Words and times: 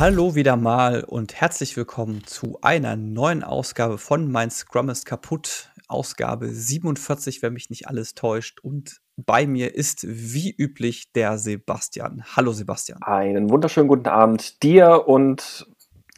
Hallo 0.00 0.34
wieder 0.34 0.56
mal 0.56 1.04
und 1.04 1.34
herzlich 1.34 1.76
willkommen 1.76 2.24
zu 2.24 2.58
einer 2.62 2.96
neuen 2.96 3.44
Ausgabe 3.44 3.98
von 3.98 4.32
Mein 4.32 4.50
Scrum 4.50 4.88
ist 4.88 5.04
kaputt. 5.04 5.70
Ausgabe 5.88 6.48
47, 6.48 7.42
wenn 7.42 7.52
mich 7.52 7.68
nicht 7.68 7.86
alles 7.86 8.14
täuscht. 8.14 8.60
Und 8.60 9.02
bei 9.18 9.46
mir 9.46 9.74
ist 9.74 10.06
wie 10.08 10.54
üblich 10.56 11.12
der 11.12 11.36
Sebastian. 11.36 12.24
Hallo 12.34 12.52
Sebastian. 12.52 13.02
Einen 13.02 13.50
wunderschönen 13.50 13.88
guten 13.88 14.08
Abend 14.08 14.62
dir 14.62 15.06
und 15.06 15.66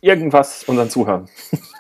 irgendwas 0.00 0.62
unseren 0.62 0.88
Zuhörern. 0.88 1.28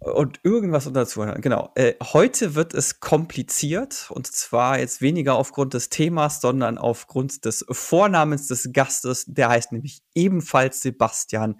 Und 0.00 0.40
irgendwas 0.42 0.90
Zuhörern, 1.08 1.40
genau. 1.40 1.70
Äh, 1.74 1.94
heute 2.02 2.54
wird 2.54 2.74
es 2.74 3.00
kompliziert 3.00 4.10
und 4.10 4.26
zwar 4.26 4.78
jetzt 4.78 5.00
weniger 5.00 5.36
aufgrund 5.36 5.74
des 5.74 5.88
Themas, 5.88 6.40
sondern 6.40 6.76
aufgrund 6.76 7.44
des 7.44 7.64
Vornamens 7.70 8.48
des 8.48 8.70
Gastes. 8.72 9.24
Der 9.26 9.48
heißt 9.48 9.72
nämlich 9.72 10.02
ebenfalls 10.14 10.82
Sebastian. 10.82 11.56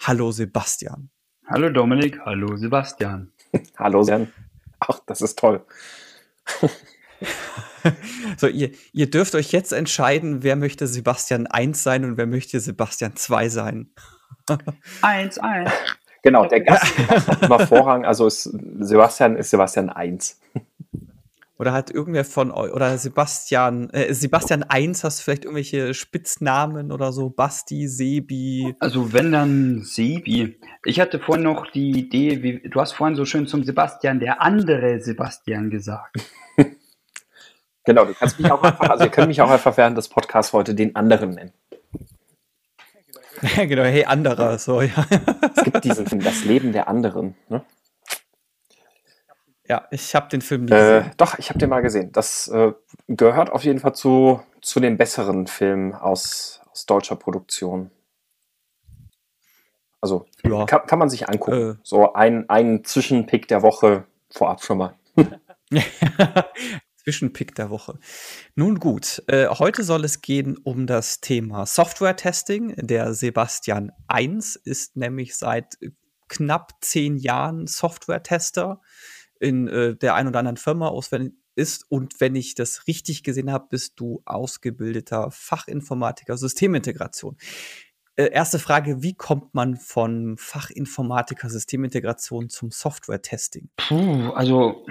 Hallo 0.00 0.32
Sebastian. 0.32 1.10
Hallo 1.46 1.68
Dominik, 1.70 2.18
hallo 2.24 2.56
Sebastian. 2.56 3.30
hallo 3.76 4.02
Sebastian. 4.02 4.32
Ach, 4.80 5.00
das 5.06 5.20
ist 5.20 5.38
toll. 5.38 5.64
so, 8.36 8.46
ihr, 8.46 8.70
ihr 8.92 9.10
dürft 9.10 9.34
euch 9.34 9.52
jetzt 9.52 9.72
entscheiden, 9.72 10.42
wer 10.42 10.56
möchte 10.56 10.86
Sebastian 10.86 11.46
1 11.46 11.82
sein 11.82 12.04
und 12.04 12.16
wer 12.16 12.26
möchte 12.26 12.58
Sebastian 12.60 13.14
2 13.16 13.48
sein. 13.48 13.90
1, 15.02 15.38
1. 15.38 15.70
Genau, 16.24 16.46
der 16.46 16.62
Gast 16.62 16.96
hat 17.28 17.42
immer 17.42 17.66
Vorrang, 17.66 18.06
also 18.06 18.26
ist 18.26 18.44
Sebastian 18.80 19.36
ist 19.36 19.50
Sebastian 19.50 19.90
1. 19.90 20.40
Oder 21.58 21.72
hat 21.72 21.90
irgendwer 21.90 22.24
von 22.24 22.50
euch, 22.50 22.72
oder 22.72 22.96
Sebastian, 22.96 23.90
äh, 23.90 24.12
Sebastian 24.14 24.62
1, 24.62 25.04
hast 25.04 25.18
du 25.18 25.24
vielleicht 25.24 25.44
irgendwelche 25.44 25.92
Spitznamen 25.92 26.92
oder 26.92 27.12
so? 27.12 27.28
Basti, 27.28 27.86
Sebi? 27.86 28.74
Also 28.80 29.12
wenn 29.12 29.32
dann 29.32 29.82
Sebi. 29.82 30.58
Ich 30.86 30.98
hatte 30.98 31.20
vorhin 31.20 31.44
noch 31.44 31.70
die 31.70 31.90
Idee, 31.90 32.42
wie, 32.42 32.68
du 32.68 32.80
hast 32.80 32.92
vorhin 32.92 33.16
so 33.16 33.26
schön 33.26 33.46
zum 33.46 33.62
Sebastian, 33.62 34.18
der 34.18 34.40
andere 34.40 35.00
Sebastian 35.00 35.68
gesagt. 35.68 36.16
genau, 37.84 38.06
du 38.06 38.14
kannst 38.14 38.40
mich 38.40 38.50
auch 38.50 38.62
einfach, 38.62 38.88
also 38.88 39.04
ihr 39.04 39.10
könnt 39.10 39.28
mich 39.28 39.42
auch 39.42 39.50
einfach 39.50 39.76
während 39.76 39.98
des 39.98 40.08
Podcasts 40.08 40.54
heute 40.54 40.74
den 40.74 40.96
anderen 40.96 41.32
nennen. 41.34 41.52
genau, 43.56 43.82
hey, 43.82 44.04
anderer, 44.04 44.58
so, 44.58 44.80
ja. 44.80 45.06
es 45.56 45.64
gibt 45.64 45.84
diesen 45.84 46.06
Film, 46.06 46.22
Das 46.22 46.44
Leben 46.44 46.72
der 46.72 46.88
anderen, 46.88 47.36
ne? 47.48 47.64
Ja, 49.66 49.86
ich 49.90 50.14
habe 50.14 50.28
den 50.28 50.42
Film 50.42 50.66
nie 50.66 50.72
äh, 50.72 50.98
gesehen. 50.98 51.10
Doch, 51.16 51.38
ich 51.38 51.48
habe 51.48 51.58
den 51.58 51.70
mal 51.70 51.80
gesehen. 51.80 52.12
Das 52.12 52.48
äh, 52.48 52.72
gehört 53.08 53.50
auf 53.50 53.64
jeden 53.64 53.80
Fall 53.80 53.94
zu, 53.94 54.42
zu 54.60 54.78
den 54.78 54.98
besseren 54.98 55.46
Filmen 55.46 55.94
aus, 55.94 56.60
aus 56.70 56.84
deutscher 56.84 57.16
Produktion. 57.16 57.90
Also 60.02 60.26
ja. 60.42 60.66
kann, 60.66 60.86
kann, 60.86 60.98
man 60.98 61.08
sich 61.08 61.30
angucken. 61.30 61.72
Äh. 61.72 61.74
So 61.82 62.12
ein, 62.12 62.48
ein 62.50 62.84
Zwischenpick 62.84 63.48
der 63.48 63.62
Woche 63.62 64.04
vorab 64.28 64.62
schon 64.62 64.78
mal. 64.78 64.94
Zwischenpick 67.04 67.54
der 67.54 67.68
Woche. 67.68 67.98
Nun 68.54 68.80
gut, 68.80 69.22
äh, 69.26 69.48
heute 69.48 69.84
soll 69.84 70.04
es 70.04 70.22
gehen 70.22 70.56
um 70.56 70.86
das 70.86 71.20
Thema 71.20 71.66
Software-Testing. 71.66 72.76
Der 72.78 73.12
Sebastian 73.12 73.92
1 74.08 74.56
ist 74.56 74.96
nämlich 74.96 75.36
seit 75.36 75.76
knapp 76.28 76.72
zehn 76.80 77.18
Jahren 77.18 77.66
Software-Tester 77.66 78.80
in 79.38 79.68
äh, 79.68 79.94
der 79.94 80.14
ein 80.14 80.28
oder 80.28 80.38
anderen 80.38 80.56
Firma 80.56 80.88
auswendig 80.88 81.34
ist. 81.54 81.84
Und 81.90 82.20
wenn 82.20 82.34
ich 82.34 82.54
das 82.54 82.86
richtig 82.86 83.22
gesehen 83.22 83.52
habe, 83.52 83.66
bist 83.68 84.00
du 84.00 84.22
ausgebildeter 84.24 85.30
Fachinformatiker 85.30 86.38
Systemintegration. 86.38 87.36
Äh, 88.16 88.30
erste 88.30 88.58
Frage, 88.58 89.02
wie 89.02 89.14
kommt 89.14 89.54
man 89.54 89.76
von 89.76 90.36
Fachinformatiker 90.38 91.50
Systemintegration 91.50 92.48
zum 92.48 92.70
Software-Testing? 92.70 93.68
Puh, 93.76 94.30
also 94.30 94.86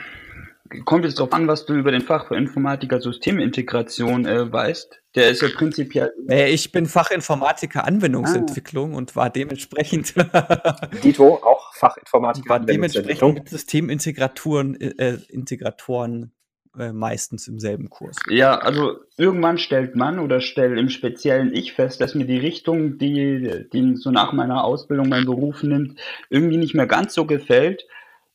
kommt 0.81 1.05
jetzt 1.05 1.19
darauf 1.19 1.33
an, 1.33 1.47
was 1.47 1.65
du 1.65 1.73
über 1.73 1.91
den 1.91 2.01
Fach 2.01 2.27
für 2.27 2.35
Informatiker 2.35 2.99
Systemintegration 2.99 4.25
äh, 4.25 4.51
weißt. 4.51 5.01
Der 5.15 5.29
ist 5.29 5.41
ja 5.41 5.49
prinzipiell. 5.53 6.11
Äh, 6.27 6.51
ich 6.51 6.71
bin 6.71 6.85
Fachinformatiker 6.85 7.85
Anwendungsentwicklung 7.85 8.93
ah. 8.93 8.97
und 8.97 9.15
war 9.15 9.29
dementsprechend. 9.29 10.13
Dito, 11.03 11.35
auch 11.35 11.73
Fachinformatiker 11.75 12.49
war 12.49 12.59
dementsprechend 12.59 13.33
mit 13.35 13.49
Systemintegratoren 13.49 14.79
äh, 14.79 15.17
Integratoren 15.29 16.31
äh, 16.77 16.91
meistens 16.91 17.47
im 17.47 17.59
selben 17.59 17.89
Kurs. 17.89 18.17
Ja, 18.29 18.57
also 18.57 18.95
irgendwann 19.17 19.59
stellt 19.59 19.95
man 19.95 20.17
oder 20.17 20.41
stelle 20.41 20.79
im 20.79 20.89
Speziellen 20.89 21.53
ich 21.53 21.73
fest, 21.73 22.01
dass 22.01 22.15
mir 22.15 22.25
die 22.25 22.39
Richtung, 22.39 22.97
die, 22.97 23.67
die 23.71 23.95
so 23.95 24.09
nach 24.09 24.33
meiner 24.33 24.63
Ausbildung 24.63 25.09
mein 25.09 25.25
Beruf 25.25 25.61
nimmt, 25.61 25.99
irgendwie 26.31 26.57
nicht 26.57 26.73
mehr 26.73 26.87
ganz 26.87 27.13
so 27.13 27.25
gefällt 27.25 27.85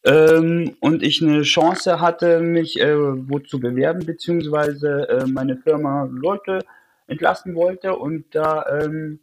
ähm, 0.05 0.77
und 0.81 1.03
ich 1.03 1.23
eine 1.23 1.43
Chance 1.43 2.01
hatte, 2.01 2.41
mich 2.41 2.81
äh, 2.81 2.97
wo 2.97 3.39
zu 3.39 3.61
bewerben, 3.61 4.07
beziehungsweise 4.07 5.09
äh, 5.09 5.27
meine 5.27 5.57
Firma 5.57 6.09
Leute 6.11 6.61
entlassen 7.07 7.55
wollte 7.55 7.97
und 7.97 8.35
da 8.35 8.65
ähm, 8.81 9.21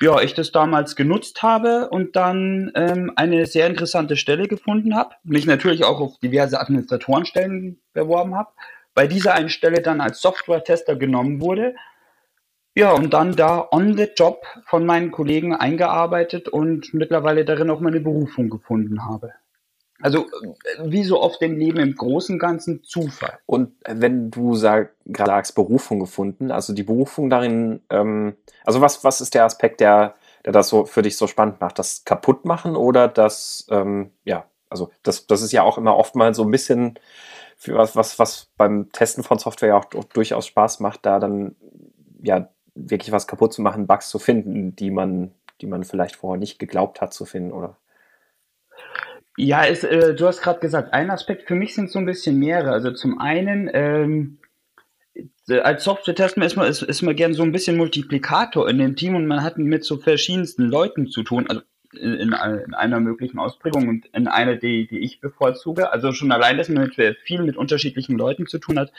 ja, 0.00 0.20
ich 0.20 0.34
das 0.34 0.52
damals 0.52 0.94
genutzt 0.94 1.42
habe 1.42 1.88
und 1.90 2.14
dann 2.14 2.70
ähm, 2.74 3.12
eine 3.16 3.46
sehr 3.46 3.66
interessante 3.66 4.16
Stelle 4.16 4.46
gefunden 4.46 4.94
habe. 4.94 5.14
Mich 5.24 5.46
natürlich 5.46 5.84
auch 5.84 6.00
auf 6.00 6.18
diverse 6.18 6.60
Administratorenstellen 6.60 7.80
beworben 7.94 8.36
habe. 8.36 8.50
Bei 8.94 9.06
dieser 9.06 9.34
einen 9.34 9.48
Stelle 9.48 9.82
dann 9.82 10.00
als 10.00 10.20
Software-Tester 10.20 10.96
genommen 10.96 11.40
wurde. 11.40 11.74
Ja, 12.76 12.92
und 12.92 13.12
dann 13.12 13.34
da 13.34 13.66
on 13.72 13.96
the 13.96 14.06
job 14.16 14.44
von 14.66 14.86
meinen 14.86 15.10
Kollegen 15.10 15.54
eingearbeitet 15.54 16.48
und 16.48 16.94
mittlerweile 16.94 17.44
darin 17.44 17.70
auch 17.70 17.80
meine 17.80 18.00
Berufung 18.00 18.50
gefunden 18.50 19.04
habe. 19.04 19.32
Also 20.00 20.26
wie 20.80 21.02
so 21.02 21.20
oft 21.20 21.42
im 21.42 21.58
Leben 21.58 21.78
im 21.78 21.94
Großen 21.94 22.34
und 22.34 22.38
Ganzen 22.38 22.84
Zufall. 22.84 23.38
Und 23.46 23.72
wenn 23.84 24.30
du 24.30 24.54
sag, 24.54 24.94
gerade 25.06 25.30
sagst, 25.30 25.54
Berufung 25.56 25.98
gefunden, 25.98 26.52
also 26.52 26.72
die 26.72 26.84
Berufung 26.84 27.30
darin, 27.30 27.80
ähm, 27.90 28.36
also 28.64 28.80
was, 28.80 29.02
was 29.02 29.20
ist 29.20 29.34
der 29.34 29.44
Aspekt, 29.44 29.80
der, 29.80 30.14
der 30.44 30.52
das 30.52 30.68
so 30.68 30.86
für 30.86 31.02
dich 31.02 31.16
so 31.16 31.26
spannend 31.26 31.60
macht? 31.60 31.78
Das 31.78 32.04
kaputt 32.04 32.44
machen 32.44 32.76
oder 32.76 33.08
das, 33.08 33.66
ähm, 33.70 34.12
ja, 34.24 34.44
also 34.70 34.90
das, 35.02 35.26
das 35.26 35.42
ist 35.42 35.52
ja 35.52 35.62
auch 35.62 35.78
immer 35.78 35.96
oft 35.96 36.14
mal 36.14 36.32
so 36.32 36.44
ein 36.44 36.50
bisschen 36.50 36.98
für 37.56 37.74
was, 37.76 37.96
was, 37.96 38.20
was 38.20 38.50
beim 38.56 38.92
Testen 38.92 39.24
von 39.24 39.38
Software 39.38 39.70
ja 39.70 39.76
auch 39.76 40.04
durchaus 40.04 40.46
Spaß 40.46 40.78
macht, 40.78 41.04
da 41.06 41.18
dann 41.18 41.56
ja 42.22 42.48
wirklich 42.76 43.10
was 43.10 43.26
kaputt 43.26 43.52
zu 43.52 43.62
machen, 43.62 43.88
Bugs 43.88 44.10
zu 44.10 44.20
finden, 44.20 44.76
die 44.76 44.92
man, 44.92 45.32
die 45.60 45.66
man 45.66 45.82
vielleicht 45.82 46.14
vorher 46.14 46.38
nicht 46.38 46.60
geglaubt 46.60 47.00
hat 47.00 47.12
zu 47.12 47.24
finden, 47.24 47.52
oder? 47.52 47.76
Ja, 49.38 49.64
es, 49.64 49.84
äh, 49.84 50.14
du 50.14 50.26
hast 50.26 50.42
gerade 50.42 50.58
gesagt, 50.58 50.92
ein 50.92 51.10
Aspekt 51.10 51.46
für 51.46 51.54
mich 51.54 51.72
sind 51.72 51.90
so 51.90 52.00
ein 52.00 52.06
bisschen 52.06 52.40
mehrere. 52.40 52.72
Also 52.72 52.90
zum 52.90 53.20
einen, 53.20 53.70
ähm, 53.72 54.38
äh, 55.48 55.60
als 55.60 55.84
Software-Tester 55.84 56.44
ist 56.44 56.56
man, 56.56 56.66
ist, 56.66 56.82
ist 56.82 57.02
man 57.02 57.14
gern 57.14 57.34
so 57.34 57.44
ein 57.44 57.52
bisschen 57.52 57.76
Multiplikator 57.76 58.68
in 58.68 58.78
dem 58.78 58.96
Team 58.96 59.14
und 59.14 59.28
man 59.28 59.44
hat 59.44 59.56
mit 59.56 59.84
so 59.84 59.98
verschiedensten 59.98 60.64
Leuten 60.64 61.06
zu 61.06 61.22
tun. 61.22 61.46
Also 61.48 61.62
in, 61.92 62.14
in, 62.14 62.32
in 62.32 62.74
einer 62.74 62.98
möglichen 62.98 63.38
Ausprägung 63.38 63.88
und 63.88 64.06
in 64.06 64.26
einer, 64.26 64.56
die, 64.56 64.88
die 64.88 64.98
ich 64.98 65.20
bevorzuge. 65.20 65.92
Also 65.92 66.10
schon 66.10 66.32
allein, 66.32 66.58
dass 66.58 66.68
man 66.68 66.90
mit 66.96 67.16
viel 67.22 67.42
mit 67.42 67.56
unterschiedlichen 67.56 68.18
Leuten 68.18 68.48
zu 68.48 68.58
tun 68.58 68.76
hat, 68.76 68.92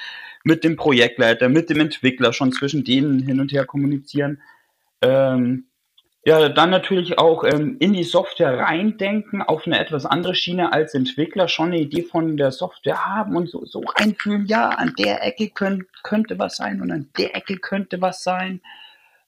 mit 0.45 0.63
dem 0.63 0.77
Projektleiter, 0.77 1.49
mit 1.49 1.69
dem 1.69 1.81
Entwickler, 1.81 2.31
schon 2.31 2.53
zwischen 2.53 2.85
denen 2.85 3.19
hin 3.19 3.41
und 3.41 3.51
her 3.51 3.65
kommunizieren. 3.65 4.41
Ähm, 5.01 5.65
ja, 6.25 6.49
dann 6.49 6.69
natürlich 6.69 7.17
auch 7.17 7.43
ähm, 7.43 7.77
in 7.79 7.93
die 7.93 8.03
Software 8.03 8.59
reindenken, 8.59 9.41
auf 9.41 9.65
eine 9.65 9.79
etwas 9.79 10.05
andere 10.05 10.35
Schiene 10.35 10.73
als 10.73 10.93
Entwickler, 10.93 11.47
schon 11.47 11.67
eine 11.67 11.79
Idee 11.79 12.03
von 12.03 12.35
der 12.35 12.51
Software 12.51 13.05
haben 13.05 13.35
und 13.35 13.49
so, 13.49 13.65
so 13.65 13.81
reinfühlen, 13.97 14.45
ja, 14.45 14.69
an 14.69 14.93
der 14.99 15.25
Ecke 15.25 15.49
könnt, 15.49 15.85
könnte 16.03 16.37
was 16.37 16.57
sein 16.57 16.81
und 16.81 16.91
an 16.91 17.09
der 17.17 17.35
Ecke 17.35 17.57
könnte 17.57 18.01
was 18.01 18.23
sein. 18.23 18.61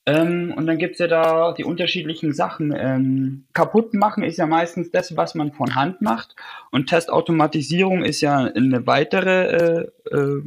Ähm, 0.05 0.53
und 0.57 0.65
dann 0.65 0.79
gibt's 0.79 0.99
ja 0.99 1.07
da 1.07 1.53
die 1.53 1.63
unterschiedlichen 1.63 2.33
Sachen. 2.33 2.73
Ähm, 2.75 3.45
kaputt 3.53 3.94
machen 3.94 4.23
ist 4.23 4.37
ja 4.37 4.47
meistens 4.47 4.91
das, 4.91 5.15
was 5.15 5.35
man 5.35 5.53
von 5.53 5.75
Hand 5.75 6.01
macht. 6.01 6.35
Und 6.71 6.87
Testautomatisierung 6.87 8.03
ist 8.03 8.21
ja 8.21 8.37
eine 8.37 8.85
weitere 8.87 9.89
äh, 10.09 10.15
äh, 10.15 10.44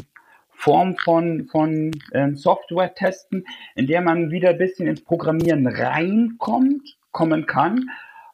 Form 0.64 0.96
von, 0.96 1.46
von 1.48 1.90
ähm, 2.14 2.36
Software-Testen, 2.36 3.46
in 3.74 3.86
der 3.86 4.00
man 4.00 4.30
wieder 4.30 4.50
ein 4.50 4.58
bisschen 4.58 4.86
ins 4.86 5.04
Programmieren 5.04 5.66
reinkommt, 5.66 6.96
kommen 7.12 7.46
kann, 7.46 7.90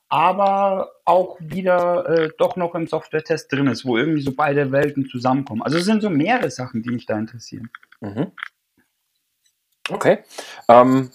aber 0.08 0.92
auch 1.04 1.36
wieder 1.40 2.08
äh, 2.08 2.30
doch 2.38 2.54
noch 2.54 2.76
im 2.76 2.86
Software-Test 2.86 3.52
drin 3.52 3.66
ist, 3.66 3.84
wo 3.84 3.98
irgendwie 3.98 4.22
so 4.22 4.32
beide 4.32 4.70
Welten 4.70 5.08
zusammenkommen. 5.08 5.62
Also 5.62 5.78
es 5.78 5.84
sind 5.84 6.02
so 6.02 6.08
mehrere 6.08 6.50
Sachen, 6.50 6.82
die 6.82 6.90
mich 6.90 7.04
da 7.04 7.18
interessieren. 7.18 7.68
Mhm. 8.00 8.30
Okay. 9.88 10.18
Ähm, 10.68 11.10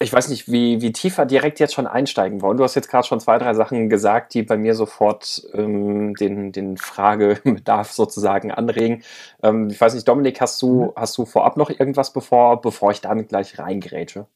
ich 0.00 0.12
weiß 0.12 0.28
nicht, 0.28 0.50
wie, 0.50 0.80
wie 0.80 0.92
tiefer 0.92 1.26
direkt 1.26 1.58
jetzt 1.58 1.74
schon 1.74 1.88
einsteigen 1.88 2.40
wollen. 2.40 2.56
Du 2.56 2.62
hast 2.62 2.76
jetzt 2.76 2.88
gerade 2.88 3.06
schon 3.06 3.18
zwei, 3.18 3.38
drei 3.38 3.54
Sachen 3.54 3.88
gesagt, 3.88 4.32
die 4.34 4.42
bei 4.42 4.56
mir 4.56 4.76
sofort 4.76 5.42
ähm, 5.54 6.14
den, 6.14 6.52
den 6.52 6.76
Fragebedarf 6.76 7.90
sozusagen 7.90 8.52
anregen. 8.52 9.02
Ähm, 9.42 9.68
ich 9.70 9.80
weiß 9.80 9.94
nicht, 9.94 10.06
Dominik, 10.06 10.40
hast 10.40 10.62
du, 10.62 10.84
mhm. 10.84 10.92
hast 10.94 11.18
du 11.18 11.26
vorab 11.26 11.56
noch 11.56 11.70
irgendwas, 11.70 12.12
bevor, 12.12 12.60
bevor 12.60 12.92
ich 12.92 13.00
damit 13.00 13.30
gleich 13.30 13.58
reingrätsche? 13.58 14.26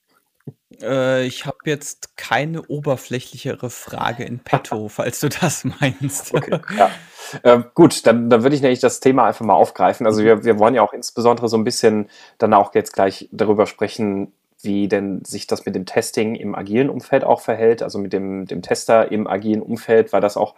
Äh, 0.80 1.26
ich 1.26 1.46
habe 1.46 1.58
jetzt 1.66 2.16
keine 2.16 2.62
oberflächlichere 2.62 3.70
Frage 3.70 4.24
in 4.24 4.40
petto, 4.40 4.88
falls 4.88 5.20
du 5.20 5.28
das 5.28 5.62
meinst. 5.64 6.34
Okay, 6.34 6.58
ja. 6.76 6.90
Äh, 7.44 7.62
gut, 7.74 8.04
dann, 8.08 8.28
dann 8.30 8.42
würde 8.42 8.56
ich 8.56 8.62
nämlich 8.62 8.80
das 8.80 8.98
Thema 8.98 9.26
einfach 9.26 9.44
mal 9.44 9.54
aufgreifen. 9.54 10.06
Also 10.06 10.24
wir, 10.24 10.44
wir 10.44 10.58
wollen 10.58 10.74
ja 10.74 10.82
auch 10.82 10.92
insbesondere 10.92 11.48
so 11.48 11.56
ein 11.56 11.62
bisschen 11.62 12.10
dann 12.38 12.52
auch 12.52 12.74
jetzt 12.74 12.92
gleich 12.94 13.28
darüber 13.30 13.66
sprechen, 13.66 14.32
wie 14.62 14.88
denn 14.88 15.24
sich 15.24 15.46
das 15.46 15.66
mit 15.66 15.74
dem 15.74 15.86
Testing 15.86 16.34
im 16.34 16.54
agilen 16.54 16.90
Umfeld 16.90 17.24
auch 17.24 17.40
verhält, 17.40 17.82
also 17.82 17.98
mit 17.98 18.12
dem, 18.12 18.46
dem 18.46 18.62
Tester 18.62 19.10
im 19.10 19.26
agilen 19.26 19.62
Umfeld, 19.62 20.12
weil 20.12 20.20
das 20.20 20.36
auch 20.36 20.54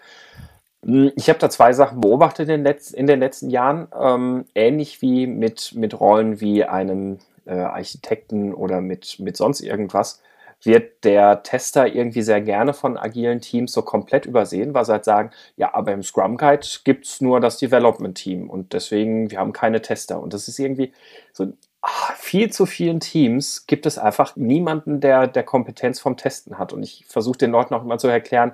hm, 0.84 1.12
ich 1.16 1.28
habe 1.28 1.38
da 1.38 1.50
zwei 1.50 1.72
Sachen 1.72 2.00
beobachtet 2.00 2.48
in 2.48 2.62
den, 2.62 2.66
Letz-, 2.66 2.94
in 2.94 3.06
den 3.06 3.20
letzten 3.20 3.50
Jahren, 3.50 3.88
ähm, 3.98 4.44
ähnlich 4.54 5.02
wie 5.02 5.26
mit, 5.26 5.74
mit 5.74 5.98
Rollen 5.98 6.40
wie 6.40 6.64
einem 6.64 7.18
äh, 7.46 7.54
Architekten 7.54 8.54
oder 8.54 8.80
mit, 8.80 9.18
mit 9.18 9.36
sonst 9.36 9.60
irgendwas, 9.60 10.22
wird 10.62 11.04
der 11.04 11.42
Tester 11.42 11.86
irgendwie 11.86 12.22
sehr 12.22 12.40
gerne 12.40 12.72
von 12.72 12.96
agilen 12.96 13.40
Teams 13.40 13.72
so 13.72 13.82
komplett 13.82 14.26
übersehen, 14.26 14.72
weil 14.72 14.84
sie 14.84 14.92
halt 14.92 15.04
sagen, 15.04 15.30
ja, 15.56 15.74
aber 15.74 15.92
im 15.92 16.02
Scrum 16.02 16.36
Guide 16.36 16.66
gibt 16.84 17.06
es 17.06 17.20
nur 17.20 17.40
das 17.40 17.58
Development 17.58 18.16
Team 18.16 18.48
und 18.48 18.72
deswegen, 18.72 19.30
wir 19.30 19.38
haben 19.38 19.52
keine 19.52 19.82
Tester. 19.82 20.22
Und 20.22 20.32
das 20.32 20.48
ist 20.48 20.58
irgendwie 20.58 20.92
so, 21.32 21.52
ach, 21.84 22.14
viel 22.16 22.50
zu 22.50 22.64
vielen 22.66 23.00
Teams 23.00 23.66
gibt 23.66 23.84
es 23.86 23.98
einfach 23.98 24.36
niemanden, 24.36 25.00
der, 25.00 25.26
der 25.26 25.42
Kompetenz 25.42 26.00
vom 26.00 26.16
Testen 26.16 26.58
hat. 26.58 26.72
Und 26.72 26.82
ich 26.82 27.04
versuche 27.06 27.38
den 27.38 27.50
Leuten 27.50 27.74
auch 27.74 27.82
immer 27.82 27.98
zu 27.98 28.08
erklären, 28.08 28.52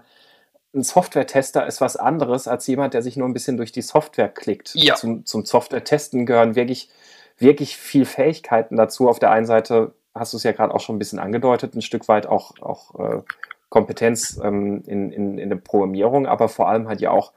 ein 0.75 0.83
Software-Tester 0.83 1.67
ist 1.67 1.81
was 1.81 1.97
anderes 1.97 2.47
als 2.47 2.67
jemand, 2.67 2.95
der 2.95 3.03
sich 3.03 3.17
nur 3.17 3.29
ein 3.29 3.33
bisschen 3.33 3.57
durch 3.57 3.73
die 3.73 3.83
Software 3.83 4.29
klickt. 4.29 4.73
Ja. 4.75 4.95
Zum, 4.95 5.25
zum 5.27 5.45
Software-Testen 5.45 6.27
gehören 6.27 6.55
wirklich, 6.55 6.91
wirklich 7.39 7.77
viel 7.77 8.05
Fähigkeiten 8.05 8.77
dazu. 8.77 9.09
Auf 9.09 9.19
der 9.19 9.31
einen 9.31 9.47
Seite 9.47 9.95
hast 10.15 10.33
du 10.33 10.37
es 10.37 10.43
ja 10.43 10.53
gerade 10.53 10.75
auch 10.75 10.81
schon 10.81 10.97
ein 10.97 11.01
bisschen 11.01 11.19
angedeutet, 11.19 11.75
ein 11.75 11.83
Stück 11.83 12.09
weit 12.09 12.27
auch, 12.27 12.59
auch 12.61 12.99
äh, 12.99 13.23
Kompetenz 13.69 14.41
ähm, 14.43 14.83
in, 14.87 15.13
in, 15.13 15.39
in 15.39 15.49
der 15.49 15.57
Programmierung, 15.57 16.27
aber 16.27 16.49
vor 16.49 16.69
allem 16.69 16.89
halt 16.89 17.01
ja 17.01 17.11
auch, 17.11 17.33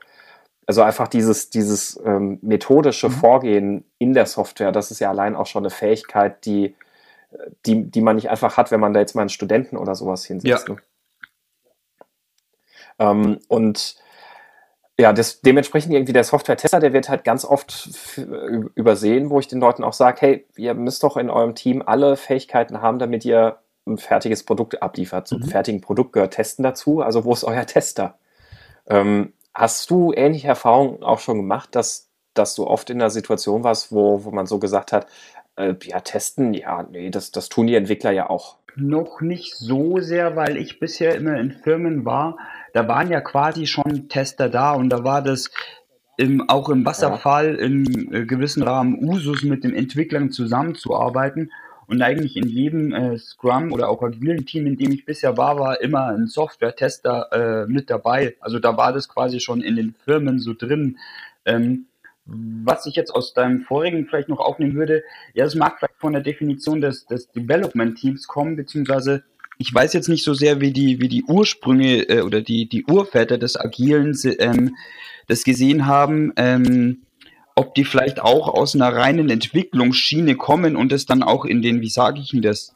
also 0.66 0.82
einfach 0.82 1.08
dieses, 1.08 1.50
dieses 1.50 2.00
ähm, 2.06 2.40
methodische 2.42 3.10
mhm. 3.10 3.14
Vorgehen 3.14 3.86
in 3.98 4.14
der 4.14 4.26
Software, 4.26 4.72
das 4.72 4.92
ist 4.92 5.00
ja 5.00 5.10
allein 5.10 5.36
auch 5.36 5.48
schon 5.48 5.64
eine 5.64 5.70
Fähigkeit, 5.70 6.46
die, 6.46 6.76
die, 7.66 7.90
die 7.90 8.02
man 8.02 8.16
nicht 8.16 8.30
einfach 8.30 8.58
hat, 8.58 8.72
wenn 8.72 8.80
man 8.80 8.94
da 8.94 9.00
jetzt 9.00 9.16
mal 9.16 9.22
einen 9.22 9.30
Studenten 9.30 9.78
oder 9.78 9.96
sowas 9.96 10.26
hinsetzt. 10.26 10.68
Ja. 10.68 10.76
Ne? 10.76 10.82
Ähm, 13.00 13.40
und 13.48 13.98
ja, 15.00 15.12
das, 15.12 15.42
dementsprechend 15.42 15.94
irgendwie 15.94 16.14
der 16.14 16.24
Software-Tester, 16.24 16.80
der 16.80 16.94
wird 16.94 17.10
halt 17.10 17.24
ganz 17.24 17.46
oft 17.46 17.90
übersehen, 18.76 19.32
wo 19.32 19.40
ich 19.40 19.48
den 19.48 19.60
Leuten 19.60 19.84
auch 19.84 19.94
sage, 19.94 20.22
hey, 20.22 20.46
ihr 20.56 20.76
müsst 20.76 21.04
doch 21.04 21.18
in 21.18 21.32
eurem 21.32 21.56
Team 21.56 21.82
alle 21.84 22.16
Fähigkeiten 22.16 22.82
haben, 22.82 23.00
damit 23.00 23.26
ihr 23.26 23.58
ein 23.88 23.98
fertiges 23.98 24.44
Produkt 24.44 24.82
abliefert. 24.82 25.28
Zum 25.28 25.40
mhm. 25.40 25.46
fertigen 25.48 25.82
Produkt 25.82 26.14
gehört 26.14 26.36
Testen 26.36 26.64
dazu. 26.64 27.02
Also 27.02 27.26
wo 27.26 27.34
ist 27.34 27.44
euer 27.44 27.66
Tester? 27.66 28.20
Ähm, 28.88 29.34
hast 29.54 29.90
du 29.90 30.14
ähnliche 30.14 30.48
Erfahrungen 30.48 31.04
auch 31.04 31.20
schon 31.20 31.38
gemacht, 31.38 31.76
dass, 31.76 32.10
dass 32.34 32.56
du 32.56 32.66
oft 32.66 32.90
in 32.90 33.02
einer 33.02 33.10
Situation 33.10 33.64
warst, 33.64 33.92
wo, 33.92 34.24
wo 34.24 34.32
man 34.32 34.48
so 34.48 34.60
gesagt 34.60 34.92
hat, 34.92 35.08
äh, 35.56 35.76
ja, 35.84 36.00
testen, 36.00 36.54
ja, 36.54 36.84
nee, 36.84 37.10
das, 37.10 37.32
das 37.32 37.50
tun 37.50 37.68
die 37.68 37.76
Entwickler 37.76 38.12
ja 38.12 38.30
auch. 38.30 38.58
Noch 38.76 39.22
nicht 39.22 39.56
so 39.56 40.00
sehr, 40.00 40.36
weil 40.36 40.58
ich 40.58 40.80
bisher 40.80 41.16
immer 41.16 41.40
in 41.40 41.52
Firmen 41.52 42.06
war, 42.06 42.38
da 42.74 42.88
waren 42.88 43.12
ja 43.12 43.22
quasi 43.22 43.68
schon 43.68 44.10
Tester 44.10 44.50
da 44.50 44.74
und 44.74 44.90
da 44.90 45.04
war 45.04 45.22
das 45.22 45.52
im, 46.18 46.48
auch 46.50 46.70
im 46.70 46.86
Wasserfall 46.86 47.56
ja. 47.56 47.66
in 47.66 48.14
äh, 48.14 48.26
gewissen 48.26 48.64
Rahmen 48.64 48.98
Usus 49.04 49.44
mit 49.44 49.64
den 49.64 49.76
Entwicklern 49.76 50.32
zusammenzuarbeiten. 50.32 51.52
Und 51.94 52.02
eigentlich 52.02 52.36
in 52.36 52.48
jedem 52.50 52.92
äh, 52.92 53.20
Scrum 53.20 53.72
oder 53.72 53.88
auch 53.88 54.02
agilen 54.02 54.48
Team, 54.48 54.66
in 54.66 54.78
dem 54.78 54.92
ich 54.92 55.06
bisher 55.06 55.38
war, 55.38 55.60
war 55.60 55.80
immer 55.80 56.08
ein 56.08 56.26
Software-Tester 56.26 57.28
äh, 57.68 57.72
mit 57.72 57.92
dabei. 57.92 58.36
Also 58.40 58.58
da 58.58 58.76
war 58.76 58.94
das 58.94 59.08
quasi 59.08 59.40
schon 59.40 59.62
in 59.62 59.76
den 59.76 59.94
Firmen 60.04 60.40
so 60.40 60.56
drin. 60.56 60.98
Ähm, 61.46 61.86
was 62.26 62.88
ich 62.88 62.96
jetzt 62.96 63.12
aus 63.12 63.36
deinem 63.36 63.62
vorigen 63.62 64.08
vielleicht 64.08 64.28
noch 64.28 64.40
aufnehmen 64.40 64.74
würde, 64.74 65.04
ja, 65.36 65.44
das 65.44 65.54
mag 65.54 65.78
vielleicht 65.78 66.00
von 66.00 66.14
der 66.14 66.24
Definition 66.24 66.82
des, 66.82 67.06
des 67.06 67.30
Development-Teams 67.30 68.26
kommen, 68.26 68.56
beziehungsweise 68.56 69.24
ich 69.60 69.72
weiß 69.72 69.94
jetzt 69.94 70.10
nicht 70.10 70.24
so 70.24 70.34
sehr, 70.34 70.62
wie 70.62 70.74
die, 70.74 71.00
wie 71.00 71.10
die 71.10 71.26
Ursprünge 71.26 72.10
äh, 72.10 72.22
oder 72.22 72.42
die, 72.42 72.68
die 72.68 72.86
Urväter 72.86 73.38
des 73.38 73.56
Agilen 73.56 74.18
ähm, 74.40 74.76
das 75.28 75.44
gesehen 75.44 75.86
haben, 75.86 76.34
ähm, 76.38 77.04
ob 77.56 77.76
die 77.76 77.86
vielleicht 77.86 78.22
auch 78.22 78.48
aus 78.48 78.76
einer 78.76 78.94
reinen 78.94 79.30
Entwicklungsschiene 79.30 80.36
kommen 80.36 80.76
und 80.76 80.92
es 80.92 81.06
dann 81.06 81.24
auch 81.24 81.46
in 81.46 81.62
den, 81.62 81.82
wie 81.82 81.90
sage 81.90 82.20
ich 82.20 82.34
Ihnen 82.34 82.42
das, 82.42 82.76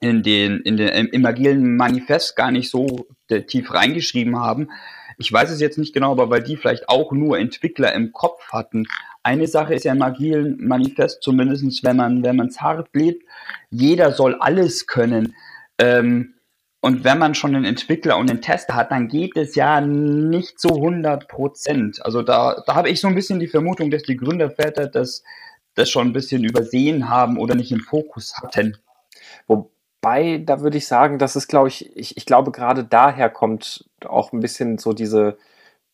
in 0.00 0.22
den, 0.22 0.60
in 0.60 0.76
den, 0.76 0.88
im 0.88 1.24
agilen 1.24 1.76
Manifest 1.76 2.36
gar 2.36 2.50
nicht 2.50 2.70
so 2.70 3.06
äh, 3.28 3.42
tief 3.42 3.72
reingeschrieben 3.72 4.38
haben. 4.38 4.68
Ich 5.18 5.32
weiß 5.32 5.50
es 5.50 5.60
jetzt 5.60 5.78
nicht 5.78 5.94
genau, 5.94 6.12
aber 6.12 6.28
weil 6.28 6.42
die 6.42 6.56
vielleicht 6.56 6.88
auch 6.88 7.12
nur 7.12 7.38
Entwickler 7.38 7.94
im 7.94 8.12
Kopf 8.12 8.52
hatten. 8.52 8.86
Eine 9.22 9.46
Sache 9.46 9.74
ist 9.74 9.84
ja 9.84 9.92
im 9.92 10.02
agilen 10.02 10.58
Manifest, 10.66 11.22
zumindest 11.22 11.82
wenn 11.82 11.96
man, 11.96 12.22
wenn 12.22 12.36
man 12.36 12.48
es 12.48 12.60
hart 12.60 12.90
lebt, 12.92 13.24
jeder 13.70 14.12
soll 14.12 14.34
alles 14.34 14.86
können. 14.86 15.34
Ähm, 15.78 16.34
und 16.86 17.02
wenn 17.02 17.18
man 17.18 17.34
schon 17.34 17.56
einen 17.56 17.64
Entwickler 17.64 18.16
und 18.16 18.30
einen 18.30 18.40
Tester 18.40 18.76
hat, 18.76 18.92
dann 18.92 19.08
geht 19.08 19.36
es 19.36 19.56
ja 19.56 19.80
nicht 19.80 20.60
zu 20.60 20.68
100 20.68 21.26
Prozent. 21.26 22.04
Also 22.04 22.22
da, 22.22 22.62
da 22.64 22.76
habe 22.76 22.90
ich 22.90 23.00
so 23.00 23.08
ein 23.08 23.16
bisschen 23.16 23.40
die 23.40 23.48
Vermutung, 23.48 23.90
dass 23.90 24.04
die 24.04 24.16
Gründerväter 24.16 24.86
das, 24.86 25.24
das 25.74 25.90
schon 25.90 26.06
ein 26.06 26.12
bisschen 26.12 26.44
übersehen 26.44 27.08
haben 27.08 27.38
oder 27.38 27.56
nicht 27.56 27.72
im 27.72 27.80
Fokus 27.80 28.36
hatten. 28.40 28.78
Wobei, 29.48 30.38
da 30.46 30.60
würde 30.60 30.78
ich 30.78 30.86
sagen, 30.86 31.18
dass 31.18 31.34
es, 31.34 31.48
glaube 31.48 31.66
ich, 31.66 31.96
ich, 31.96 32.16
ich 32.16 32.24
glaube, 32.24 32.52
gerade 32.52 32.84
daher 32.84 33.30
kommt 33.30 33.90
auch 34.04 34.32
ein 34.32 34.38
bisschen 34.38 34.78
so 34.78 34.92
diese, 34.92 35.38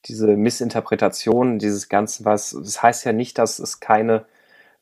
diese 0.04 0.36
Missinterpretation 0.36 1.58
dieses 1.58 1.88
Ganzen, 1.88 2.26
was, 2.26 2.50
das 2.50 2.82
heißt 2.82 3.06
ja 3.06 3.14
nicht, 3.14 3.38
dass 3.38 3.58
es 3.58 3.80
keine 3.80 4.26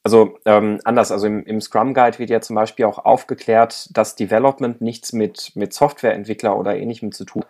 also 0.02 0.38
ähm, 0.46 0.80
anders, 0.84 1.12
also 1.12 1.26
im, 1.26 1.44
im, 1.44 1.60
Scrum 1.60 1.92
Guide 1.92 2.18
wird 2.18 2.30
ja 2.30 2.40
zum 2.40 2.56
Beispiel 2.56 2.86
auch 2.86 2.98
aufgeklärt, 2.98 3.96
dass 3.96 4.16
Development 4.16 4.80
nichts 4.80 5.12
mit, 5.12 5.52
mit 5.54 5.74
Softwareentwickler 5.74 6.58
oder 6.58 6.76
ähnlichem 6.76 7.12
zu 7.12 7.24
tun 7.24 7.44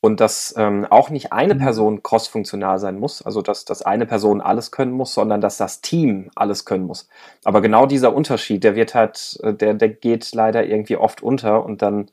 und 0.00 0.20
dass 0.20 0.54
ähm, 0.56 0.86
auch 0.88 1.10
nicht 1.10 1.32
eine 1.32 1.54
mhm. 1.54 1.58
Person 1.58 2.02
crossfunktional 2.02 2.78
sein 2.78 2.98
muss, 2.98 3.22
also 3.22 3.42
dass, 3.42 3.64
dass 3.64 3.82
eine 3.82 4.06
Person 4.06 4.40
alles 4.40 4.70
können 4.70 4.92
muss, 4.92 5.14
sondern 5.14 5.40
dass 5.40 5.56
das 5.56 5.80
Team 5.80 6.30
alles 6.34 6.64
können 6.64 6.84
muss. 6.84 7.08
Aber 7.44 7.60
genau 7.60 7.86
dieser 7.86 8.14
Unterschied, 8.14 8.62
der 8.64 8.76
wird 8.76 8.94
halt, 8.94 9.38
äh, 9.42 9.54
der, 9.54 9.74
der 9.74 9.88
geht 9.88 10.32
leider 10.34 10.64
irgendwie 10.64 10.96
oft 10.96 11.22
unter 11.22 11.64
und 11.64 11.82
dann 11.82 12.10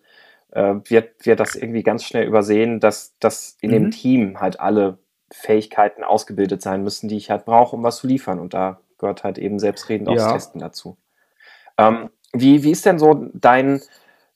äh, 0.52 0.76
wird, 0.86 1.26
wird 1.26 1.40
das 1.40 1.56
irgendwie 1.56 1.84
ganz 1.84 2.04
schnell 2.04 2.26
übersehen, 2.26 2.80
dass, 2.80 3.16
dass 3.20 3.58
in 3.62 3.70
mhm. 3.70 3.74
dem 3.74 3.92
Team 3.92 4.42
halt 4.42 4.60
alle 4.60 4.98
Fähigkeiten 5.32 6.04
ausgebildet 6.04 6.62
sein 6.62 6.84
müssen, 6.84 7.10
die 7.10 7.18
ich 7.18 7.30
halt 7.30 7.46
brauche, 7.46 7.76
um 7.76 7.84
was 7.84 7.98
zu 7.98 8.08
liefern. 8.08 8.40
Und 8.40 8.54
da 8.54 8.80
gehört 9.04 9.24
halt 9.26 9.38
eben 9.38 9.60
selbstredend 9.60 10.10
ja. 10.10 10.16
aufs 10.16 10.34
Testen 10.34 10.62
dazu. 10.62 10.98
Ähm, 11.78 12.10
wie, 12.32 12.64
wie 12.64 12.72
ist 12.72 12.86
denn 12.86 12.98
so 12.98 13.30
dein, 13.34 13.82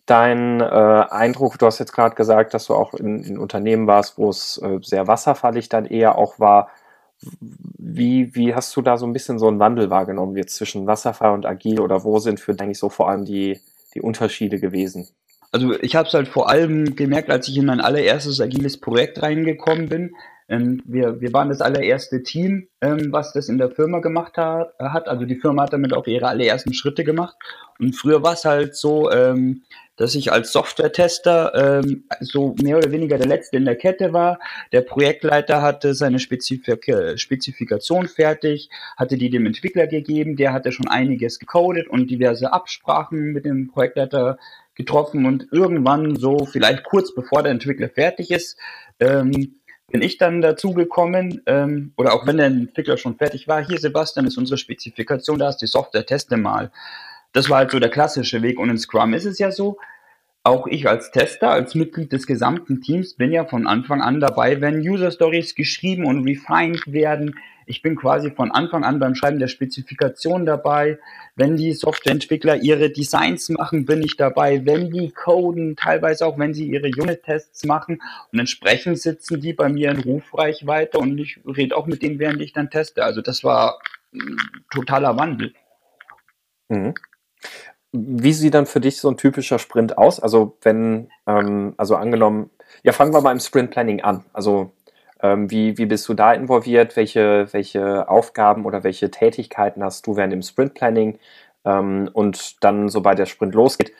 dein 0.06 0.60
äh, 0.60 0.64
Eindruck? 1.10 1.58
Du 1.58 1.66
hast 1.66 1.80
jetzt 1.80 1.94
gerade 1.94 2.16
gesagt, 2.16 2.54
dass 2.54 2.66
du 2.66 2.76
auch 2.76 2.94
in, 2.94 3.24
in 3.24 3.38
Unternehmen 3.40 3.88
warst, 3.88 4.18
wo 4.18 4.30
es 4.30 4.62
äh, 4.62 4.80
sehr 4.82 5.08
wasserfallig 5.08 5.70
dann 5.70 5.86
eher 5.86 6.18
auch 6.18 6.40
war. 6.40 6.70
Wie, 7.32 8.36
wie 8.36 8.54
hast 8.54 8.76
du 8.76 8.82
da 8.82 8.98
so 8.98 9.08
ein 9.08 9.14
bisschen 9.14 9.40
so 9.40 9.48
einen 9.48 9.60
Wandel 9.60 9.90
wahrgenommen 9.90 10.36
jetzt 10.36 10.56
zwischen 10.56 10.86
Wasserfall 10.86 11.32
und 11.32 11.46
Agil 11.46 11.80
oder 11.80 12.04
wo 12.04 12.20
sind 12.20 12.40
für 12.40 12.52
eigentlich 12.52 12.78
so 12.78 12.90
vor 12.90 13.10
allem 13.10 13.26
die, 13.26 13.60
die 13.96 14.02
Unterschiede 14.02 14.60
gewesen? 14.60 15.08
Also 15.52 15.74
ich 15.82 15.96
habe 15.96 16.08
es 16.08 16.14
halt 16.14 16.28
vor 16.28 16.50
allem 16.50 16.96
gemerkt, 16.96 17.30
als 17.30 17.48
ich 17.48 17.58
in 17.58 17.66
mein 17.66 17.80
allererstes 17.80 18.42
agiles 18.42 18.80
Projekt 18.80 19.24
reingekommen 19.24 19.88
bin, 19.88 20.14
ähm, 20.50 20.82
wir, 20.86 21.20
wir 21.20 21.34
waren 21.34 21.50
das 21.50 21.62
allererste 21.62 22.24
Team, 22.24 22.68
ähm, 22.82 23.12
was 23.12 23.34
das 23.34 23.50
in 23.50 23.58
der 23.58 23.70
Firma 23.70 24.00
gemacht 24.00 24.38
hat, 24.38 24.74
hat. 24.80 25.08
Also 25.08 25.26
die 25.26 25.36
Firma 25.36 25.64
hat 25.64 25.74
damit 25.74 25.94
auch 25.94 26.08
ihre 26.08 26.28
allerersten 26.28 26.74
Schritte 26.74 27.04
gemacht. 27.04 27.36
Und 27.80 27.96
früher 27.96 28.24
war 28.24 28.34
es 28.34 28.46
halt 28.46 28.76
so, 28.76 29.12
ähm, 29.12 29.64
dass 29.98 30.16
ich 30.16 30.32
als 30.32 30.52
Software-Tester 30.54 31.82
ähm, 31.84 32.04
so 32.22 32.56
mehr 32.62 32.78
oder 32.78 32.92
weniger 32.92 33.18
der 33.18 33.28
Letzte 33.28 33.58
in 33.58 33.66
der 33.66 33.76
Kette 33.76 34.14
war. 34.14 34.40
Der 34.72 34.82
Projektleiter 34.82 35.62
hatte 35.62 35.94
seine 35.96 36.20
Spezifik 36.20 36.94
Spezifikation 37.16 38.08
fertig, 38.08 38.70
hatte 38.96 39.18
die 39.18 39.30
dem 39.30 39.46
Entwickler 39.46 39.88
gegeben, 39.88 40.36
der 40.36 40.54
hatte 40.54 40.72
schon 40.72 40.88
einiges 40.88 41.40
gecodet 41.40 41.88
und 41.88 42.10
diverse 42.10 42.54
Absprachen 42.54 43.34
mit 43.34 43.46
dem 43.46 43.70
Projektleiter 43.70 44.38
getroffen 44.76 45.26
und 45.26 45.48
irgendwann 45.52 46.16
so 46.16 46.46
vielleicht 46.46 46.84
kurz 46.84 47.14
bevor 47.14 47.42
der 47.42 47.52
Entwickler 47.52 47.90
fertig 47.90 48.30
ist, 48.30 48.58
ähm, 49.00 49.56
bin 49.90 50.02
ich 50.02 50.18
dann 50.18 50.42
dazu 50.42 50.74
gekommen, 50.74 51.42
ähm, 51.46 51.94
oder 51.98 52.14
auch 52.14 52.28
wenn 52.28 52.38
der 52.38 52.48
Entwickler 52.48 52.98
schon 52.98 53.18
fertig 53.18 53.48
war, 53.48 53.66
hier 53.66 53.80
Sebastian 53.80 54.28
ist 54.28 54.38
unsere 54.38 54.58
Spezifikation, 54.58 55.40
da 55.40 55.50
ist 55.50 55.58
die 55.58 55.68
Software, 55.68 56.06
teste 56.06 56.38
mal. 56.38 56.72
Das 57.34 57.50
war 57.50 57.60
halt 57.60 57.72
so 57.72 57.80
der 57.80 57.90
klassische 57.90 58.42
Weg 58.42 58.60
und 58.60 58.70
in 58.70 58.78
Scrum 58.78 59.14
ist 59.14 59.26
es 59.26 59.40
ja 59.40 59.52
so, 59.52 59.78
auch 60.48 60.66
ich 60.66 60.88
als 60.88 61.12
Tester, 61.12 61.52
als 61.52 61.76
Mitglied 61.76 62.12
des 62.14 62.26
gesamten 62.26 62.82
Teams 62.82 63.16
bin 63.16 63.32
ja 63.32 63.46
von 63.46 63.68
Anfang 63.68 64.02
an 64.02 64.20
dabei, 64.20 64.62
wenn 64.62 64.80
User 64.80 65.12
Stories 65.12 65.56
geschrieben 65.56 66.06
und 66.06 66.24
refined 66.26 66.82
werden. 66.88 67.36
Ich 67.66 67.82
bin 67.82 67.98
quasi 67.98 68.32
von 68.32 68.52
Anfang 68.52 68.86
an 68.86 68.98
beim 68.98 69.14
Schreiben 69.14 69.40
der 69.40 69.50
Spezifikation 69.50 70.46
dabei. 70.46 71.00
Wenn 71.36 71.58
die 71.58 71.74
Softwareentwickler 71.74 72.62
ihre 72.64 72.90
Designs 72.90 73.50
machen, 73.50 73.86
bin 73.86 74.02
ich 74.02 74.16
dabei. 74.16 74.66
Wenn 74.66 74.90
die 74.90 75.12
coden, 75.12 75.76
teilweise 75.76 76.26
auch 76.26 76.40
wenn 76.40 76.54
sie 76.54 76.66
ihre 76.66 76.88
Unit-Tests 76.88 77.66
machen. 77.66 78.02
Und 78.32 78.40
entsprechend 78.40 79.00
sitzen 79.00 79.42
die 79.42 79.52
bei 79.52 79.68
mir 79.68 79.92
in 79.92 80.00
Rufreichweite 80.00 80.98
und 80.98 81.18
ich 81.18 81.42
rede 81.46 81.76
auch 81.76 81.88
mit 81.88 82.02
denen, 82.02 82.20
während 82.20 82.42
ich 82.42 82.54
dann 82.54 82.70
teste. 82.70 83.04
Also 83.04 83.22
das 83.22 83.44
war 83.44 83.80
ein 84.14 84.38
totaler 84.72 85.18
Wandel. 85.18 85.54
Mhm. 86.70 86.94
Wie 87.92 88.34
sieht 88.34 88.54
dann 88.54 88.66
für 88.66 88.82
dich 88.82 89.00
so 89.00 89.10
ein 89.10 89.18
typischer 89.18 89.60
Sprint 89.60 89.98
aus? 89.98 90.20
Also 90.20 90.58
wenn, 90.62 91.10
ähm, 91.26 91.74
also 91.78 91.96
angenommen, 91.96 92.50
ja, 92.84 92.92
fangen 92.92 93.14
wir 93.14 93.22
mal 93.22 93.32
im 93.32 93.40
Sprint 93.40 93.72
Planning 93.72 94.02
an. 94.02 94.26
Also 94.34 94.72
ähm, 95.22 95.50
wie, 95.50 95.78
wie 95.78 95.86
bist 95.86 96.08
du 96.10 96.14
da 96.14 96.34
involviert? 96.34 96.96
Welche, 96.96 97.48
welche 97.52 98.10
Aufgaben 98.10 98.66
oder 98.66 98.84
welche 98.84 99.10
Tätigkeiten 99.10 99.84
hast 99.84 100.06
du 100.08 100.16
während 100.16 100.34
dem 100.34 100.42
Sprint 100.42 100.74
Planning? 100.74 101.20
Ähm, 101.66 102.10
und 102.14 102.64
dann, 102.64 102.90
sobald 102.90 103.20
der 103.20 103.26
Sprint 103.26 103.56
losgeht, 103.56 103.94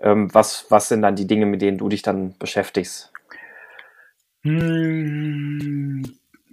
ähm, 0.00 0.32
was, 0.34 0.66
was 0.70 0.88
sind 0.88 1.02
dann 1.02 1.16
die 1.16 1.26
Dinge, 1.26 1.46
mit 1.46 1.62
denen 1.62 1.78
du 1.78 1.88
dich 1.88 2.02
dann 2.02 2.36
beschäftigst? 2.38 3.12
Hm, 4.44 6.02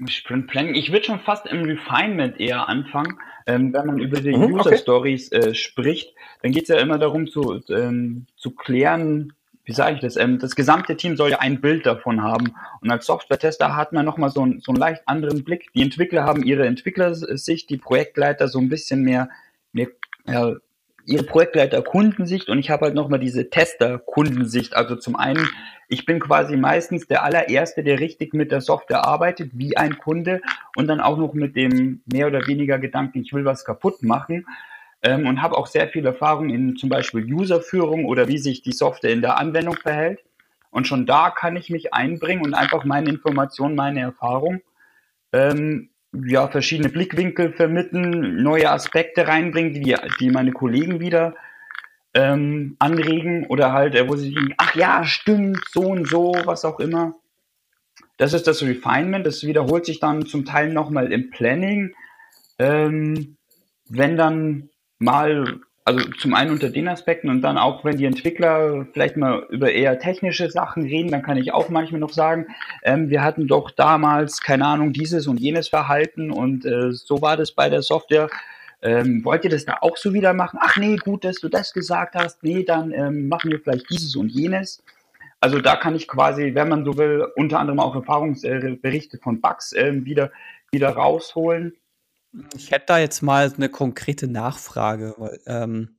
Sprint 0.07 0.47
Planning. 0.47 0.75
Ich 0.75 0.91
würde 0.91 1.05
schon 1.05 1.19
fast 1.19 1.47
im 1.47 1.63
Refinement 1.63 2.39
eher 2.39 2.67
anfangen. 2.67 3.19
Ähm, 3.47 3.73
wenn 3.73 3.85
man 3.85 3.99
über 3.99 4.19
die 4.19 4.35
mhm, 4.35 4.53
User 4.53 4.67
okay. 4.67 4.77
Stories 4.77 5.31
äh, 5.31 5.53
spricht, 5.55 6.13
dann 6.41 6.51
geht 6.51 6.63
es 6.63 6.69
ja 6.69 6.77
immer 6.77 6.97
darum 6.99 7.27
zu, 7.27 7.61
ähm, 7.69 8.25
zu 8.35 8.51
klären, 8.51 9.33
wie 9.63 9.73
sage 9.73 9.95
ich 9.95 10.01
das? 10.01 10.17
Ähm, 10.17 10.39
das 10.39 10.55
gesamte 10.55 10.97
Team 10.97 11.15
soll 11.15 11.31
ja 11.31 11.39
ein 11.39 11.61
Bild 11.61 11.85
davon 11.85 12.21
haben. 12.23 12.53
Und 12.81 12.91
als 12.91 13.05
Software-Tester 13.05 13.75
hat 13.75 13.93
man 13.93 14.05
nochmal 14.05 14.29
so, 14.29 14.45
so 14.59 14.71
einen 14.71 14.79
leicht 14.79 15.03
anderen 15.07 15.43
Blick. 15.43 15.71
Die 15.73 15.81
Entwickler 15.81 16.23
haben 16.23 16.43
ihre 16.43 16.65
Entwicklersicht, 16.65 17.69
die 17.69 17.77
Projektleiter 17.77 18.47
so 18.47 18.59
ein 18.59 18.69
bisschen 18.69 19.03
mehr, 19.03 19.29
mehr 19.71 19.87
ja, 20.27 20.55
ihre 21.05 21.23
Projektleiter-Kundensicht 21.23 22.49
und 22.49 22.59
ich 22.59 22.69
habe 22.69 22.85
halt 22.85 22.95
nochmal 22.95 23.19
diese 23.19 23.49
Tester-Kundensicht. 23.49 24.75
Also 24.75 24.95
zum 24.95 25.15
einen, 25.15 25.47
ich 25.87 26.05
bin 26.05 26.19
quasi 26.19 26.57
meistens 26.57 27.07
der 27.07 27.23
allererste, 27.23 27.83
der 27.83 27.99
richtig 27.99 28.33
mit 28.33 28.51
der 28.51 28.61
Software 28.61 29.05
arbeitet, 29.05 29.51
wie 29.53 29.77
ein 29.77 29.97
Kunde 29.97 30.41
und 30.75 30.87
dann 30.87 30.99
auch 30.99 31.17
noch 31.17 31.33
mit 31.33 31.55
dem 31.55 32.01
mehr 32.05 32.27
oder 32.27 32.47
weniger 32.47 32.79
Gedanken, 32.79 33.21
ich 33.21 33.33
will 33.33 33.45
was 33.45 33.65
kaputt 33.65 34.03
machen 34.03 34.45
ähm, 35.01 35.27
und 35.27 35.41
habe 35.41 35.57
auch 35.57 35.67
sehr 35.67 35.87
viel 35.87 36.05
Erfahrung 36.05 36.49
in 36.49 36.75
zum 36.75 36.89
Beispiel 36.89 37.31
Userführung 37.33 38.05
oder 38.05 38.27
wie 38.27 38.37
sich 38.37 38.61
die 38.61 38.73
Software 38.73 39.11
in 39.11 39.21
der 39.21 39.37
Anwendung 39.37 39.75
verhält. 39.75 40.19
Und 40.69 40.87
schon 40.87 41.05
da 41.05 41.31
kann 41.31 41.57
ich 41.57 41.69
mich 41.69 41.93
einbringen 41.93 42.45
und 42.45 42.53
einfach 42.53 42.85
meine 42.85 43.09
Informationen, 43.09 43.75
meine 43.75 43.99
Erfahrung, 43.99 44.61
ähm, 45.33 45.89
ja, 46.13 46.47
verschiedene 46.47 46.89
Blickwinkel 46.89 47.53
vermitteln, 47.53 48.43
neue 48.43 48.69
Aspekte 48.69 49.27
reinbringen, 49.27 49.73
die, 49.73 49.95
die 50.19 50.29
meine 50.29 50.51
Kollegen 50.51 50.99
wieder 50.99 51.35
ähm, 52.13 52.75
anregen 52.79 53.47
oder 53.47 53.71
halt, 53.71 53.95
äh, 53.95 54.07
wo 54.07 54.15
sie 54.15 54.33
denken, 54.33 54.53
ach 54.57 54.75
ja, 54.75 55.05
stimmt, 55.05 55.59
so 55.71 55.81
und 55.81 56.07
so, 56.07 56.33
was 56.45 56.65
auch 56.65 56.79
immer. 56.79 57.15
Das 58.17 58.33
ist 58.33 58.47
das 58.47 58.61
Refinement, 58.61 59.25
das 59.25 59.43
wiederholt 59.43 59.85
sich 59.85 59.99
dann 59.99 60.25
zum 60.25 60.45
Teil 60.45 60.73
nochmal 60.73 61.11
im 61.11 61.29
Planning. 61.29 61.95
Ähm, 62.59 63.37
wenn 63.87 64.17
dann 64.17 64.69
mal, 64.99 65.61
also 65.83 65.99
zum 66.19 66.33
einen 66.33 66.51
unter 66.51 66.69
den 66.69 66.87
Aspekten 66.87 67.29
und 67.29 67.41
dann 67.41 67.57
auch, 67.57 67.83
wenn 67.83 67.97
die 67.97 68.05
Entwickler 68.05 68.85
vielleicht 68.93 69.17
mal 69.17 69.45
über 69.49 69.71
eher 69.71 69.97
technische 69.99 70.49
Sachen 70.49 70.83
reden, 70.83 71.11
dann 71.11 71.23
kann 71.23 71.37
ich 71.37 71.53
auch 71.53 71.69
manchmal 71.69 71.99
noch 71.99 72.13
sagen, 72.13 72.47
ähm, 72.83 73.09
wir 73.09 73.23
hatten 73.23 73.47
doch 73.47 73.71
damals, 73.71 74.41
keine 74.41 74.65
Ahnung, 74.65 74.93
dieses 74.93 75.27
und 75.27 75.39
jenes 75.39 75.67
Verhalten 75.69 76.31
und 76.31 76.65
äh, 76.65 76.91
so 76.91 77.21
war 77.21 77.35
das 77.35 77.51
bei 77.51 77.69
der 77.69 77.81
Software. 77.81 78.29
Ähm, 78.83 79.23
wollt 79.23 79.43
ihr 79.43 79.49
das 79.49 79.65
da 79.65 79.77
auch 79.81 79.97
so 79.97 80.13
wieder 80.13 80.33
machen? 80.33 80.59
Ach 80.61 80.77
nee, 80.77 80.95
gut, 80.97 81.23
dass 81.23 81.39
du 81.39 81.49
das 81.49 81.73
gesagt 81.73 82.15
hast. 82.15 82.41
Nee, 82.43 82.63
dann 82.63 82.91
ähm, 82.91 83.27
machen 83.27 83.51
wir 83.51 83.59
vielleicht 83.59 83.89
dieses 83.89 84.15
und 84.15 84.29
jenes. 84.29 84.83
Also 85.39 85.59
da 85.59 85.75
kann 85.75 85.95
ich 85.95 86.07
quasi, 86.07 86.53
wenn 86.53 86.69
man 86.69 86.85
so 86.85 86.97
will, 86.97 87.27
unter 87.35 87.59
anderem 87.59 87.79
auch 87.79 87.95
Erfahrungsberichte 87.95 89.17
von 89.17 89.41
Bugs 89.41 89.73
äh, 89.73 90.05
wieder, 90.05 90.31
wieder 90.71 90.89
rausholen. 90.89 91.73
Ich 92.55 92.71
hätte 92.71 92.85
da 92.87 92.99
jetzt 92.99 93.21
mal 93.21 93.51
eine 93.53 93.69
konkrete 93.69 94.27
Nachfrage, 94.27 95.15
weil, 95.17 95.39
ähm, 95.45 95.97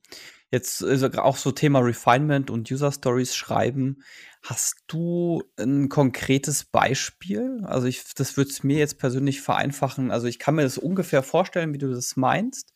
jetzt 0.53 0.83
also 0.83 1.07
auch 1.13 1.37
so 1.37 1.51
Thema 1.51 1.79
Refinement 1.79 2.51
und 2.51 2.71
User 2.71 2.91
Stories 2.91 3.35
schreiben. 3.35 4.03
Hast 4.43 4.83
du 4.87 5.43
ein 5.57 5.89
konkretes 5.89 6.63
Beispiel? 6.65 7.61
Also 7.63 7.87
ich, 7.87 8.03
das 8.15 8.37
würde 8.37 8.51
es 8.51 8.63
mir 8.63 8.77
jetzt 8.77 8.99
persönlich 8.99 9.41
vereinfachen. 9.41 10.11
Also 10.11 10.27
ich 10.27 10.37
kann 10.37 10.55
mir 10.55 10.61
das 10.61 10.77
ungefähr 10.77 11.23
vorstellen, 11.23 11.73
wie 11.73 11.79
du 11.79 11.89
das 11.89 12.17
meinst, 12.17 12.73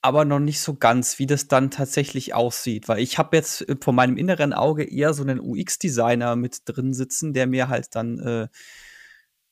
aber 0.00 0.24
noch 0.24 0.38
nicht 0.38 0.60
so 0.60 0.74
ganz, 0.76 1.18
wie 1.18 1.26
das 1.26 1.46
dann 1.46 1.70
tatsächlich 1.70 2.32
aussieht. 2.32 2.88
Weil 2.88 3.00
ich 3.00 3.18
habe 3.18 3.36
jetzt 3.36 3.68
äh, 3.68 3.76
vor 3.78 3.92
meinem 3.92 4.16
inneren 4.16 4.54
Auge 4.54 4.84
eher 4.84 5.12
so 5.12 5.22
einen 5.22 5.40
UX-Designer 5.40 6.36
mit 6.36 6.62
drin 6.64 6.94
sitzen, 6.94 7.34
der 7.34 7.46
mir 7.46 7.68
halt 7.68 7.94
dann 7.94 8.18
äh, 8.18 8.48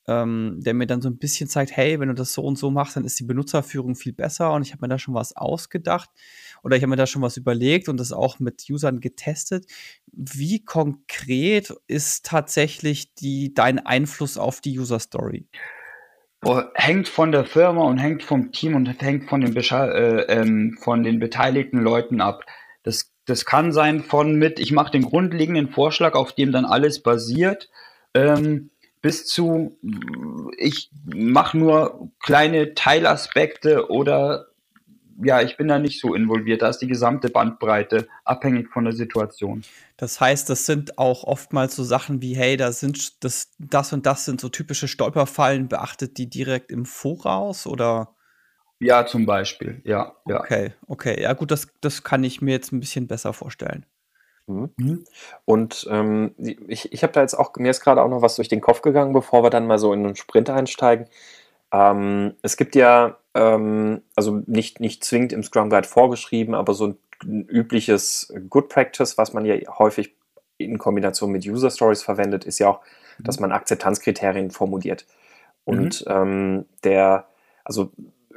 ähm, 0.09 0.57
der 0.61 0.73
mir 0.73 0.87
dann 0.87 1.03
so 1.03 1.09
ein 1.09 1.19
bisschen 1.19 1.49
zeigt, 1.49 1.77
hey, 1.77 2.01
wenn 2.01 2.09
du 2.09 2.15
das 2.15 2.33
so 2.33 2.43
und 2.43 2.57
so 2.57 2.71
machst, 2.71 2.97
dann 2.97 3.05
ist 3.05 3.21
die 3.21 3.25
Benutzerführung 3.25 3.95
viel 3.95 4.15
besser 4.15 4.53
und 4.55 4.63
ich 4.63 4.73
habe 4.73 4.81
mir 4.81 4.89
da 4.89 4.99
schon 4.99 5.15
was 5.15 5.37
ausgedacht 5.37 6.09
oder 6.63 6.77
ich 6.77 6.83
habe 6.83 6.91
mir 6.91 6.97
da 6.97 7.07
schon 7.07 7.23
was 7.23 7.37
überlegt 7.37 7.89
und 7.89 8.01
das 8.01 8.13
auch 8.13 8.41
mit 8.41 8.65
Usern 8.71 9.01
getestet. 9.01 9.67
Wie 10.11 10.65
konkret 10.65 11.75
ist 11.87 12.25
tatsächlich 12.25 13.15
die, 13.15 13.53
dein 13.53 13.79
Einfluss 13.79 14.39
auf 14.39 14.63
die 14.63 14.79
User 14.79 14.99
Story? 14.99 15.47
Hängt 16.75 17.09
von 17.09 17.31
der 17.31 17.45
Firma 17.45 17.83
und 17.83 17.99
hängt 17.99 18.23
vom 18.23 18.53
Team 18.53 18.77
und 18.77 18.87
hängt 19.03 19.29
von 19.29 19.43
den, 19.43 19.55
äh, 19.55 20.21
ähm, 20.23 20.79
von 20.81 21.03
den 21.03 21.19
beteiligten 21.19 21.81
Leuten 21.81 22.23
ab. 22.23 22.45
Das, 22.83 23.13
das 23.27 23.45
kann 23.45 23.73
sein 23.73 24.03
von 24.05 24.37
mit, 24.37 24.59
ich 24.59 24.73
mache 24.73 24.93
den 24.93 25.03
grundlegenden 25.03 25.69
Vorschlag, 25.69 26.15
auf 26.15 26.33
dem 26.33 26.53
dann 26.53 26.65
alles 26.65 27.03
basiert. 27.03 27.69
Ähm, 28.15 28.71
bis 29.01 29.27
zu, 29.27 29.79
ich 30.57 30.91
mache 31.05 31.57
nur 31.57 32.11
kleine 32.21 32.75
Teilaspekte 32.75 33.91
oder 33.91 34.47
ja, 35.21 35.43
ich 35.43 35.57
bin 35.57 35.69
da 35.69 35.79
nicht 35.79 36.01
so 36.01 36.15
involviert. 36.15 36.63
Da 36.63 36.69
ist 36.69 36.79
die 36.79 36.87
gesamte 36.87 37.29
Bandbreite 37.29 38.09
abhängig 38.25 38.69
von 38.71 38.85
der 38.85 38.95
Situation. 38.95 39.65
Das 39.97 40.21
heißt, 40.21 40.49
das 40.49 40.65
sind 40.65 40.99
auch 40.99 41.25
oftmals 41.25 41.75
so 41.75 41.83
Sachen 41.83 42.23
wie, 42.23 42.37
hey, 42.37 42.57
da 42.57 42.71
sind 42.73 43.25
das, 43.25 43.51
das 43.59 43.93
und 43.93 44.07
das 44.07 44.25
sind 44.25 44.41
so 44.41 44.49
typische 44.49 44.87
Stolperfallen, 44.87 45.69
beachtet 45.69 46.19
die 46.19 46.31
direkt 46.31 46.71
im 46.71 46.87
Voraus 46.87 47.67
oder? 47.67 48.15
Ja, 48.79 49.07
zum 49.07 49.27
Beispiel, 49.27 49.81
ja. 49.85 50.15
ja. 50.29 50.41
Okay, 50.41 50.73
okay. 50.87 51.21
Ja, 51.21 51.33
gut, 51.33 51.51
das, 51.51 51.67
das 51.81 52.05
kann 52.05 52.23
ich 52.23 52.41
mir 52.41 52.53
jetzt 52.53 52.73
ein 52.73 52.79
bisschen 52.79 53.09
besser 53.09 53.33
vorstellen. 53.33 53.87
Mhm. 54.49 54.71
mhm. 54.77 55.05
Und 55.45 55.87
ähm, 55.91 56.35
ich, 56.67 56.93
ich 56.93 57.03
habe 57.03 57.13
da 57.13 57.21
jetzt 57.21 57.35
auch, 57.35 57.55
mir 57.57 57.71
ist 57.71 57.81
gerade 57.81 58.03
auch 58.03 58.09
noch 58.09 58.23
was 58.23 58.37
durch 58.37 58.49
den 58.49 58.61
Kopf 58.61 58.83
gegangen, 58.83 59.13
bevor 59.13 59.43
wir 59.43 59.51
dann 59.51 59.67
mal 59.67 59.79
so 59.79 59.93
in 59.93 60.05
einen 60.05 60.17
Sprint 60.17 60.51
einsteigen. 60.51 61.07
Ähm, 61.73 62.35
es 62.43 62.57
gibt 62.57 62.75
ja, 62.75 63.19
ähm, 63.35 64.03
also 64.17 64.43
nicht, 64.47 64.81
nicht 64.81 65.05
zwingend 65.05 65.33
im 65.33 65.43
Scrum 65.43 65.71
Guide 65.71 65.87
vorgeschrieben, 65.87 66.55
aber 66.55 66.75
so 66.75 66.95
ein 67.23 67.47
übliches 67.49 68.33
Good 68.49 68.69
Practice, 68.69 69.19
was 69.19 69.33
man 69.33 69.45
ja 69.45 69.57
häufig 69.79 70.17
in 70.57 70.79
Kombination 70.79 71.31
mit 71.31 71.47
User 71.47 71.71
Stories 71.71 72.03
verwendet, 72.03 72.45
ist 72.45 72.59
ja 72.59 72.69
auch, 72.69 72.81
mhm. 73.19 73.25
dass 73.25 73.39
man 73.39 73.53
Akzeptanzkriterien 73.53 74.51
formuliert. 74.51 75.07
Und 75.65 76.07
mhm. 76.09 76.65
der, 76.83 77.27
also 77.63 77.93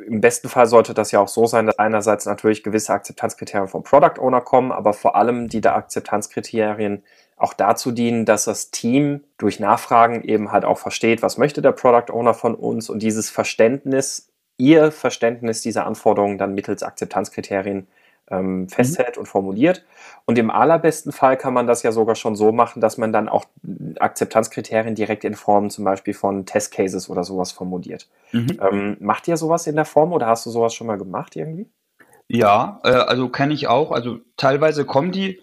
im 0.07 0.21
besten 0.21 0.49
Fall 0.49 0.67
sollte 0.67 0.93
das 0.93 1.11
ja 1.11 1.19
auch 1.19 1.27
so 1.27 1.45
sein, 1.45 1.65
dass 1.65 1.79
einerseits 1.79 2.25
natürlich 2.25 2.63
gewisse 2.63 2.93
Akzeptanzkriterien 2.93 3.67
vom 3.67 3.83
Product 3.83 4.19
Owner 4.19 4.41
kommen, 4.41 4.71
aber 4.71 4.93
vor 4.93 5.15
allem 5.15 5.47
die 5.47 5.61
der 5.61 5.75
Akzeptanzkriterien 5.75 7.03
auch 7.37 7.53
dazu 7.53 7.91
dienen, 7.91 8.25
dass 8.25 8.45
das 8.45 8.71
Team 8.71 9.23
durch 9.37 9.59
Nachfragen 9.59 10.23
eben 10.23 10.51
halt 10.51 10.63
auch 10.63 10.77
versteht, 10.77 11.21
was 11.21 11.37
möchte 11.37 11.61
der 11.61 11.71
Product 11.71 12.13
Owner 12.13 12.33
von 12.33 12.53
uns 12.53 12.89
und 12.89 13.01
dieses 13.01 13.29
Verständnis, 13.29 14.29
ihr 14.57 14.91
Verständnis 14.91 15.61
dieser 15.61 15.85
Anforderungen 15.87 16.37
dann 16.37 16.53
mittels 16.53 16.83
Akzeptanzkriterien 16.83 17.87
ähm, 18.31 18.61
mhm. 18.61 18.69
festhält 18.69 19.17
mhm. 19.17 19.21
und 19.21 19.25
formuliert. 19.27 19.85
Und 20.25 20.37
im 20.37 20.49
allerbesten 20.49 21.11
Fall 21.11 21.37
kann 21.37 21.53
man 21.53 21.67
das 21.67 21.83
ja 21.83 21.91
sogar 21.91 22.15
schon 22.15 22.35
so 22.35 22.51
machen, 22.51 22.81
dass 22.81 22.97
man 22.97 23.11
dann 23.11 23.29
auch 23.29 23.45
Akzeptanzkriterien 23.99 24.95
direkt 24.95 25.23
in 25.23 25.35
Form 25.35 25.69
zum 25.69 25.83
Beispiel 25.83 26.13
von 26.13 26.45
Testcases 26.45 27.09
oder 27.09 27.23
sowas 27.23 27.51
formuliert. 27.51 28.07
Mhm. 28.31 28.59
Ähm, 28.61 28.97
macht 28.99 29.27
ihr 29.27 29.37
sowas 29.37 29.67
in 29.67 29.75
der 29.75 29.85
Form 29.85 30.13
oder 30.13 30.27
hast 30.27 30.45
du 30.45 30.49
sowas 30.49 30.73
schon 30.73 30.87
mal 30.87 30.97
gemacht 30.97 31.35
irgendwie? 31.35 31.67
Ja, 32.27 32.79
äh, 32.83 32.91
also 32.91 33.29
kenne 33.29 33.53
ich 33.53 33.67
auch. 33.67 33.91
Also 33.91 34.19
teilweise 34.37 34.85
kommen 34.85 35.11
die, 35.11 35.41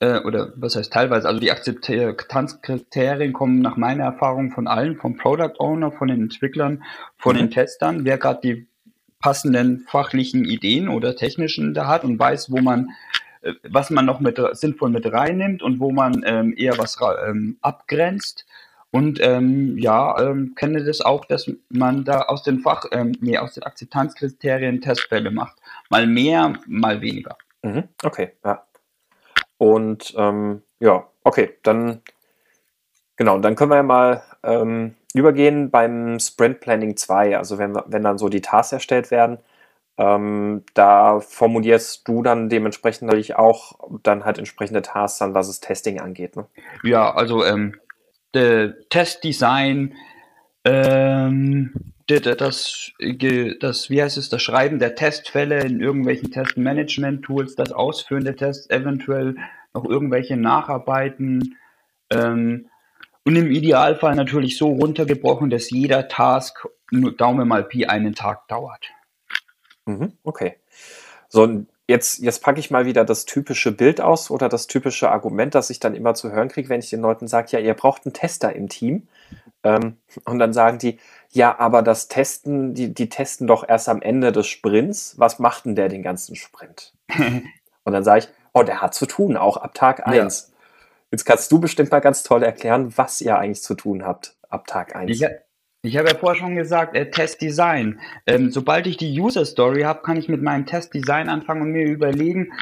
äh, 0.00 0.20
oder 0.20 0.52
was 0.56 0.76
heißt 0.76 0.92
teilweise, 0.92 1.26
also 1.26 1.40
die 1.40 1.50
Akzeptanzkriterien 1.50 3.32
kommen 3.32 3.60
nach 3.60 3.78
meiner 3.78 4.04
Erfahrung 4.04 4.50
von 4.50 4.66
allen, 4.66 4.96
vom 4.96 5.16
Product 5.16 5.54
Owner, 5.58 5.92
von 5.92 6.08
den 6.08 6.22
Entwicklern, 6.22 6.82
von 7.16 7.36
mhm. 7.36 7.40
den 7.40 7.50
Testern, 7.52 8.04
wer 8.04 8.18
gerade 8.18 8.40
die 8.42 8.68
passenden 9.20 9.80
fachlichen 9.88 10.44
Ideen 10.44 10.88
oder 10.88 11.16
technischen 11.16 11.74
da 11.74 11.86
hat 11.86 12.04
und 12.04 12.18
weiß, 12.18 12.50
wo 12.50 12.60
man 12.60 12.90
äh, 13.42 13.54
was 13.68 13.90
man 13.90 14.06
noch 14.06 14.20
mit 14.20 14.40
sinnvoll 14.52 14.90
mit 14.90 15.10
reinnimmt 15.10 15.62
und 15.62 15.80
wo 15.80 15.92
man 15.92 16.22
ähm, 16.26 16.54
eher 16.56 16.78
was 16.78 16.98
ähm, 17.26 17.58
abgrenzt. 17.60 18.46
Und 18.90 19.18
ähm, 19.20 19.76
ja, 19.78 20.18
ähm, 20.18 20.54
kenne 20.54 20.82
das 20.84 21.00
auch, 21.00 21.24
dass 21.26 21.50
man 21.68 22.04
da 22.04 22.22
aus 22.22 22.42
den 22.42 22.60
Fach, 22.60 22.84
ähm, 22.92 23.12
nee, 23.20 23.36
aus 23.36 23.54
den 23.54 23.64
Akzeptanzkriterien 23.64 24.80
Testfälle 24.80 25.30
macht. 25.30 25.58
Mal 25.90 26.06
mehr, 26.06 26.54
mal 26.66 27.00
weniger. 27.00 27.36
Mhm, 27.62 27.84
okay, 28.02 28.32
ja. 28.44 28.64
Und 29.58 30.14
ähm, 30.16 30.62
ja, 30.80 31.06
okay, 31.24 31.58
dann 31.62 32.00
genau, 33.16 33.38
dann 33.38 33.54
können 33.54 33.70
wir 33.70 33.76
ja 33.76 33.82
mal 33.82 34.22
übergehen 35.16 35.70
beim 35.70 36.18
Sprint 36.20 36.60
Planning 36.60 36.96
2, 36.96 37.36
also 37.36 37.58
wenn, 37.58 37.74
wenn 37.86 38.02
dann 38.02 38.18
so 38.18 38.28
die 38.28 38.42
Tasks 38.42 38.72
erstellt 38.72 39.10
werden. 39.10 39.38
Ähm, 39.98 40.62
da 40.74 41.20
formulierst 41.20 42.06
du 42.06 42.22
dann 42.22 42.50
dementsprechend 42.50 43.06
natürlich 43.06 43.36
auch 43.36 43.78
dann 44.02 44.24
halt 44.26 44.36
entsprechende 44.38 44.82
Tasks 44.82 45.18
dann, 45.18 45.34
was 45.34 45.48
es 45.48 45.60
Testing 45.60 46.00
angeht. 46.00 46.36
Ne? 46.36 46.46
Ja, 46.82 47.14
also 47.14 47.44
ähm, 47.44 47.76
Testdesign, 48.90 49.94
ähm, 50.64 51.72
das, 52.06 52.92
das, 53.60 53.90
wie 53.90 54.02
heißt 54.02 54.18
es, 54.18 54.28
das 54.28 54.42
Schreiben 54.42 54.78
der 54.78 54.94
Testfälle 54.94 55.60
in 55.60 55.80
irgendwelchen 55.80 56.30
Testmanagement-Tools, 56.30 57.56
das 57.56 57.72
Ausführen 57.72 58.24
der 58.24 58.36
Tests, 58.36 58.68
eventuell 58.68 59.36
noch 59.72 59.84
irgendwelche 59.86 60.36
Nacharbeiten. 60.36 61.56
Ähm, 62.10 62.66
und 63.26 63.34
im 63.34 63.50
Idealfall 63.50 64.14
natürlich 64.14 64.56
so 64.56 64.68
runtergebrochen, 64.68 65.50
dass 65.50 65.70
jeder 65.70 66.06
Task, 66.06 66.68
Daumen 67.18 67.48
mal 67.48 67.64
Pi, 67.64 67.86
einen 67.86 68.14
Tag 68.14 68.46
dauert. 68.46 68.86
Mhm, 69.84 70.12
okay. 70.22 70.54
So, 71.28 71.64
jetzt, 71.88 72.20
jetzt 72.20 72.40
packe 72.40 72.60
ich 72.60 72.70
mal 72.70 72.86
wieder 72.86 73.04
das 73.04 73.24
typische 73.24 73.72
Bild 73.72 74.00
aus 74.00 74.30
oder 74.30 74.48
das 74.48 74.68
typische 74.68 75.10
Argument, 75.10 75.56
das 75.56 75.70
ich 75.70 75.80
dann 75.80 75.96
immer 75.96 76.14
zu 76.14 76.30
hören 76.30 76.46
kriege, 76.46 76.68
wenn 76.68 76.78
ich 76.78 76.90
den 76.90 77.00
Leuten 77.00 77.26
sage, 77.26 77.48
ja, 77.50 77.58
ihr 77.58 77.74
braucht 77.74 78.06
einen 78.06 78.12
Tester 78.12 78.54
im 78.54 78.68
Team. 78.68 79.08
Ähm, 79.64 79.96
und 80.24 80.38
dann 80.38 80.52
sagen 80.52 80.78
die, 80.78 81.00
ja, 81.32 81.58
aber 81.58 81.82
das 81.82 82.06
Testen, 82.06 82.74
die, 82.74 82.94
die 82.94 83.08
testen 83.08 83.48
doch 83.48 83.68
erst 83.68 83.88
am 83.88 84.02
Ende 84.02 84.30
des 84.30 84.46
Sprints. 84.46 85.18
Was 85.18 85.40
macht 85.40 85.64
denn 85.64 85.74
der 85.74 85.88
den 85.88 86.04
ganzen 86.04 86.36
Sprint? 86.36 86.94
und 87.82 87.92
dann 87.92 88.04
sage 88.04 88.20
ich, 88.20 88.28
oh, 88.52 88.62
der 88.62 88.82
hat 88.82 88.94
zu 88.94 89.06
tun, 89.06 89.36
auch 89.36 89.56
ab 89.56 89.74
Tag 89.74 90.06
1. 90.06 90.52
Jetzt 91.10 91.24
kannst 91.24 91.50
du 91.52 91.60
bestimmt 91.60 91.90
mal 91.90 92.00
ganz 92.00 92.22
toll 92.22 92.42
erklären, 92.42 92.92
was 92.96 93.20
ihr 93.20 93.38
eigentlich 93.38 93.62
zu 93.62 93.74
tun 93.74 94.04
habt 94.04 94.36
ab 94.48 94.66
Tag 94.66 94.96
1. 94.96 95.18
Ja, 95.18 95.28
ich 95.82 95.96
habe 95.96 96.08
ja 96.08 96.16
vorher 96.16 96.40
schon 96.40 96.56
gesagt, 96.56 96.96
äh, 96.96 97.10
Testdesign. 97.10 98.00
Ähm, 98.26 98.50
sobald 98.50 98.86
ich 98.86 98.96
die 98.96 99.20
User 99.20 99.44
Story 99.44 99.82
habe, 99.82 100.02
kann 100.02 100.16
ich 100.16 100.28
mit 100.28 100.42
meinem 100.42 100.66
Testdesign 100.66 101.28
anfangen 101.28 101.62
und 101.62 101.72
mir 101.72 101.86
überlegen, 101.86 102.52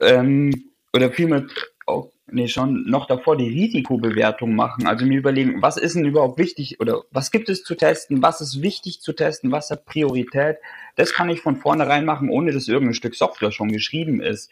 ähm, 0.00 0.70
oder 0.92 1.10
vielmehr, 1.10 1.46
oh, 1.86 2.10
nee, 2.26 2.46
schon 2.46 2.84
noch 2.88 3.06
davor 3.06 3.36
die 3.36 3.48
Risikobewertung 3.48 4.54
machen. 4.54 4.86
Also 4.86 5.04
mir 5.04 5.18
überlegen, 5.18 5.62
was 5.62 5.76
ist 5.76 5.96
denn 5.96 6.04
überhaupt 6.04 6.38
wichtig 6.38 6.80
oder 6.80 7.02
was 7.10 7.30
gibt 7.30 7.48
es 7.48 7.64
zu 7.64 7.74
testen, 7.74 8.22
was 8.22 8.40
ist 8.40 8.62
wichtig 8.62 9.00
zu 9.00 9.12
testen, 9.12 9.50
was 9.50 9.70
hat 9.70 9.84
Priorität. 9.84 10.58
Das 10.94 11.12
kann 11.12 11.30
ich 11.30 11.40
von 11.40 11.56
vornherein 11.56 12.04
machen, 12.04 12.30
ohne 12.30 12.52
dass 12.52 12.68
irgendein 12.68 12.94
Stück 12.94 13.16
Software 13.16 13.52
schon 13.52 13.72
geschrieben 13.72 14.20
ist. 14.20 14.50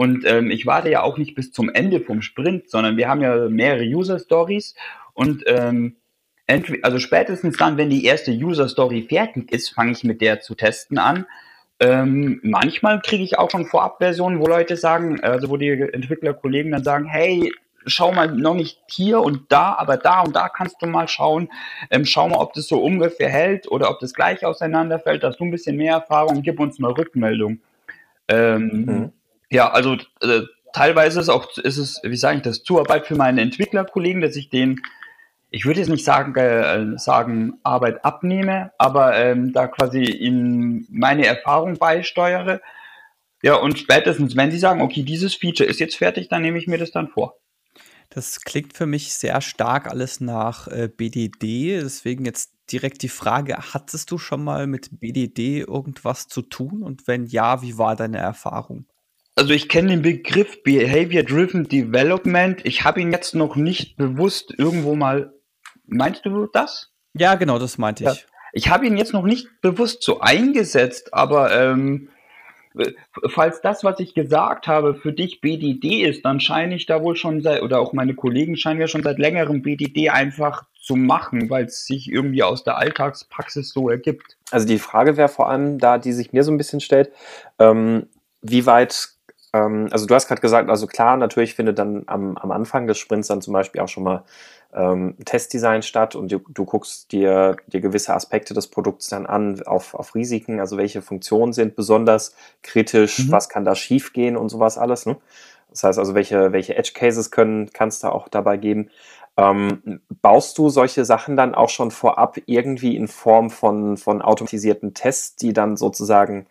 Und 0.00 0.24
ähm, 0.24 0.50
ich 0.50 0.64
warte 0.64 0.88
ja 0.88 1.02
auch 1.02 1.18
nicht 1.18 1.34
bis 1.34 1.52
zum 1.52 1.68
Ende 1.68 2.00
vom 2.00 2.22
Sprint, 2.22 2.70
sondern 2.70 2.96
wir 2.96 3.06
haben 3.06 3.20
ja 3.20 3.50
mehrere 3.50 3.84
User 3.84 4.18
Stories 4.18 4.74
und 5.12 5.44
ähm, 5.46 5.96
also 6.80 6.98
spätestens 6.98 7.58
dann, 7.58 7.76
wenn 7.76 7.90
die 7.90 8.06
erste 8.06 8.30
User 8.30 8.66
Story 8.66 9.06
fertig 9.06 9.52
ist, 9.52 9.68
fange 9.68 9.92
ich 9.92 10.02
mit 10.02 10.22
der 10.22 10.40
zu 10.40 10.54
testen 10.54 10.96
an. 10.96 11.26
Ähm, 11.80 12.40
manchmal 12.42 13.02
kriege 13.02 13.22
ich 13.22 13.38
auch 13.38 13.50
schon 13.50 13.66
Vorabversionen, 13.66 14.40
wo 14.40 14.46
Leute 14.46 14.78
sagen, 14.78 15.20
also 15.20 15.50
wo 15.50 15.58
die 15.58 15.68
Entwicklerkollegen 15.68 16.72
dann 16.72 16.82
sagen, 16.82 17.04
hey, 17.04 17.52
schau 17.84 18.10
mal 18.10 18.32
noch 18.32 18.54
nicht 18.54 18.80
hier 18.88 19.20
und 19.20 19.52
da, 19.52 19.74
aber 19.74 19.98
da 19.98 20.22
und 20.22 20.34
da 20.34 20.48
kannst 20.48 20.76
du 20.80 20.86
mal 20.86 21.08
schauen. 21.08 21.50
Ähm, 21.90 22.06
schau 22.06 22.26
mal, 22.26 22.38
ob 22.38 22.54
das 22.54 22.68
so 22.68 22.82
ungefähr 22.82 23.28
hält 23.28 23.70
oder 23.70 23.90
ob 23.90 24.00
das 24.00 24.14
gleich 24.14 24.46
auseinanderfällt. 24.46 25.22
Hast 25.24 25.40
du 25.40 25.44
ein 25.44 25.50
bisschen 25.50 25.76
mehr 25.76 25.96
Erfahrung? 25.96 26.40
Gib 26.40 26.58
uns 26.58 26.78
mal 26.78 26.92
Rückmeldung. 26.92 27.60
Ähm, 28.28 28.84
mhm. 28.86 29.12
Ja, 29.50 29.70
also 29.70 29.96
äh, 30.20 30.42
teilweise 30.72 31.20
ist 31.20 31.28
auch, 31.28 31.56
ist 31.58 31.78
es, 31.78 32.00
wie 32.02 32.16
sage 32.16 32.38
ich 32.38 32.42
das, 32.42 32.62
Zuarbeit 32.62 33.06
für 33.06 33.16
meine 33.16 33.40
Entwicklerkollegen, 33.40 34.20
dass 34.20 34.36
ich 34.36 34.48
denen 34.48 34.80
ich 35.50 35.66
würde 35.66 35.80
jetzt 35.80 35.88
nicht 35.88 36.04
sagen, 36.04 36.34
äh, 36.36 36.98
sagen 36.98 37.58
Arbeit 37.64 38.04
abnehme, 38.04 38.72
aber 38.78 39.16
ähm, 39.16 39.52
da 39.52 39.66
quasi 39.66 40.04
in 40.04 40.86
meine 40.90 41.26
Erfahrung 41.26 41.76
beisteuere. 41.76 42.60
Ja, 43.42 43.56
und 43.56 43.78
spätestens, 43.78 44.36
wenn 44.36 44.50
sie 44.50 44.58
sagen, 44.58 44.80
okay, 44.80 45.02
dieses 45.02 45.34
Feature 45.34 45.68
ist 45.68 45.80
jetzt 45.80 45.96
fertig, 45.96 46.28
dann 46.28 46.42
nehme 46.42 46.58
ich 46.58 46.66
mir 46.66 46.78
das 46.78 46.92
dann 46.92 47.08
vor. 47.08 47.36
Das 48.10 48.40
klingt 48.40 48.76
für 48.76 48.86
mich 48.86 49.12
sehr 49.12 49.40
stark 49.40 49.88
alles 49.88 50.20
nach 50.20 50.68
äh, 50.68 50.88
BDD. 50.88 51.80
Deswegen 51.80 52.24
jetzt 52.24 52.52
direkt 52.70 53.02
die 53.02 53.08
Frage, 53.08 53.56
hattest 53.56 54.10
du 54.10 54.18
schon 54.18 54.44
mal 54.44 54.66
mit 54.66 55.00
BDD 55.00 55.60
irgendwas 55.60 56.28
zu 56.28 56.42
tun? 56.42 56.82
Und 56.82 57.06
wenn 57.06 57.26
ja, 57.26 57.62
wie 57.62 57.78
war 57.78 57.96
deine 57.96 58.18
Erfahrung? 58.18 58.86
Also 59.40 59.54
ich 59.54 59.70
kenne 59.70 59.88
den 59.88 60.02
Begriff 60.02 60.62
Behavior 60.64 61.22
Driven 61.22 61.66
Development. 61.66 62.60
Ich 62.66 62.84
habe 62.84 63.00
ihn 63.00 63.10
jetzt 63.10 63.34
noch 63.34 63.56
nicht 63.56 63.96
bewusst 63.96 64.52
irgendwo 64.58 64.94
mal 64.94 65.32
Meinst 65.86 66.26
du 66.26 66.46
das? 66.46 66.90
Ja, 67.14 67.36
genau, 67.36 67.58
das 67.58 67.78
meinte 67.78 68.04
ich. 68.04 68.10
Ja. 68.10 68.16
Ich 68.52 68.68
habe 68.68 68.86
ihn 68.86 68.98
jetzt 68.98 69.14
noch 69.14 69.22
nicht 69.22 69.48
bewusst 69.62 70.02
so 70.02 70.20
eingesetzt, 70.20 71.14
aber 71.14 71.58
ähm, 71.58 72.10
falls 73.30 73.62
das, 73.62 73.82
was 73.82 73.98
ich 74.00 74.12
gesagt 74.12 74.66
habe, 74.66 74.94
für 74.94 75.14
dich 75.14 75.40
BDD 75.40 76.02
ist, 76.02 76.22
dann 76.26 76.38
scheine 76.40 76.74
ich 76.74 76.84
da 76.84 77.02
wohl 77.02 77.16
schon 77.16 77.40
seit, 77.40 77.62
oder 77.62 77.80
auch 77.80 77.94
meine 77.94 78.14
Kollegen 78.14 78.58
scheinen 78.58 78.82
ja 78.82 78.88
schon 78.88 79.02
seit 79.02 79.18
längerem 79.18 79.62
BDD 79.62 80.10
einfach 80.10 80.64
zu 80.78 80.96
machen, 80.96 81.48
weil 81.48 81.64
es 81.64 81.86
sich 81.86 82.12
irgendwie 82.12 82.42
aus 82.42 82.62
der 82.62 82.76
Alltagspraxis 82.76 83.70
so 83.70 83.88
ergibt. 83.88 84.36
Also 84.50 84.66
die 84.66 84.78
Frage 84.78 85.16
wäre 85.16 85.28
vor 85.30 85.48
allem 85.48 85.78
da, 85.78 85.96
die 85.96 86.12
sich 86.12 86.34
mir 86.34 86.44
so 86.44 86.52
ein 86.52 86.58
bisschen 86.58 86.80
stellt, 86.80 87.10
ähm, 87.58 88.06
wie 88.42 88.66
weit 88.66 89.16
ähm, 89.52 89.88
also 89.90 90.06
du 90.06 90.14
hast 90.14 90.28
gerade 90.28 90.40
gesagt, 90.40 90.68
also 90.68 90.86
klar, 90.86 91.16
natürlich 91.16 91.54
findet 91.54 91.78
dann 91.78 92.04
am, 92.06 92.36
am 92.36 92.50
Anfang 92.50 92.86
des 92.86 92.98
Sprints 92.98 93.28
dann 93.28 93.42
zum 93.42 93.52
Beispiel 93.52 93.80
auch 93.80 93.88
schon 93.88 94.04
mal 94.04 94.24
ähm, 94.72 95.16
Testdesign 95.24 95.82
statt 95.82 96.14
und 96.14 96.30
du, 96.30 96.40
du 96.48 96.64
guckst 96.64 97.10
dir, 97.12 97.56
dir 97.66 97.80
gewisse 97.80 98.14
Aspekte 98.14 98.54
des 98.54 98.68
Produkts 98.68 99.08
dann 99.08 99.26
an 99.26 99.62
auf, 99.62 99.94
auf 99.94 100.14
Risiken, 100.14 100.60
also 100.60 100.76
welche 100.76 101.02
Funktionen 101.02 101.52
sind 101.52 101.74
besonders 101.74 102.34
kritisch, 102.62 103.18
mhm. 103.18 103.32
was 103.32 103.48
kann 103.48 103.64
da 103.64 103.74
schiefgehen 103.74 104.36
und 104.36 104.48
sowas 104.48 104.78
alles. 104.78 105.06
Ne? 105.06 105.16
Das 105.70 105.84
heißt 105.84 105.98
also, 105.98 106.14
welche, 106.14 106.52
welche 106.52 106.76
Edge 106.76 106.92
Cases 106.94 107.30
können, 107.30 107.70
kannst 107.72 108.04
du 108.04 108.08
auch 108.08 108.28
dabei 108.28 108.56
geben. 108.56 108.90
Ähm, 109.36 110.00
baust 110.22 110.58
du 110.58 110.68
solche 110.68 111.04
Sachen 111.04 111.36
dann 111.36 111.54
auch 111.54 111.68
schon 111.68 111.90
vorab 111.90 112.36
irgendwie 112.46 112.96
in 112.96 113.08
Form 113.08 113.50
von, 113.50 113.96
von 113.96 114.22
automatisierten 114.22 114.94
Tests, 114.94 115.36
die 115.36 115.52
dann 115.52 115.76
sozusagen 115.76 116.46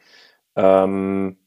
ähm, 0.56 1.38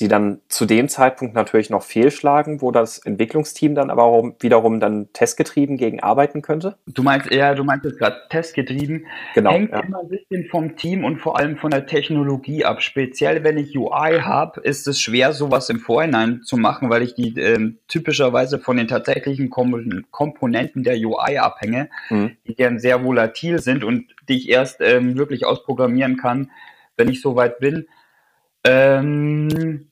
die 0.00 0.08
dann 0.08 0.40
zu 0.48 0.64
dem 0.64 0.88
Zeitpunkt 0.88 1.34
natürlich 1.34 1.68
noch 1.68 1.82
fehlschlagen, 1.82 2.62
wo 2.62 2.70
das 2.72 2.98
Entwicklungsteam 2.98 3.74
dann 3.74 3.90
aber 3.90 4.32
wiederum 4.40 4.80
dann 4.80 5.12
testgetrieben 5.12 5.76
gegen 5.76 6.00
arbeiten 6.00 6.40
könnte? 6.40 6.76
Du 6.86 7.02
meinst, 7.02 7.30
ja, 7.30 7.54
du 7.54 7.62
meinst 7.64 7.84
jetzt 7.84 7.98
gerade 7.98 8.16
testgetrieben. 8.30 9.06
Genau. 9.34 9.52
Hängt 9.52 9.70
ja. 9.70 9.80
immer 9.80 10.00
ein 10.00 10.08
bisschen 10.08 10.46
vom 10.50 10.76
Team 10.76 11.04
und 11.04 11.18
vor 11.18 11.38
allem 11.38 11.58
von 11.58 11.70
der 11.70 11.86
Technologie 11.86 12.64
ab. 12.64 12.82
Speziell 12.82 13.44
wenn 13.44 13.58
ich 13.58 13.76
UI 13.76 14.20
habe, 14.20 14.60
ist 14.60 14.88
es 14.88 15.00
schwer, 15.00 15.34
sowas 15.34 15.68
im 15.68 15.80
Vorhinein 15.80 16.42
zu 16.42 16.56
machen, 16.56 16.88
weil 16.88 17.02
ich 17.02 17.14
die 17.14 17.38
äh, 17.38 17.74
typischerweise 17.86 18.58
von 18.58 18.78
den 18.78 18.88
tatsächlichen 18.88 19.50
Kom 19.50 20.02
Komponenten 20.10 20.82
der 20.82 20.96
UI 20.96 21.38
abhänge, 21.38 21.90
mhm. 22.08 22.36
die 22.46 22.54
dann 22.54 22.78
sehr 22.78 23.04
volatil 23.04 23.58
sind 23.58 23.84
und 23.84 24.14
die 24.28 24.38
ich 24.38 24.48
erst 24.48 24.80
ähm, 24.80 25.16
wirklich 25.16 25.44
ausprogrammieren 25.44 26.16
kann, 26.16 26.50
wenn 26.96 27.08
ich 27.08 27.20
soweit 27.20 27.58
bin. 27.58 27.86
Ähm, 28.64 29.89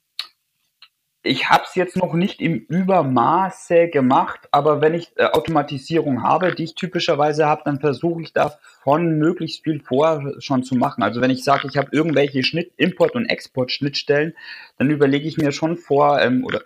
ich 1.28 1.50
habe 1.50 1.64
es 1.64 1.74
jetzt 1.74 1.96
noch 1.96 2.14
nicht 2.14 2.40
im 2.40 2.56
Übermaße 2.56 3.88
gemacht, 3.88 4.48
aber 4.50 4.80
wenn 4.80 4.94
ich 4.94 5.12
äh, 5.16 5.24
Automatisierung 5.24 6.22
habe, 6.22 6.54
die 6.54 6.64
ich 6.64 6.74
typischerweise 6.74 7.46
habe, 7.46 7.62
dann 7.64 7.78
versuche 7.80 8.22
ich 8.22 8.32
davon 8.32 9.18
möglichst 9.18 9.62
viel 9.62 9.80
vorher 9.80 10.34
schon 10.40 10.64
zu 10.64 10.74
machen. 10.74 11.02
Also 11.02 11.20
wenn 11.20 11.30
ich 11.30 11.44
sage, 11.44 11.68
ich 11.68 11.76
habe 11.76 11.90
irgendwelche 11.92 12.42
Schnitt, 12.42 12.72
Import- 12.76 13.14
und 13.14 13.26
Export-Schnittstellen, 13.26 14.34
dann 14.78 14.90
überlege 14.90 15.28
ich 15.28 15.36
mir 15.36 15.52
schon 15.52 15.76
vor 15.76 16.20
ähm, 16.20 16.44
oder 16.44 16.62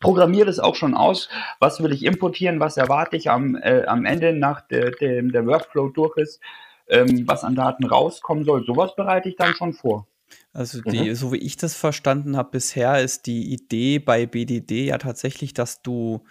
programmiere 0.00 0.46
das 0.46 0.60
auch 0.60 0.76
schon 0.76 0.94
aus, 0.94 1.28
was 1.58 1.82
will 1.82 1.92
ich 1.92 2.04
importieren, 2.04 2.60
was 2.60 2.76
erwarte 2.76 3.16
ich 3.16 3.28
am, 3.28 3.56
äh, 3.56 3.84
am 3.86 4.04
Ende, 4.04 4.32
nach 4.32 4.60
der, 4.60 4.92
der 4.92 5.46
Workflow 5.46 5.88
durch 5.88 6.16
ist, 6.16 6.40
ähm, 6.88 7.24
was 7.26 7.44
an 7.44 7.56
Daten 7.56 7.84
rauskommen 7.84 8.44
soll. 8.44 8.64
Sowas 8.64 8.94
bereite 8.94 9.28
ich 9.28 9.36
dann 9.36 9.54
schon 9.54 9.72
vor. 9.72 10.06
Also 10.52 10.80
die, 10.80 11.10
mhm. 11.10 11.14
so 11.14 11.32
wie 11.32 11.38
ich 11.38 11.56
das 11.56 11.74
verstanden 11.74 12.36
habe 12.36 12.50
bisher, 12.50 13.02
ist 13.02 13.26
die 13.26 13.52
Idee 13.52 13.98
bei 13.98 14.26
BDD 14.26 14.86
ja 14.86 14.98
tatsächlich, 14.98 15.54
dass 15.54 15.82
du 15.82 16.24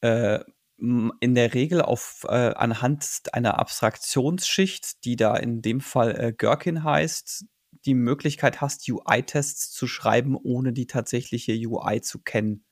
äh, 0.00 0.40
in 0.78 1.34
der 1.34 1.52
Regel 1.52 1.82
auf 1.82 2.26
äh, 2.28 2.54
anhand 2.54 3.22
einer 3.32 3.58
Abstraktionsschicht, 3.58 5.04
die 5.04 5.16
da 5.16 5.36
in 5.36 5.60
dem 5.60 5.80
Fall 5.80 6.18
äh, 6.18 6.32
Gherkin 6.32 6.84
heißt, 6.84 7.44
die 7.84 7.94
Möglichkeit 7.94 8.60
hast, 8.60 8.88
UI-Tests 8.88 9.72
zu 9.72 9.86
schreiben, 9.86 10.36
ohne 10.36 10.72
die 10.72 10.86
tatsächliche 10.86 11.52
UI 11.52 12.00
zu 12.00 12.20
kennen. 12.20 12.64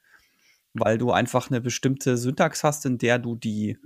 Weil 0.74 0.98
du 0.98 1.12
einfach 1.12 1.50
eine 1.50 1.60
bestimmte 1.60 2.16
Syntax 2.16 2.64
hast, 2.64 2.86
in 2.86 2.98
der 2.98 3.18
du 3.18 3.36
die 3.36 3.78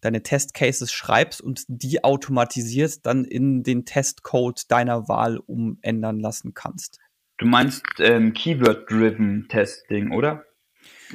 deine 0.00 0.22
Testcases 0.22 0.92
schreibst 0.92 1.40
und 1.40 1.64
die 1.68 2.04
automatisiert 2.04 3.04
dann 3.06 3.24
in 3.24 3.62
den 3.62 3.84
Testcode 3.84 4.70
deiner 4.70 5.08
Wahl 5.08 5.38
umändern 5.38 6.20
lassen 6.20 6.54
kannst. 6.54 6.98
Du 7.38 7.46
meinst 7.46 7.84
ähm, 7.98 8.32
Keyword-Driven 8.32 9.46
Testing, 9.48 10.12
oder? 10.12 10.44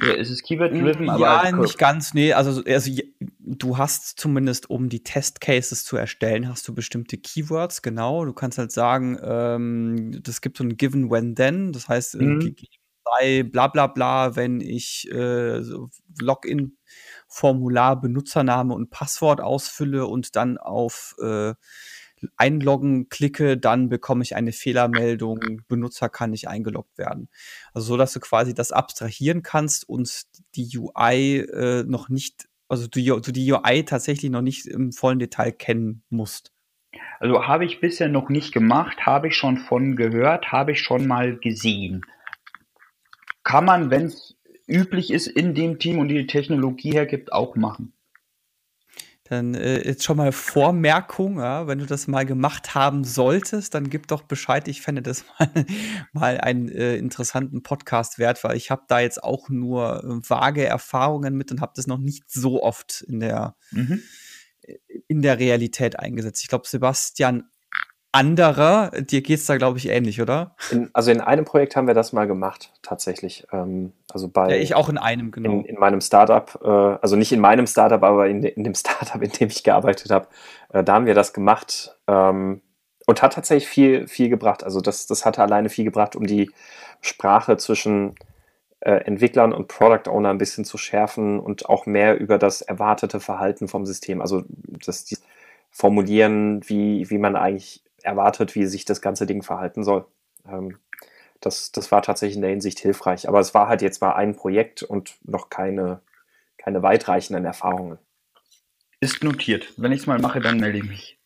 Ja, 0.00 0.12
ist 0.14 0.30
es 0.30 0.42
Keyword-driven? 0.42 1.06
Ja, 1.18 1.50
nicht 1.52 1.78
ganz. 1.78 2.14
Nee, 2.14 2.32
also, 2.32 2.62
also 2.64 2.90
du 3.20 3.78
hast 3.78 4.18
zumindest, 4.18 4.68
um 4.70 4.88
die 4.88 5.02
Test-Cases 5.02 5.84
zu 5.84 5.96
erstellen, 5.96 6.48
hast 6.48 6.66
du 6.66 6.74
bestimmte 6.74 7.16
Keywords, 7.18 7.82
genau. 7.82 8.24
Du 8.24 8.32
kannst 8.32 8.58
halt 8.58 8.72
sagen, 8.72 9.18
ähm, 9.22 10.20
das 10.22 10.40
gibt 10.40 10.56
so 10.56 10.64
ein 10.64 10.76
Given 10.76 11.10
When 11.10 11.36
Then, 11.36 11.72
das 11.72 11.88
heißt, 11.88 12.16
äh, 12.16 12.24
mhm. 12.24 12.56
sei 13.04 13.42
bla 13.44 13.68
bla 13.68 13.86
bla, 13.86 14.34
wenn 14.34 14.60
ich 14.60 15.10
äh, 15.12 15.62
so 15.62 15.90
Login-Formular, 17.34 18.00
Benutzername 18.00 18.74
und 18.74 18.90
Passwort 18.90 19.40
ausfülle 19.40 20.06
und 20.06 20.36
dann 20.36 20.58
auf 20.58 21.16
äh, 21.20 21.54
einloggen 22.36 23.08
klicke, 23.08 23.58
dann 23.58 23.88
bekomme 23.88 24.22
ich 24.22 24.34
eine 24.36 24.52
Fehlermeldung, 24.52 25.62
Benutzer 25.68 26.08
kann 26.08 26.30
nicht 26.30 26.48
eingeloggt 26.48 26.96
werden. 26.96 27.28
Also 27.74 27.88
so, 27.88 27.96
dass 27.96 28.12
du 28.12 28.20
quasi 28.20 28.54
das 28.54 28.72
abstrahieren 28.72 29.42
kannst 29.42 29.88
und 29.88 30.22
die 30.54 30.78
UI 30.78 31.40
äh, 31.40 31.84
noch 31.84 32.08
nicht, 32.08 32.48
also 32.68 32.86
du, 32.86 33.00
du 33.00 33.32
die 33.32 33.52
UI 33.52 33.84
tatsächlich 33.84 34.30
noch 34.30 34.42
nicht 34.42 34.66
im 34.66 34.92
vollen 34.92 35.18
Detail 35.18 35.52
kennen 35.52 36.02
musst. 36.08 36.52
Also 37.18 37.46
habe 37.46 37.64
ich 37.64 37.80
bisher 37.80 38.08
noch 38.08 38.28
nicht 38.28 38.52
gemacht, 38.52 39.04
habe 39.04 39.28
ich 39.28 39.36
schon 39.36 39.58
von 39.58 39.96
gehört, 39.96 40.52
habe 40.52 40.72
ich 40.72 40.80
schon 40.80 41.06
mal 41.06 41.36
gesehen. 41.36 42.02
Kann 43.42 43.64
man, 43.64 43.90
wenn 43.90 44.06
es 44.06 44.36
üblich 44.66 45.10
ist, 45.10 45.26
in 45.26 45.54
dem 45.54 45.78
Team 45.78 45.98
und 45.98 46.08
die 46.08 46.26
Technologie 46.26 46.92
hergibt, 46.92 47.32
auch 47.32 47.56
machen. 47.56 47.92
Dann 49.24 49.54
äh, 49.54 49.82
jetzt 49.86 50.04
schon 50.04 50.18
mal 50.18 50.32
Vormerkung, 50.32 51.38
ja, 51.38 51.66
wenn 51.66 51.78
du 51.78 51.86
das 51.86 52.06
mal 52.08 52.26
gemacht 52.26 52.74
haben 52.74 53.04
solltest, 53.04 53.74
dann 53.74 53.88
gib 53.88 54.06
doch 54.06 54.22
Bescheid. 54.22 54.68
Ich 54.68 54.82
fände 54.82 55.00
das 55.00 55.24
mal, 55.38 55.66
mal 56.12 56.38
einen 56.38 56.68
äh, 56.68 56.96
interessanten 56.96 57.62
Podcast 57.62 58.18
wert, 58.18 58.44
weil 58.44 58.56
ich 58.56 58.70
habe 58.70 58.82
da 58.86 59.00
jetzt 59.00 59.24
auch 59.24 59.48
nur 59.48 60.04
äh, 60.04 60.28
vage 60.28 60.66
Erfahrungen 60.66 61.36
mit 61.36 61.50
und 61.50 61.62
habe 61.62 61.72
das 61.74 61.86
noch 61.86 61.98
nicht 61.98 62.30
so 62.30 62.62
oft 62.62 63.00
in 63.00 63.20
der, 63.20 63.56
mhm. 63.70 64.02
in 65.08 65.22
der 65.22 65.38
Realität 65.38 65.98
eingesetzt. 65.98 66.42
Ich 66.42 66.48
glaube, 66.48 66.68
Sebastian 66.68 67.44
anderer. 68.14 68.90
Dir 69.00 69.22
geht 69.22 69.38
es 69.38 69.46
da, 69.46 69.56
glaube 69.56 69.78
ich, 69.78 69.88
ähnlich, 69.88 70.20
oder? 70.20 70.54
In, 70.70 70.90
also 70.92 71.10
in 71.10 71.20
einem 71.20 71.44
Projekt 71.44 71.76
haben 71.76 71.86
wir 71.86 71.94
das 71.94 72.12
mal 72.12 72.26
gemacht, 72.26 72.72
tatsächlich. 72.82 73.46
Ähm, 73.52 73.92
also 74.10 74.28
bei, 74.28 74.50
ja, 74.50 74.56
ich 74.56 74.74
auch 74.74 74.88
in 74.88 74.98
einem, 74.98 75.30
genau. 75.30 75.50
In, 75.50 75.64
in 75.64 75.76
meinem 75.76 76.00
Startup, 76.00 76.58
äh, 76.62 76.68
also 76.68 77.16
nicht 77.16 77.32
in 77.32 77.40
meinem 77.40 77.66
Startup, 77.66 78.02
aber 78.02 78.28
in, 78.28 78.42
in 78.42 78.64
dem 78.64 78.74
Startup, 78.76 79.20
in 79.20 79.30
dem 79.30 79.48
ich 79.48 79.64
gearbeitet 79.64 80.10
habe, 80.10 80.28
äh, 80.72 80.84
da 80.84 80.94
haben 80.94 81.06
wir 81.06 81.14
das 81.14 81.32
gemacht 81.32 81.96
ähm, 82.06 82.62
und 83.06 83.22
hat 83.22 83.34
tatsächlich 83.34 83.68
viel, 83.68 84.08
viel 84.08 84.28
gebracht. 84.28 84.64
Also 84.64 84.80
das, 84.80 85.06
das 85.06 85.26
hatte 85.26 85.42
alleine 85.42 85.68
viel 85.68 85.84
gebracht, 85.84 86.16
um 86.16 86.26
die 86.26 86.50
Sprache 87.00 87.56
zwischen 87.56 88.14
äh, 88.80 88.92
Entwicklern 88.92 89.52
und 89.52 89.68
Product 89.68 90.08
Owner 90.08 90.30
ein 90.30 90.38
bisschen 90.38 90.64
zu 90.64 90.78
schärfen 90.78 91.40
und 91.40 91.68
auch 91.68 91.86
mehr 91.86 92.18
über 92.18 92.38
das 92.38 92.62
erwartete 92.62 93.20
Verhalten 93.20 93.68
vom 93.68 93.86
System. 93.86 94.20
Also 94.20 94.44
das 94.86 95.04
die 95.04 95.16
formulieren, 95.70 96.60
wie, 96.68 97.10
wie 97.10 97.18
man 97.18 97.34
eigentlich 97.34 97.83
erwartet, 98.04 98.54
wie 98.54 98.66
sich 98.66 98.84
das 98.84 99.00
ganze 99.00 99.26
Ding 99.26 99.42
verhalten 99.42 99.84
soll. 99.84 100.06
Ähm, 100.46 100.78
das, 101.40 101.72
das 101.72 101.92
war 101.92 102.02
tatsächlich 102.02 102.36
in 102.36 102.42
der 102.42 102.50
Hinsicht 102.50 102.78
hilfreich. 102.78 103.28
Aber 103.28 103.40
es 103.40 103.54
war 103.54 103.68
halt 103.68 103.82
jetzt 103.82 104.00
mal 104.00 104.14
ein 104.14 104.34
Projekt 104.36 104.82
und 104.82 105.16
noch 105.24 105.50
keine, 105.50 106.00
keine 106.58 106.82
weitreichenden 106.82 107.44
Erfahrungen. 107.44 107.98
Ist 109.00 109.22
notiert. 109.22 109.72
Wenn 109.76 109.92
ich 109.92 110.00
es 110.00 110.06
mal 110.06 110.18
mache, 110.18 110.40
dann 110.40 110.58
melde 110.58 110.78
ich 110.78 110.84
mich. 110.84 111.18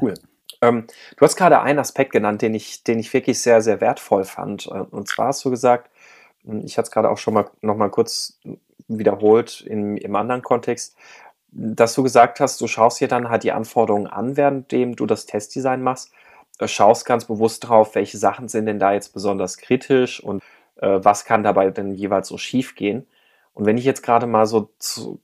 Cool. 0.00 0.14
Ähm, 0.60 0.86
du 1.16 1.24
hast 1.24 1.36
gerade 1.36 1.60
einen 1.60 1.78
Aspekt 1.78 2.12
genannt, 2.12 2.42
den 2.42 2.54
ich, 2.54 2.84
den 2.84 2.98
ich 2.98 3.12
wirklich 3.12 3.40
sehr, 3.40 3.62
sehr 3.62 3.80
wertvoll 3.80 4.24
fand. 4.24 4.66
Äh, 4.66 4.84
und 4.90 5.08
zwar 5.08 5.28
hast 5.28 5.44
du 5.44 5.50
gesagt, 5.50 5.90
hm, 6.44 6.64
ich 6.64 6.78
hatte 6.78 6.86
es 6.86 6.90
gerade 6.92 7.10
auch 7.10 7.18
schon 7.18 7.34
mal 7.34 7.50
noch 7.60 7.76
mal 7.76 7.90
kurz 7.90 8.38
wiederholt 8.88 9.60
in, 9.60 9.96
im 9.96 10.16
anderen 10.16 10.42
Kontext, 10.42 10.96
dass 11.50 11.94
du 11.94 12.02
gesagt 12.02 12.40
hast, 12.40 12.60
du 12.60 12.66
schaust 12.66 13.00
dir 13.00 13.08
dann 13.08 13.28
halt 13.28 13.42
die 13.42 13.52
Anforderungen 13.52 14.06
an, 14.06 14.36
währenddem 14.36 14.96
du 14.96 15.06
das 15.06 15.26
Testdesign 15.26 15.82
machst, 15.82 16.12
äh, 16.58 16.68
schaust 16.68 17.06
ganz 17.06 17.24
bewusst 17.24 17.68
drauf, 17.68 17.94
welche 17.94 18.18
Sachen 18.18 18.48
sind 18.48 18.66
denn 18.66 18.78
da 18.78 18.92
jetzt 18.92 19.12
besonders 19.12 19.58
kritisch 19.58 20.22
und 20.22 20.42
äh, 20.76 21.00
was 21.02 21.24
kann 21.24 21.42
dabei 21.42 21.70
denn 21.70 21.94
jeweils 21.94 22.28
so 22.28 22.38
schief 22.38 22.74
gehen. 22.74 23.06
Und 23.54 23.66
wenn 23.66 23.76
ich 23.76 23.84
jetzt 23.84 24.04
gerade 24.04 24.28
mal 24.28 24.46
so 24.46 24.70
zu, 24.78 25.20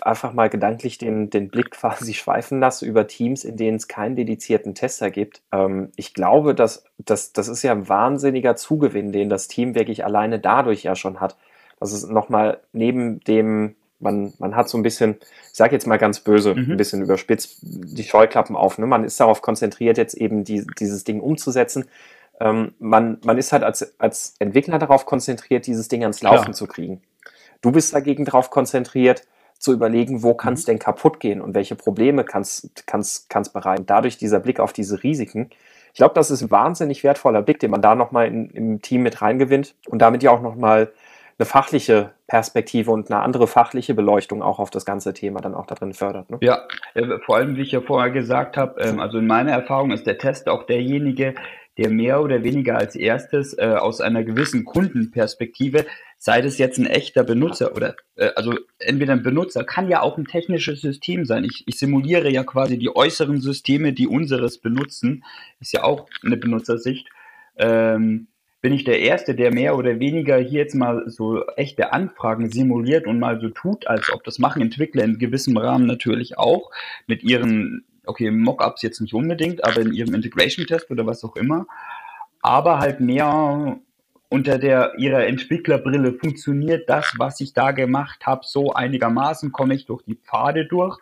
einfach 0.00 0.32
mal 0.32 0.48
gedanklich 0.48 0.96
den, 0.96 1.28
den 1.28 1.50
Blick 1.50 1.70
quasi 1.72 2.14
schweifen 2.14 2.60
lasse 2.60 2.86
über 2.86 3.06
Teams, 3.06 3.44
in 3.44 3.56
denen 3.56 3.76
es 3.76 3.88
keinen 3.88 4.16
dedizierten 4.16 4.74
Tester 4.74 5.10
gibt, 5.10 5.42
ähm, 5.52 5.92
ich 5.96 6.14
glaube, 6.14 6.54
dass, 6.54 6.84
dass 6.98 7.32
das 7.32 7.48
ist 7.48 7.62
ja 7.62 7.72
ein 7.72 7.88
wahnsinniger 7.88 8.56
Zugewinn, 8.56 9.12
den 9.12 9.28
das 9.28 9.48
Team 9.48 9.74
wirklich 9.74 10.04
alleine 10.04 10.38
dadurch 10.38 10.82
ja 10.82 10.96
schon 10.96 11.20
hat, 11.20 11.36
dass 11.78 11.92
es 11.92 12.06
nochmal 12.06 12.60
neben 12.72 13.20
dem 13.20 13.76
man, 14.02 14.32
man 14.38 14.56
hat 14.56 14.68
so 14.68 14.76
ein 14.76 14.82
bisschen, 14.82 15.16
ich 15.50 15.56
sage 15.56 15.74
jetzt 15.74 15.86
mal 15.86 15.98
ganz 15.98 16.20
böse, 16.20 16.54
mhm. 16.54 16.72
ein 16.72 16.76
bisschen 16.76 17.02
überspitzt, 17.02 17.58
die 17.62 18.04
Scheuklappen 18.04 18.56
auf. 18.56 18.78
Ne? 18.78 18.86
Man 18.86 19.04
ist 19.04 19.18
darauf 19.18 19.42
konzentriert, 19.42 19.98
jetzt 19.98 20.14
eben 20.14 20.44
die, 20.44 20.66
dieses 20.78 21.04
Ding 21.04 21.20
umzusetzen. 21.20 21.86
Ähm, 22.40 22.74
man, 22.78 23.18
man 23.24 23.38
ist 23.38 23.52
halt 23.52 23.62
als, 23.62 23.98
als 23.98 24.34
Entwickler 24.38 24.78
darauf 24.78 25.06
konzentriert, 25.06 25.66
dieses 25.66 25.88
Ding 25.88 26.02
ans 26.02 26.22
Laufen 26.22 26.44
Klar. 26.44 26.54
zu 26.54 26.66
kriegen. 26.66 27.00
Du 27.60 27.70
bist 27.70 27.94
dagegen 27.94 28.24
darauf 28.24 28.50
konzentriert, 28.50 29.22
zu 29.58 29.72
überlegen, 29.72 30.24
wo 30.24 30.34
kann 30.34 30.54
es 30.54 30.62
mhm. 30.62 30.72
denn 30.72 30.78
kaputt 30.80 31.20
gehen 31.20 31.40
und 31.40 31.54
welche 31.54 31.76
Probleme 31.76 32.24
kann 32.24 32.42
es 32.42 33.48
bereiten. 33.52 33.86
Dadurch 33.86 34.18
dieser 34.18 34.40
Blick 34.40 34.58
auf 34.58 34.72
diese 34.72 35.02
Risiken. 35.02 35.50
Ich 35.92 35.98
glaube, 35.98 36.14
das 36.14 36.30
ist 36.30 36.42
ein 36.42 36.50
wahnsinnig 36.50 37.04
wertvoller 37.04 37.42
Blick, 37.42 37.60
den 37.60 37.70
man 37.70 37.82
da 37.82 37.94
nochmal 37.94 38.26
im 38.26 38.82
Team 38.82 39.02
mit 39.02 39.22
reingewinnt 39.22 39.74
und 39.86 40.00
damit 40.00 40.22
ja 40.22 40.32
auch 40.32 40.40
nochmal 40.40 40.90
eine 41.42 41.46
fachliche 41.46 42.12
Perspektive 42.28 42.92
und 42.92 43.10
eine 43.10 43.20
andere 43.20 43.48
fachliche 43.48 43.94
Beleuchtung 43.94 44.42
auch 44.42 44.60
auf 44.60 44.70
das 44.70 44.84
ganze 44.84 45.12
Thema 45.12 45.40
dann 45.40 45.54
auch 45.54 45.66
darin 45.66 45.92
fördert. 45.92 46.30
Ne? 46.30 46.38
Ja, 46.40 46.68
äh, 46.94 47.18
vor 47.26 47.36
allem, 47.36 47.56
wie 47.56 47.62
ich 47.62 47.72
ja 47.72 47.80
vorher 47.80 48.12
gesagt 48.12 48.56
habe, 48.56 48.80
ähm, 48.80 49.00
also 49.00 49.18
in 49.18 49.26
meiner 49.26 49.50
Erfahrung 49.50 49.90
ist 49.90 50.06
der 50.06 50.18
Test 50.18 50.48
auch 50.48 50.64
derjenige, 50.64 51.34
der 51.78 51.90
mehr 51.90 52.22
oder 52.22 52.44
weniger 52.44 52.78
als 52.78 52.94
erstes 52.94 53.56
äh, 53.58 53.64
aus 53.64 54.00
einer 54.00 54.22
gewissen 54.22 54.64
Kundenperspektive, 54.64 55.86
sei 56.18 56.42
das 56.42 56.58
jetzt 56.58 56.78
ein 56.78 56.86
echter 56.86 57.24
Benutzer 57.24 57.74
oder 57.74 57.96
äh, 58.14 58.30
also 58.36 58.54
entweder 58.78 59.14
ein 59.14 59.24
Benutzer, 59.24 59.64
kann 59.64 59.88
ja 59.88 60.02
auch 60.02 60.16
ein 60.16 60.26
technisches 60.26 60.80
System 60.80 61.24
sein. 61.24 61.44
Ich, 61.44 61.64
ich 61.66 61.78
simuliere 61.78 62.30
ja 62.30 62.44
quasi 62.44 62.78
die 62.78 62.94
äußeren 62.94 63.40
Systeme, 63.40 63.92
die 63.92 64.06
unseres 64.06 64.58
benutzen, 64.58 65.24
ist 65.60 65.72
ja 65.72 65.82
auch 65.82 66.06
eine 66.24 66.36
Benutzersicht. 66.36 67.08
Ähm, 67.56 68.28
bin 68.62 68.72
ich 68.72 68.84
der 68.84 69.00
Erste, 69.00 69.34
der 69.34 69.52
mehr 69.52 69.76
oder 69.76 69.98
weniger 69.98 70.38
hier 70.38 70.60
jetzt 70.60 70.76
mal 70.76 71.02
so 71.06 71.44
echte 71.56 71.92
Anfragen 71.92 72.48
simuliert 72.50 73.08
und 73.08 73.18
mal 73.18 73.40
so 73.40 73.48
tut, 73.48 73.88
als 73.88 74.12
ob 74.12 74.22
das 74.22 74.38
machen 74.38 74.62
Entwickler 74.62 75.02
in 75.02 75.18
gewissem 75.18 75.56
Rahmen 75.56 75.86
natürlich 75.86 76.38
auch 76.38 76.70
mit 77.08 77.24
ihren, 77.24 77.84
okay, 78.06 78.30
Mockups 78.30 78.82
jetzt 78.82 79.00
nicht 79.00 79.14
unbedingt, 79.14 79.64
aber 79.64 79.80
in 79.80 79.92
ihrem 79.92 80.14
Integration-Test 80.14 80.90
oder 80.92 81.04
was 81.06 81.24
auch 81.24 81.34
immer, 81.34 81.66
aber 82.40 82.78
halt 82.78 83.00
mehr 83.00 83.78
unter 84.28 84.58
der 84.58 84.94
ihrer 84.96 85.26
Entwicklerbrille 85.26 86.14
funktioniert 86.14 86.88
das, 86.88 87.14
was 87.18 87.40
ich 87.40 87.52
da 87.52 87.72
gemacht 87.72 88.24
habe, 88.26 88.42
so 88.44 88.72
einigermaßen 88.72 89.50
komme 89.50 89.74
ich 89.74 89.86
durch 89.86 90.04
die 90.04 90.14
Pfade 90.14 90.66
durch. 90.66 90.98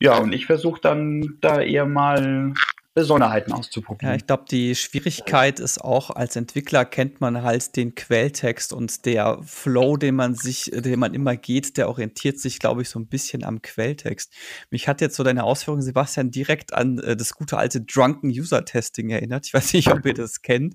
Ja, 0.00 0.18
und 0.18 0.32
ich 0.32 0.46
versuche 0.46 0.80
dann 0.80 1.38
da 1.40 1.60
eher 1.60 1.84
mal 1.84 2.54
Besonderheiten 2.94 3.52
auszuprobieren. 3.52 4.12
Ja, 4.12 4.16
ich 4.16 4.26
glaube, 4.26 4.44
die 4.50 4.74
Schwierigkeit 4.74 5.60
ist 5.60 5.82
auch, 5.82 6.10
als 6.10 6.36
Entwickler 6.36 6.84
kennt 6.84 7.22
man 7.22 7.42
halt 7.42 7.74
den 7.76 7.94
Quelltext 7.94 8.74
und 8.74 9.06
der 9.06 9.38
Flow, 9.44 9.96
den 9.96 10.14
man 10.14 10.34
sich, 10.34 10.70
den 10.74 10.98
man 10.98 11.14
immer 11.14 11.36
geht, 11.36 11.78
der 11.78 11.88
orientiert 11.88 12.38
sich, 12.38 12.58
glaube 12.58 12.82
ich, 12.82 12.90
so 12.90 12.98
ein 12.98 13.06
bisschen 13.06 13.44
am 13.44 13.62
Quelltext. 13.62 14.34
Mich 14.70 14.88
hat 14.88 15.00
jetzt 15.00 15.16
so 15.16 15.24
deine 15.24 15.44
Ausführung, 15.44 15.80
Sebastian, 15.80 16.30
direkt 16.30 16.74
an 16.74 16.98
äh, 16.98 17.16
das 17.16 17.32
gute 17.32 17.56
alte 17.56 17.80
Drunken 17.80 18.28
User 18.28 18.62
Testing 18.62 19.08
erinnert. 19.08 19.46
Ich 19.46 19.54
weiß 19.54 19.72
nicht, 19.72 19.90
ob 19.90 20.04
ihr 20.04 20.14
das 20.14 20.42
kennt. 20.42 20.74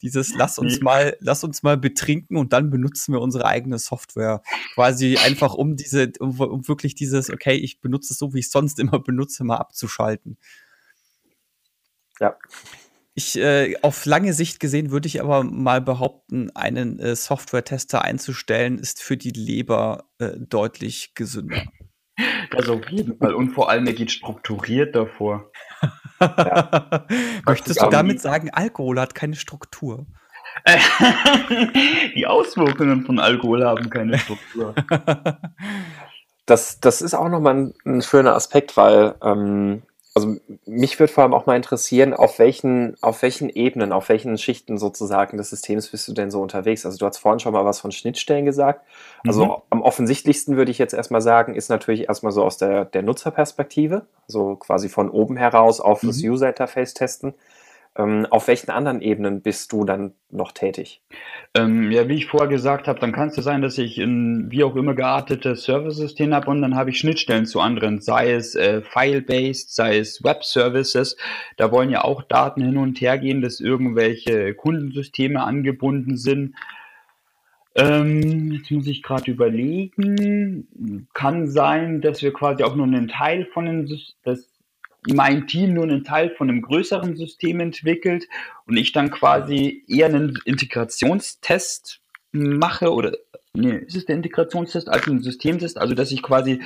Dieses 0.00 0.34
lass 0.34 0.58
uns 0.58 0.80
mal, 0.80 1.18
lass 1.20 1.44
uns 1.44 1.62
mal 1.62 1.76
betrinken 1.76 2.38
und 2.38 2.54
dann 2.54 2.70
benutzen 2.70 3.12
wir 3.12 3.20
unsere 3.20 3.44
eigene 3.44 3.78
Software. 3.78 4.42
Quasi 4.74 5.18
einfach 5.18 5.52
um 5.52 5.76
diese, 5.76 6.12
um, 6.18 6.40
um 6.40 6.66
wirklich 6.66 6.94
dieses, 6.94 7.28
okay, 7.28 7.56
ich 7.56 7.80
benutze 7.80 8.14
es 8.14 8.18
so, 8.18 8.32
wie 8.32 8.38
ich 8.38 8.46
es 8.46 8.52
sonst 8.52 8.78
immer 8.78 9.00
benutze, 9.00 9.44
mal 9.44 9.56
abzuschalten. 9.56 10.38
Ja. 12.20 12.36
Ich, 13.14 13.36
äh, 13.36 13.74
auf 13.82 14.06
lange 14.06 14.32
Sicht 14.32 14.60
gesehen 14.60 14.92
würde 14.92 15.08
ich 15.08 15.20
aber 15.20 15.42
mal 15.42 15.80
behaupten, 15.80 16.54
einen 16.54 17.00
äh, 17.00 17.16
Software-Tester 17.16 18.02
einzustellen, 18.02 18.78
ist 18.78 19.02
für 19.02 19.16
die 19.16 19.30
Leber 19.30 20.04
äh, 20.18 20.30
deutlich 20.38 21.14
gesünder. 21.14 21.62
Das 22.50 22.68
auf 22.68 22.88
jeden 22.90 23.18
Fall. 23.18 23.34
Und 23.34 23.50
vor 23.50 23.70
allem, 23.70 23.86
er 23.86 23.92
geht 23.92 24.10
strukturiert 24.10 24.94
davor. 24.94 25.50
Ja. 26.20 27.06
Möchtest 27.46 27.82
du 27.82 27.88
damit 27.90 28.20
sagen, 28.20 28.50
Alkohol 28.50 29.00
hat 29.00 29.14
keine 29.14 29.36
Struktur? 29.36 30.06
Die 32.14 32.26
Auswirkungen 32.26 33.04
von 33.04 33.18
Alkohol 33.18 33.64
haben 33.64 33.90
keine 33.90 34.18
Struktur. 34.18 34.74
Das, 36.46 36.80
das 36.80 37.02
ist 37.02 37.12
auch 37.12 37.28
nochmal 37.28 37.54
ein, 37.54 37.74
ein 37.84 38.00
schöner 38.00 38.34
Aspekt, 38.34 38.78
weil 38.78 39.16
ähm, 39.22 39.82
also 40.18 40.36
mich 40.66 40.98
würde 40.98 41.12
vor 41.12 41.22
allem 41.22 41.32
auch 41.32 41.46
mal 41.46 41.56
interessieren, 41.56 42.12
auf 42.12 42.38
welchen, 42.38 42.96
auf 43.00 43.22
welchen 43.22 43.48
Ebenen, 43.48 43.92
auf 43.92 44.08
welchen 44.08 44.36
Schichten 44.36 44.76
sozusagen 44.76 45.36
des 45.36 45.50
Systems 45.50 45.88
bist 45.88 46.08
du 46.08 46.12
denn 46.12 46.30
so 46.30 46.42
unterwegs? 46.42 46.84
Also 46.84 46.98
du 46.98 47.06
hast 47.06 47.18
vorhin 47.18 47.38
schon 47.38 47.52
mal 47.52 47.64
was 47.64 47.80
von 47.80 47.92
Schnittstellen 47.92 48.44
gesagt. 48.44 48.84
Also 49.26 49.44
mhm. 49.44 49.52
am 49.70 49.82
offensichtlichsten 49.82 50.56
würde 50.56 50.72
ich 50.72 50.78
jetzt 50.78 50.92
erstmal 50.92 51.22
sagen, 51.22 51.54
ist 51.54 51.68
natürlich 51.68 52.08
erstmal 52.08 52.32
so 52.32 52.42
aus 52.42 52.58
der, 52.58 52.84
der 52.84 53.02
Nutzerperspektive, 53.02 54.06
also 54.26 54.56
quasi 54.56 54.88
von 54.88 55.08
oben 55.08 55.36
heraus 55.36 55.80
auf 55.80 56.02
mhm. 56.02 56.08
das 56.08 56.18
User 56.18 56.48
Interface 56.48 56.94
testen. 56.94 57.34
Ähm, 57.98 58.26
auf 58.30 58.46
welchen 58.46 58.70
anderen 58.70 59.02
Ebenen 59.02 59.42
bist 59.42 59.72
du 59.72 59.84
dann 59.84 60.12
noch 60.30 60.52
tätig? 60.52 61.02
Ähm, 61.54 61.90
ja, 61.90 62.08
wie 62.08 62.14
ich 62.14 62.26
vorher 62.26 62.48
gesagt 62.48 62.86
habe, 62.86 63.00
dann 63.00 63.10
kann 63.12 63.28
es 63.28 63.36
ja 63.36 63.42
sein, 63.42 63.60
dass 63.60 63.76
ich 63.76 63.98
ein 63.98 64.52
wie 64.52 64.62
auch 64.62 64.76
immer 64.76 64.94
geartetes 64.94 65.64
Serversystem 65.64 66.32
habe 66.32 66.48
und 66.48 66.62
dann 66.62 66.76
habe 66.76 66.90
ich 66.90 66.98
Schnittstellen 66.98 67.46
zu 67.46 67.60
anderen, 67.60 68.00
sei 68.00 68.32
es 68.32 68.54
äh, 68.54 68.82
File-based, 68.82 69.74
sei 69.74 69.98
es 69.98 70.22
Web-Services. 70.22 71.16
Da 71.56 71.72
wollen 71.72 71.90
ja 71.90 72.04
auch 72.04 72.22
Daten 72.22 72.62
hin 72.62 72.76
und 72.76 73.00
her 73.00 73.18
gehen, 73.18 73.42
dass 73.42 73.58
irgendwelche 73.58 74.54
Kundensysteme 74.54 75.42
angebunden 75.42 76.16
sind. 76.16 76.54
Ähm, 77.74 78.52
jetzt 78.52 78.70
muss 78.70 78.86
ich 78.86 79.02
gerade 79.02 79.30
überlegen. 79.30 81.08
Kann 81.14 81.48
sein, 81.48 82.00
dass 82.00 82.22
wir 82.22 82.32
quasi 82.32 82.62
auch 82.62 82.76
nur 82.76 82.86
einen 82.86 83.08
Teil 83.08 83.44
von 83.46 83.66
dem 83.66 83.88
das 84.22 84.57
mein 85.06 85.46
Team 85.46 85.74
nur 85.74 85.84
einen 85.84 86.04
Teil 86.04 86.30
von 86.30 86.48
einem 86.48 86.62
größeren 86.62 87.16
System 87.16 87.60
entwickelt 87.60 88.28
und 88.66 88.76
ich 88.76 88.92
dann 88.92 89.10
quasi 89.10 89.84
eher 89.86 90.06
einen 90.06 90.38
Integrationstest 90.44 92.00
mache 92.32 92.92
oder 92.92 93.12
nee, 93.54 93.76
ist 93.76 93.96
es 93.96 94.06
der 94.06 94.16
Integrationstest 94.16 94.88
als 94.88 95.06
ein 95.06 95.22
Systemtest, 95.22 95.78
also 95.78 95.94
dass 95.94 96.12
ich 96.12 96.22
quasi 96.22 96.60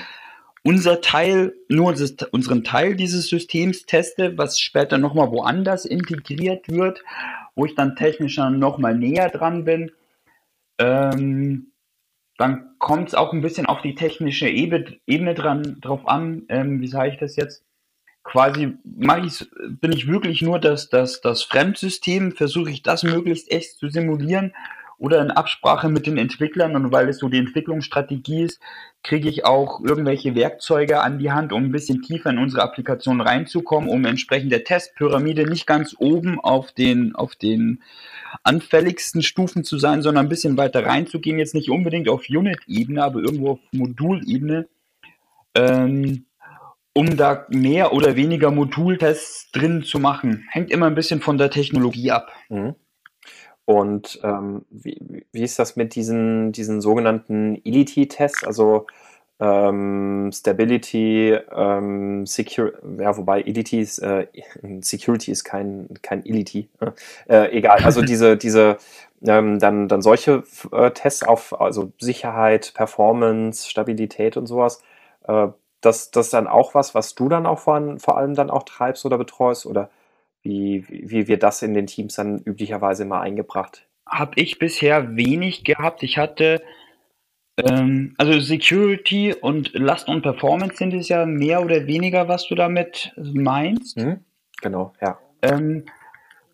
unser 0.65 1.01
Teil, 1.01 1.55
nur 1.69 1.95
unseren 2.31 2.65
Teil 2.65 2.95
dieses 2.95 3.29
Systems 3.29 3.85
teste, 3.85 4.39
was 4.39 4.61
später 4.61 4.99
nochmal 4.99 5.31
woanders 5.31 5.85
integriert 5.85 6.69
wird, 6.69 7.03
wo 7.57 7.67
ich 7.67 7.75
dann 7.75 7.97
technisch 7.97 8.37
dann 8.37 8.59
nochmal 8.59 8.97
näher 8.97 9.29
dran 9.29 9.65
bin. 9.65 9.91
Ähm, 10.79 11.73
dann 12.39 12.77
kommt 12.79 13.09
es 13.09 13.15
auch 13.15 13.33
ein 13.33 13.43
bisschen 13.43 13.67
auf 13.67 13.83
die 13.83 13.95
technische 13.95 14.49
Ebene, 14.49 14.97
Ebene 15.07 15.35
dran, 15.35 15.79
drauf 15.81 16.07
an, 16.07 16.45
ähm, 16.49 16.81
wie 16.81 16.89
sage 16.89 17.11
ich 17.11 17.19
das 17.19 17.37
jetzt? 17.37 17.65
Quasi 18.25 18.77
mache 18.85 19.27
ich 19.27 19.51
bin 19.81 19.93
ich 19.93 20.07
wirklich 20.07 20.43
nur 20.43 20.59
das, 20.59 20.89
das, 20.89 21.21
das 21.21 21.43
Fremdsystem, 21.43 22.33
versuche 22.33 22.71
ich 22.71 22.83
das 22.83 23.03
möglichst 23.03 23.51
echt 23.51 23.79
zu 23.79 23.89
simulieren? 23.89 24.53
Oder 24.99 25.21
in 25.21 25.33
Absprache 25.33 25.89
mit 25.89 26.07
den 26.07 26.17
Entwicklern? 26.17 26.77
Und 26.77 26.93
weil 26.93 27.09
es 27.09 27.19
so 27.19 27.29
die 27.29 27.39
Entwicklungsstrategie 27.39 28.45
ist, 28.45 28.61
kriege 29.03 29.29
ich 29.29 29.45
auch 29.45 29.81
irgendwelche 29.81 30.37
Werkzeuge 30.37 31.01
an 31.01 31.19
die 31.19 31.33
Hand, 31.33 31.53
um 31.53 31.65
ein 31.65 31.73
bisschen 31.73 32.03
tiefer 32.03 32.31
in 32.31 32.39
unsere 32.39 32.63
Applikation 32.63 33.21
reinzukommen, 33.21 33.91
um 33.91 34.05
entsprechend 34.05 34.53
der 34.53 34.63
Testpyramide 34.63 35.49
nicht 35.49 35.67
ganz 35.67 35.97
oben 35.99 36.39
auf 36.39 36.71
den, 36.71 37.17
auf 37.17 37.35
den 37.35 37.83
anfälligsten 38.45 39.23
Stufen 39.23 39.65
zu 39.65 39.77
sein, 39.77 40.03
sondern 40.03 40.27
ein 40.27 40.29
bisschen 40.29 40.57
weiter 40.57 40.87
reinzugehen, 40.87 41.39
jetzt 41.39 41.55
nicht 41.55 41.71
unbedingt 41.71 42.09
auf 42.09 42.27
Unit-Ebene, 42.29 43.03
aber 43.03 43.21
irgendwo 43.21 43.51
auf 43.51 43.61
Modulebene. 43.73 44.69
Ähm, 45.57 46.27
um 46.95 47.17
da 47.17 47.47
mehr 47.49 47.93
oder 47.93 48.17
weniger 48.17 48.51
Modultests 48.51 49.51
drin 49.53 49.83
zu 49.83 49.99
machen. 49.99 50.47
Hängt 50.51 50.71
immer 50.71 50.87
ein 50.87 50.95
bisschen 50.95 51.21
von 51.21 51.39
der 51.39 51.51
Technologie 51.51 52.11
ab. 52.11 52.33
Mhm. 52.49 52.75
Und 53.65 54.21
ähm, 54.23 54.65
wie, 54.71 55.25
wie 55.33 55.43
ist 55.43 55.59
das 55.59 55.77
mit 55.77 55.95
diesen, 55.95 56.53
diesen 56.53 56.81
sogenannten 56.81 57.61
EDT-Tests? 57.65 58.45
Also 58.45 58.87
ähm, 59.41 60.31
Stability, 60.33 61.37
ähm, 61.51 62.27
Secure, 62.27 62.75
ja, 62.99 63.17
wobei 63.17 63.43
EDT 63.43 63.73
ist, 63.75 63.99
äh, 64.01 64.27
Security 64.81 65.31
ist 65.33 65.45
kein, 65.45 65.89
kein 66.03 66.25
EDT. 66.25 66.69
Ne? 66.81 66.95
Äh, 67.29 67.57
egal, 67.57 67.79
also 67.83 68.03
diese, 68.05 68.37
diese, 68.37 68.77
ähm, 69.23 69.59
dann, 69.59 69.89
dann 69.89 70.03
solche 70.03 70.45
äh, 70.73 70.91
Tests 70.91 71.23
auf 71.23 71.61
also 71.61 71.93
Sicherheit, 71.99 72.73
Performance, 72.75 73.69
Stabilität 73.69 74.37
und 74.37 74.47
sowas. 74.47 74.83
Das, 75.83 76.11
das 76.11 76.31
dann 76.31 76.47
auch 76.47 76.75
was, 76.75 76.95
was 76.95 77.15
du 77.15 77.29
dann 77.29 77.45
auch 77.45 77.59
vor, 77.59 77.99
vor 77.99 78.17
allem 78.17 78.35
dann 78.35 78.51
auch 78.51 78.63
treibst 78.63 79.05
oder 79.05 79.19
betreust? 79.19 79.67
Oder 79.67 79.91
wie, 80.43 80.87
wie 80.89 81.29
wird 81.29 81.43
das 81.43 81.61
in 81.63 81.75
den 81.75 81.87
Teams 81.87 82.15
dann 82.15 82.39
üblicherweise 82.39 83.03
immer 83.03 83.21
eingebracht? 83.21 83.87
Habe 84.07 84.33
ich 84.37 84.59
bisher 84.59 85.17
wenig 85.17 85.65
gehabt. 85.65 86.03
Ich 86.03 86.19
hatte, 86.19 86.63
ähm, 87.57 88.15
also 88.17 88.41
Security 88.41 89.35
und 89.35 89.73
Last 89.75 90.09
und 90.09 90.23
Performance 90.23 90.77
sind 90.77 90.95
es 90.95 91.09
ja 91.09 91.27
mehr 91.27 91.63
oder 91.63 91.87
weniger, 91.87 92.29
was 92.29 92.49
du 92.49 92.55
damit 92.55 93.13
meinst. 93.17 93.99
Mhm, 93.99 94.25
genau, 94.61 94.95
ja. 95.01 95.19
Ähm, 95.43 95.85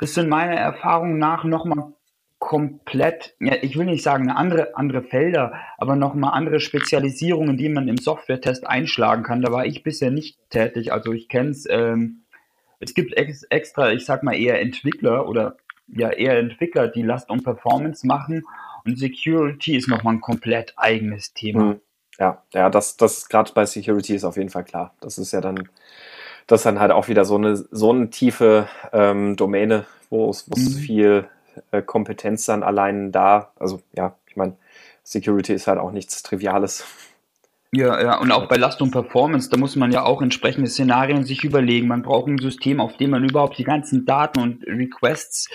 das 0.00 0.14
sind 0.14 0.28
meiner 0.28 0.54
Erfahrung 0.54 1.18
nach 1.18 1.44
nochmal 1.44 1.92
komplett, 2.38 3.34
ja, 3.40 3.54
ich 3.62 3.76
will 3.76 3.86
nicht 3.86 4.02
sagen 4.02 4.30
andere, 4.30 4.76
andere 4.76 5.02
Felder, 5.02 5.54
aber 5.76 5.96
nochmal 5.96 6.34
andere 6.34 6.60
Spezialisierungen, 6.60 7.56
die 7.56 7.68
man 7.68 7.88
im 7.88 7.96
Software-Test 7.96 8.66
einschlagen 8.66 9.24
kann. 9.24 9.42
Da 9.42 9.52
war 9.52 9.66
ich 9.66 9.82
bisher 9.82 10.10
nicht 10.10 10.38
tätig. 10.50 10.92
Also 10.92 11.12
ich 11.12 11.28
kenne 11.28 11.50
es, 11.50 11.66
ähm, 11.68 12.22
es 12.80 12.94
gibt 12.94 13.16
ex 13.16 13.42
extra, 13.44 13.90
ich 13.90 14.04
sag 14.04 14.22
mal 14.22 14.36
eher 14.36 14.60
Entwickler 14.60 15.28
oder 15.28 15.56
ja 15.88 16.10
eher 16.10 16.38
Entwickler, 16.38 16.86
die 16.86 17.02
Last 17.02 17.28
und 17.30 17.42
Performance 17.42 18.06
machen 18.06 18.44
und 18.84 18.98
Security 18.98 19.76
ist 19.76 19.88
nochmal 19.88 20.14
ein 20.14 20.20
komplett 20.20 20.74
eigenes 20.76 21.32
Thema. 21.32 21.72
Hm. 21.72 21.80
Ja, 22.18 22.42
ja, 22.52 22.68
das, 22.68 22.96
das 22.96 23.28
gerade 23.28 23.52
bei 23.52 23.64
Security 23.64 24.14
ist 24.14 24.24
auf 24.24 24.36
jeden 24.36 24.50
Fall 24.50 24.64
klar. 24.64 24.94
Das 25.00 25.18
ist 25.18 25.32
ja 25.32 25.40
dann, 25.40 25.68
das 26.46 26.60
ist 26.60 26.66
dann 26.66 26.80
halt 26.80 26.90
auch 26.90 27.08
wieder 27.08 27.24
so 27.24 27.36
eine, 27.36 27.56
so 27.56 27.90
eine 27.90 28.10
tiefe 28.10 28.68
ähm, 28.92 29.36
Domäne, 29.36 29.86
wo 30.10 30.28
es 30.30 30.48
mhm. 30.48 30.78
viel 30.78 31.28
Kompetenz 31.84 32.46
dann 32.46 32.62
allein 32.62 33.12
da. 33.12 33.52
Also 33.58 33.80
ja, 33.94 34.16
ich 34.26 34.36
meine, 34.36 34.56
Security 35.02 35.54
ist 35.54 35.66
halt 35.66 35.78
auch 35.78 35.92
nichts 35.92 36.22
Triviales. 36.22 36.84
Ja, 37.72 38.00
ja, 38.00 38.18
und 38.18 38.32
auch 38.32 38.48
bei 38.48 38.56
Last 38.56 38.80
und 38.80 38.92
Performance, 38.92 39.50
da 39.50 39.58
muss 39.58 39.76
man 39.76 39.92
ja 39.92 40.04
auch 40.04 40.22
entsprechende 40.22 40.70
Szenarien 40.70 41.24
sich 41.24 41.44
überlegen. 41.44 41.86
Man 41.86 42.02
braucht 42.02 42.28
ein 42.28 42.38
System, 42.38 42.80
auf 42.80 42.96
dem 42.96 43.10
man 43.10 43.28
überhaupt 43.28 43.58
die 43.58 43.64
ganzen 43.64 44.06
Daten 44.06 44.40
und 44.40 44.66
Requests 44.66 45.50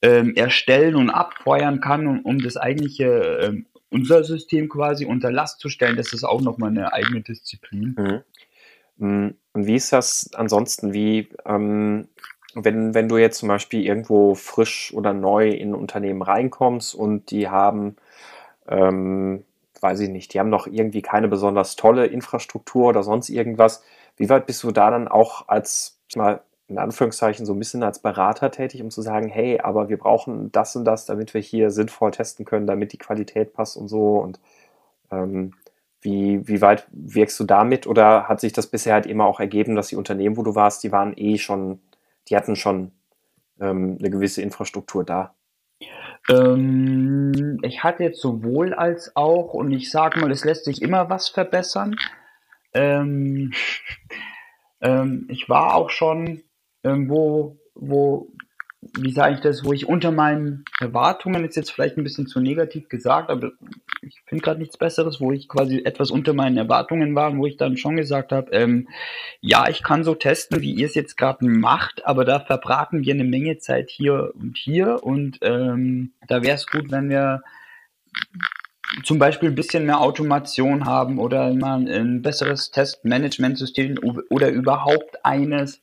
ähm, 0.00 0.34
erstellen 0.34 0.96
und 0.96 1.10
abfeuern 1.10 1.80
kann, 1.80 2.06
um, 2.06 2.20
um 2.22 2.38
das 2.38 2.56
eigentliche, 2.56 3.40
ähm, 3.42 3.66
unser 3.90 4.24
System 4.24 4.68
quasi 4.68 5.04
unter 5.04 5.30
Last 5.30 5.60
zu 5.60 5.68
stellen. 5.68 5.96
Das 5.96 6.14
ist 6.14 6.24
auch 6.24 6.40
nochmal 6.40 6.70
eine 6.70 6.92
eigene 6.92 7.20
Disziplin. 7.20 7.96
Mhm. 7.98 8.22
Mm, 9.06 9.34
und 9.52 9.66
wie 9.66 9.74
ist 9.74 9.92
das 9.92 10.30
ansonsten? 10.34 10.94
Wie, 10.94 11.28
ähm, 11.44 12.08
wenn, 12.64 12.94
wenn 12.94 13.08
du 13.08 13.16
jetzt 13.16 13.38
zum 13.38 13.48
Beispiel 13.48 13.84
irgendwo 13.84 14.34
frisch 14.34 14.92
oder 14.94 15.12
neu 15.12 15.50
in 15.50 15.70
ein 15.70 15.74
Unternehmen 15.74 16.22
reinkommst 16.22 16.94
und 16.94 17.30
die 17.30 17.48
haben, 17.48 17.96
ähm, 18.68 19.44
weiß 19.80 20.00
ich 20.00 20.10
nicht, 20.10 20.34
die 20.34 20.40
haben 20.40 20.50
noch 20.50 20.66
irgendwie 20.66 21.02
keine 21.02 21.28
besonders 21.28 21.76
tolle 21.76 22.06
Infrastruktur 22.06 22.88
oder 22.88 23.02
sonst 23.02 23.28
irgendwas, 23.28 23.82
wie 24.16 24.28
weit 24.28 24.46
bist 24.46 24.62
du 24.62 24.72
da 24.72 24.90
dann 24.90 25.08
auch 25.08 25.48
als, 25.48 25.98
mal 26.16 26.42
in 26.68 26.78
Anführungszeichen, 26.78 27.46
so 27.46 27.54
ein 27.54 27.58
bisschen 27.58 27.82
als 27.82 28.00
Berater 28.00 28.50
tätig, 28.50 28.82
um 28.82 28.90
zu 28.90 29.00
sagen, 29.00 29.28
hey, 29.28 29.60
aber 29.60 29.88
wir 29.88 29.98
brauchen 29.98 30.52
das 30.52 30.76
und 30.76 30.84
das, 30.84 31.06
damit 31.06 31.32
wir 31.32 31.40
hier 31.40 31.70
sinnvoll 31.70 32.10
testen 32.10 32.44
können, 32.44 32.66
damit 32.66 32.92
die 32.92 32.98
Qualität 32.98 33.54
passt 33.54 33.76
und 33.76 33.88
so? 33.88 34.18
Und 34.18 34.38
ähm, 35.10 35.54
wie, 36.02 36.46
wie 36.46 36.60
weit 36.60 36.86
wirkst 36.90 37.40
du 37.40 37.44
damit? 37.44 37.86
Oder 37.86 38.28
hat 38.28 38.40
sich 38.40 38.52
das 38.52 38.66
bisher 38.66 38.94
halt 38.94 39.06
immer 39.06 39.26
auch 39.26 39.40
ergeben, 39.40 39.76
dass 39.76 39.88
die 39.88 39.96
Unternehmen, 39.96 40.36
wo 40.36 40.42
du 40.42 40.54
warst, 40.54 40.84
die 40.84 40.92
waren 40.92 41.14
eh 41.16 41.38
schon 41.38 41.80
die 42.28 42.36
hatten 42.36 42.56
schon 42.56 42.92
ähm, 43.60 43.96
eine 43.98 44.10
gewisse 44.10 44.42
Infrastruktur 44.42 45.04
da. 45.04 45.34
Ähm, 46.28 47.58
ich 47.62 47.82
hatte 47.82 48.04
jetzt 48.04 48.20
sowohl 48.20 48.74
als 48.74 49.14
auch, 49.16 49.54
und 49.54 49.70
ich 49.72 49.90
sage 49.90 50.20
mal, 50.20 50.30
es 50.30 50.44
lässt 50.44 50.64
sich 50.64 50.82
immer 50.82 51.08
was 51.10 51.28
verbessern. 51.28 51.96
Ähm, 52.74 53.52
ähm 54.80 55.26
ich 55.30 55.48
war 55.48 55.74
auch 55.74 55.90
schon 55.90 56.42
irgendwo, 56.82 57.58
wo 57.74 58.28
wie 58.80 59.12
sage 59.12 59.34
ich 59.34 59.40
das, 59.40 59.64
wo 59.64 59.72
ich 59.72 59.88
unter 59.88 60.12
meinen 60.12 60.64
Erwartungen, 60.78 61.44
ist 61.44 61.56
jetzt 61.56 61.72
vielleicht 61.72 61.96
ein 61.96 62.04
bisschen 62.04 62.28
zu 62.28 62.40
negativ 62.40 62.88
gesagt, 62.88 63.28
aber 63.28 63.50
ich 64.02 64.20
finde 64.26 64.44
gerade 64.44 64.60
nichts 64.60 64.76
Besseres, 64.76 65.20
wo 65.20 65.32
ich 65.32 65.48
quasi 65.48 65.82
etwas 65.84 66.12
unter 66.12 66.32
meinen 66.32 66.56
Erwartungen 66.56 67.14
war, 67.14 67.36
wo 67.36 67.46
ich 67.46 67.56
dann 67.56 67.76
schon 67.76 67.96
gesagt 67.96 68.30
habe, 68.30 68.52
ähm, 68.52 68.88
ja, 69.40 69.68
ich 69.68 69.82
kann 69.82 70.04
so 70.04 70.14
testen, 70.14 70.60
wie 70.60 70.74
ihr 70.74 70.86
es 70.86 70.94
jetzt 70.94 71.16
gerade 71.16 71.44
macht, 71.44 72.06
aber 72.06 72.24
da 72.24 72.38
verbraten 72.38 73.04
wir 73.04 73.14
eine 73.14 73.24
Menge 73.24 73.58
Zeit 73.58 73.90
hier 73.90 74.32
und 74.34 74.56
hier 74.56 75.02
und 75.02 75.38
ähm, 75.42 76.12
da 76.28 76.42
wäre 76.42 76.54
es 76.54 76.66
gut, 76.66 76.92
wenn 76.92 77.10
wir 77.10 77.42
zum 79.02 79.18
Beispiel 79.18 79.48
ein 79.48 79.54
bisschen 79.54 79.86
mehr 79.86 80.00
Automation 80.00 80.84
haben 80.84 81.18
oder 81.18 81.52
mal 81.52 81.86
ein 81.88 82.22
besseres 82.22 82.70
Testmanagementsystem 82.70 83.98
oder 84.30 84.50
überhaupt 84.50 85.24
eines, 85.24 85.82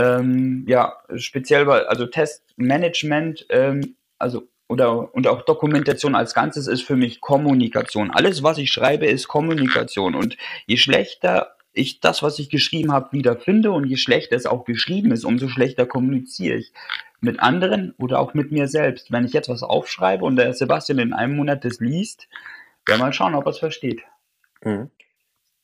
Ähm, 0.00 0.64
ja, 0.68 0.96
speziell 1.16 1.66
weil, 1.66 1.84
also 1.86 2.06
Testmanagement, 2.06 3.46
ähm, 3.50 3.96
also 4.18 4.48
oder 4.68 5.14
und 5.14 5.26
auch 5.26 5.42
Dokumentation 5.42 6.14
als 6.14 6.34
Ganzes 6.34 6.66
ist 6.66 6.82
für 6.82 6.96
mich 6.96 7.20
Kommunikation. 7.20 8.10
Alles, 8.10 8.42
was 8.42 8.58
ich 8.58 8.70
schreibe, 8.70 9.06
ist 9.06 9.26
Kommunikation. 9.26 10.14
Und 10.14 10.36
je 10.66 10.76
schlechter 10.76 11.56
ich 11.72 12.00
das, 12.00 12.22
was 12.22 12.38
ich 12.38 12.50
geschrieben 12.50 12.92
habe, 12.92 13.12
wiederfinde 13.12 13.70
und 13.70 13.86
je 13.86 13.96
schlechter 13.96 14.36
es 14.36 14.46
auch 14.46 14.64
geschrieben 14.64 15.12
ist, 15.12 15.24
umso 15.24 15.48
schlechter 15.48 15.86
kommuniziere 15.86 16.56
ich 16.56 16.72
mit 17.20 17.40
anderen 17.40 17.94
oder 17.98 18.20
auch 18.20 18.34
mit 18.34 18.52
mir 18.52 18.68
selbst. 18.68 19.10
Wenn 19.10 19.24
ich 19.24 19.32
jetzt 19.32 19.48
was 19.48 19.62
aufschreibe 19.62 20.24
und 20.24 20.36
der 20.36 20.52
Sebastian 20.54 20.98
in 20.98 21.12
einem 21.12 21.36
Monat 21.36 21.64
das 21.64 21.80
liest, 21.80 22.28
werden 22.86 23.00
wir 23.00 23.06
mal 23.06 23.12
schauen, 23.12 23.34
ob 23.34 23.46
er 23.46 23.50
es 23.50 23.58
versteht. 23.58 24.02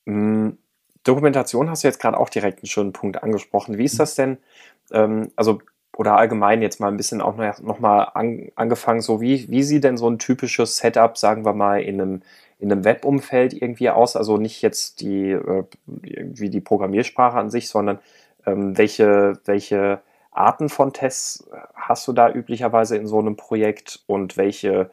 Mhm. 0.04 0.58
Dokumentation 1.04 1.70
hast 1.70 1.84
du 1.84 1.88
jetzt 1.88 2.00
gerade 2.00 2.18
auch 2.18 2.28
direkt 2.28 2.60
einen 2.60 2.68
schönen 2.68 2.92
Punkt 2.92 3.22
angesprochen. 3.22 3.78
Wie 3.78 3.84
ist 3.84 4.00
das 4.00 4.14
denn? 4.14 4.38
Ähm, 4.90 5.30
also 5.36 5.60
oder 5.96 6.16
allgemein 6.16 6.62
jetzt 6.62 6.80
mal 6.80 6.88
ein 6.88 6.96
bisschen 6.96 7.20
auch 7.20 7.36
noch, 7.36 7.60
noch 7.60 7.78
mal 7.78 8.04
an, 8.14 8.50
angefangen, 8.56 9.00
so 9.00 9.20
wie, 9.20 9.48
wie 9.48 9.62
sieht 9.62 9.84
denn 9.84 9.96
so 9.96 10.08
ein 10.08 10.18
typisches 10.18 10.76
Setup, 10.78 11.16
sagen 11.16 11.44
wir 11.44 11.52
mal, 11.52 11.82
in 11.82 12.00
einem, 12.00 12.22
in 12.58 12.72
einem 12.72 12.84
Webumfeld 12.84 13.52
irgendwie 13.52 13.90
aus? 13.90 14.16
Also 14.16 14.36
nicht 14.36 14.60
jetzt 14.62 15.00
die, 15.00 15.30
äh, 15.30 15.64
irgendwie 16.02 16.50
die 16.50 16.60
Programmiersprache 16.60 17.38
an 17.38 17.50
sich, 17.50 17.68
sondern 17.68 18.00
ähm, 18.46 18.76
welche, 18.76 19.38
welche 19.44 20.00
Arten 20.32 20.68
von 20.68 20.92
Tests 20.92 21.48
hast 21.74 22.08
du 22.08 22.12
da 22.12 22.30
üblicherweise 22.30 22.96
in 22.96 23.06
so 23.06 23.20
einem 23.20 23.36
Projekt 23.36 24.02
und 24.06 24.36
welche 24.36 24.90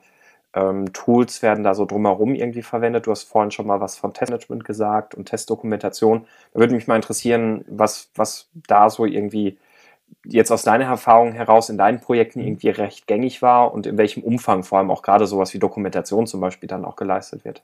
ähm, 0.53 0.91
Tools 0.93 1.41
werden 1.41 1.63
da 1.63 1.73
so 1.73 1.85
drumherum 1.85 2.35
irgendwie 2.35 2.61
verwendet? 2.61 3.07
Du 3.07 3.11
hast 3.11 3.23
vorhin 3.23 3.51
schon 3.51 3.67
mal 3.67 3.79
was 3.79 3.97
von 3.97 4.13
Testmanagement 4.13 4.65
gesagt 4.65 5.15
und 5.15 5.25
Testdokumentation. 5.25 6.25
Da 6.53 6.59
würde 6.59 6.73
mich 6.73 6.87
mal 6.87 6.95
interessieren, 6.95 7.65
was, 7.67 8.09
was 8.15 8.49
da 8.67 8.89
so 8.89 9.05
irgendwie 9.05 9.57
jetzt 10.25 10.51
aus 10.51 10.63
deiner 10.63 10.85
Erfahrung 10.85 11.31
heraus 11.33 11.69
in 11.69 11.77
deinen 11.77 11.99
Projekten 11.99 12.41
mhm. 12.41 12.47
irgendwie 12.47 12.69
recht 12.69 13.07
gängig 13.07 13.41
war 13.41 13.73
und 13.73 13.87
in 13.87 13.97
welchem 13.97 14.23
Umfang 14.23 14.63
vor 14.63 14.77
allem 14.77 14.91
auch 14.91 15.01
gerade 15.01 15.25
sowas 15.25 15.53
wie 15.53 15.59
Dokumentation 15.59 16.27
zum 16.27 16.41
Beispiel 16.41 16.67
dann 16.67 16.85
auch 16.85 16.95
geleistet 16.95 17.45
wird? 17.45 17.63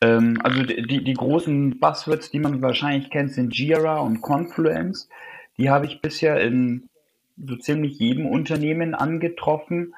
Ähm, 0.00 0.38
also 0.42 0.62
die, 0.62 1.02
die 1.02 1.14
großen 1.14 1.78
Buzzwords, 1.78 2.30
die 2.30 2.38
man 2.38 2.62
wahrscheinlich 2.62 3.10
kennt, 3.10 3.32
sind 3.32 3.56
Jira 3.56 3.98
und 3.98 4.20
Confluence. 4.20 5.08
Die 5.58 5.70
habe 5.70 5.86
ich 5.86 6.02
bisher 6.02 6.40
in 6.40 6.88
so 7.42 7.56
ziemlich 7.56 7.98
jedem 7.98 8.26
Unternehmen 8.26 8.94
angetroffen. 8.94 9.94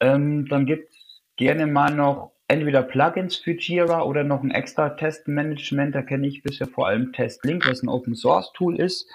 Ähm, 0.00 0.46
dann 0.48 0.66
gibt 0.66 0.90
es 0.90 0.97
gerne 1.38 1.66
mal 1.66 1.94
noch 1.94 2.32
entweder 2.48 2.82
Plugins 2.82 3.36
für 3.36 3.52
Jira 3.52 4.02
oder 4.02 4.24
noch 4.24 4.42
ein 4.42 4.50
extra 4.50 4.90
Testmanagement. 4.90 5.94
Da 5.94 6.02
kenne 6.02 6.26
ich 6.26 6.42
bisher 6.42 6.66
vor 6.66 6.88
allem 6.88 7.12
TestLink, 7.12 7.66
was 7.66 7.82
ein 7.82 7.88
Open 7.88 8.14
Source 8.14 8.52
Tool 8.52 8.78
ist. 8.78 9.08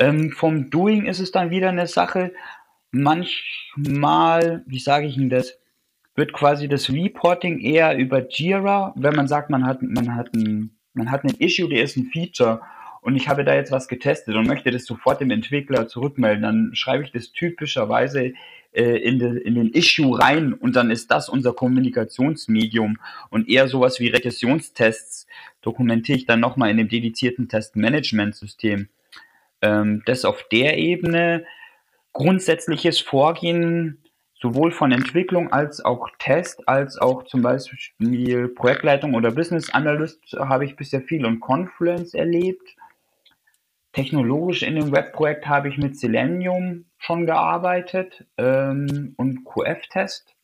Ähm, 0.00 0.32
vom 0.32 0.70
Doing 0.70 1.06
ist 1.06 1.20
es 1.20 1.30
dann 1.30 1.50
wieder 1.50 1.68
eine 1.68 1.86
Sache. 1.86 2.32
Manchmal, 2.90 4.64
wie 4.66 4.78
sage 4.80 5.06
ich 5.06 5.16
Ihnen 5.16 5.30
das, 5.30 5.58
wird 6.16 6.32
quasi 6.32 6.68
das 6.68 6.90
Reporting 6.90 7.60
eher 7.60 7.96
über 7.96 8.28
Jira, 8.28 8.92
wenn 8.96 9.14
man 9.14 9.28
sagt, 9.28 9.50
man 9.50 9.66
hat, 9.66 9.82
man 9.82 10.14
hat 10.14 10.32
ein, 10.34 10.76
man 10.94 11.10
hat 11.10 11.24
ein 11.24 11.34
Issue, 11.38 11.68
der 11.68 11.82
ist 11.82 11.96
ein 11.96 12.06
Feature 12.06 12.60
und 13.00 13.16
ich 13.16 13.28
habe 13.28 13.44
da 13.44 13.54
jetzt 13.54 13.72
was 13.72 13.88
getestet 13.88 14.36
und 14.36 14.46
möchte 14.46 14.70
das 14.70 14.86
sofort 14.86 15.20
dem 15.20 15.30
Entwickler 15.30 15.88
zurückmelden, 15.88 16.42
dann 16.42 16.70
schreibe 16.74 17.02
ich 17.04 17.10
das 17.10 17.32
typischerweise 17.32 18.32
äh, 18.74 18.96
in, 18.98 19.18
de, 19.18 19.40
in 19.40 19.54
den 19.54 19.70
Issue 19.70 20.18
rein 20.18 20.52
und 20.52 20.76
dann 20.76 20.90
ist 20.90 21.10
das 21.10 21.28
unser 21.28 21.52
Kommunikationsmedium 21.52 22.98
und 23.30 23.48
eher 23.48 23.68
sowas 23.68 24.00
wie 24.00 24.08
Regressionstests 24.08 25.26
dokumentiere 25.62 26.18
ich 26.18 26.26
dann 26.26 26.40
nochmal 26.40 26.70
in 26.70 26.76
dem 26.76 26.88
dedizierten 26.88 27.48
Testmanagementsystem. 27.48 28.88
Ähm, 29.62 30.02
das 30.06 30.24
auf 30.24 30.44
der 30.50 30.76
Ebene 30.76 31.46
grundsätzliches 32.12 33.00
Vorgehen 33.00 33.98
sowohl 34.40 34.72
von 34.72 34.92
Entwicklung 34.92 35.52
als 35.52 35.84
auch 35.84 36.10
Test, 36.18 36.68
als 36.68 36.98
auch 36.98 37.24
zum 37.24 37.40
Beispiel 37.40 38.48
Projektleitung 38.48 39.14
oder 39.14 39.30
Business 39.30 39.70
Analyst 39.70 40.20
habe 40.38 40.64
ich 40.66 40.76
bisher 40.76 41.00
viel 41.00 41.24
und 41.24 41.40
Confluence 41.40 42.12
erlebt. 42.12 42.76
Technologisch 43.94 44.62
in 44.62 44.74
dem 44.76 44.92
Webprojekt 44.92 45.46
habe 45.46 45.68
ich 45.68 45.78
mit 45.78 45.98
Selenium 45.98 46.86
schon 46.98 47.26
gearbeitet 47.26 48.26
ähm, 48.36 49.14
und 49.16 49.44
QF-Test. 49.44 50.34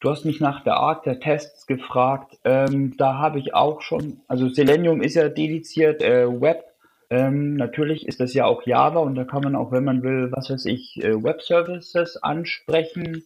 Du 0.00 0.10
hast 0.10 0.24
mich 0.24 0.40
nach 0.40 0.64
der 0.64 0.76
Art 0.76 1.06
der 1.06 1.20
Tests 1.20 1.66
gefragt. 1.66 2.38
Ähm, 2.44 2.96
da 2.96 3.18
habe 3.18 3.38
ich 3.38 3.54
auch 3.54 3.80
schon, 3.80 4.20
also 4.28 4.48
Selenium 4.48 5.00
ist 5.00 5.14
ja 5.14 5.28
dediziert 5.28 6.02
äh, 6.02 6.28
Web 6.28 6.74
ähm, 7.10 7.54
natürlich 7.54 8.08
ist 8.08 8.20
das 8.20 8.34
ja 8.34 8.44
auch 8.46 8.66
Java 8.66 8.98
und 8.98 9.14
da 9.14 9.24
kann 9.24 9.42
man 9.42 9.54
auch, 9.54 9.72
wenn 9.72 9.84
man 9.84 10.02
will, 10.02 10.32
was 10.32 10.50
weiß 10.50 10.64
ich, 10.66 11.02
äh, 11.02 11.22
Web 11.22 11.42
Services 11.42 12.16
ansprechen. 12.16 13.24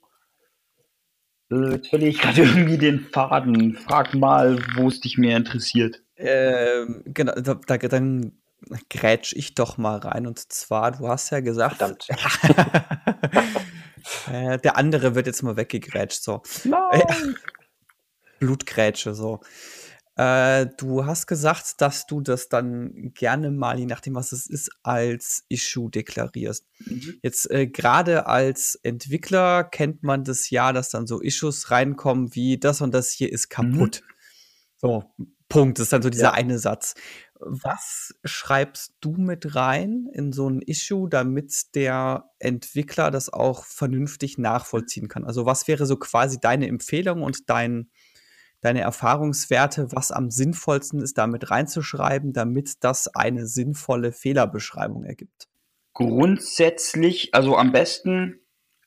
Äh, 1.51 1.73
jetzt 1.73 1.89
verliere 1.89 2.11
ich 2.11 2.21
gerade 2.21 2.43
irgendwie 2.43 2.79
den 2.79 3.01
Faden. 3.01 3.75
Frag 3.75 4.15
mal, 4.15 4.59
wo 4.77 4.89
es 4.89 5.01
dich 5.01 5.17
mehr 5.17 5.37
interessiert. 5.37 6.03
Ähm, 6.17 7.03
genau, 7.07 7.33
da, 7.33 7.55
da, 7.55 7.79
dann 7.79 8.33
grätsch 8.91 9.33
ich 9.35 9.55
doch 9.55 9.79
mal 9.79 9.99
rein. 9.99 10.27
Und 10.27 10.53
zwar, 10.53 10.93
du 10.93 11.09
hast 11.09 11.31
ja 11.31 11.41
gesagt. 11.41 11.77
Verdammt. 11.77 12.09
äh, 14.33 14.59
der 14.59 14.77
andere 14.77 15.15
wird 15.15 15.27
jetzt 15.27 15.43
mal 15.43 15.57
weggegrätscht. 15.57 16.23
So. 16.23 16.43
Nein. 16.65 17.37
Blutgrätsche, 18.39 19.15
so. 19.15 19.41
Äh, 20.19 20.67
du 20.77 21.07
hast 21.07 21.29
gesagt, 21.29 21.81
dass 21.81 22.07
du 22.07 22.21
das 22.21 22.49
dann 22.49 23.13
gerne 23.15 23.53
mal, 23.53 23.79
je 23.79 23.87
nachdem, 23.87 24.17
was 24.17 24.33
es 24.33 24.49
ist, 24.49 24.69
als 24.83 25.45
Issue 25.49 25.91
deklarierst. 25.91 26.67
Mhm. 26.81 27.21
Jetzt 27.23 27.49
äh, 27.53 27.69
gerade 27.69 28.27
als 28.27 28.75
Entwickler 28.83 29.63
kennt 29.63 30.03
man 30.03 30.25
das 30.25 30.51
ja, 30.51 30.73
dass 30.73 30.91
dann 30.91 31.07
so 31.07 31.21
Issues 31.21 31.71
reinkommen 31.71 32.35
wie 32.35 32.59
das 32.59 32.81
und 32.81 32.93
das 32.93 33.13
hier 33.13 33.33
ist 33.33 33.49
kaputt. 33.49 34.03
Mhm. 34.03 34.15
So, 34.81 35.05
Punkt. 35.49 35.79
Das 35.79 35.85
ist 35.85 35.93
dann 35.93 36.03
so 36.03 36.11
dieser 36.11 36.25
ja. 36.25 36.33
eine 36.33 36.59
Satz. 36.59 36.95
Was 37.41 38.15
schreibst 38.25 38.95
du 39.01 39.13
mit 39.13 39.55
rein 39.55 40.09
in 40.13 40.33
so 40.33 40.49
ein 40.49 40.61
Issue, 40.61 41.09
damit 41.09 41.75
der 41.75 42.31
Entwickler 42.39 43.11
das 43.11 43.33
auch 43.33 43.65
vernünftig 43.65 44.39
nachvollziehen 44.39 45.09
kann? 45.09 45.25
Also 45.25 45.47
was 45.47 45.69
wäre 45.69 45.87
so 45.87 45.97
quasi 45.97 46.41
deine 46.41 46.69
Empfehlung 46.69 47.23
und 47.23 47.49
dein 47.51 47.91
deine 48.61 48.81
Erfahrungswerte, 48.81 49.93
was 49.93 50.11
am 50.11 50.31
sinnvollsten 50.31 51.01
ist, 51.01 51.19
damit 51.19 51.51
reinzuschreiben, 51.51 52.33
damit 52.33 52.83
das 52.85 53.09
eine 53.15 53.47
sinnvolle 53.47 54.13
Fehlerbeschreibung 54.13 55.05
ergibt? 55.05 55.49
Grundsätzlich, 55.95 57.35
also 57.35 57.57
am 57.57 57.73
besten, 57.73 58.41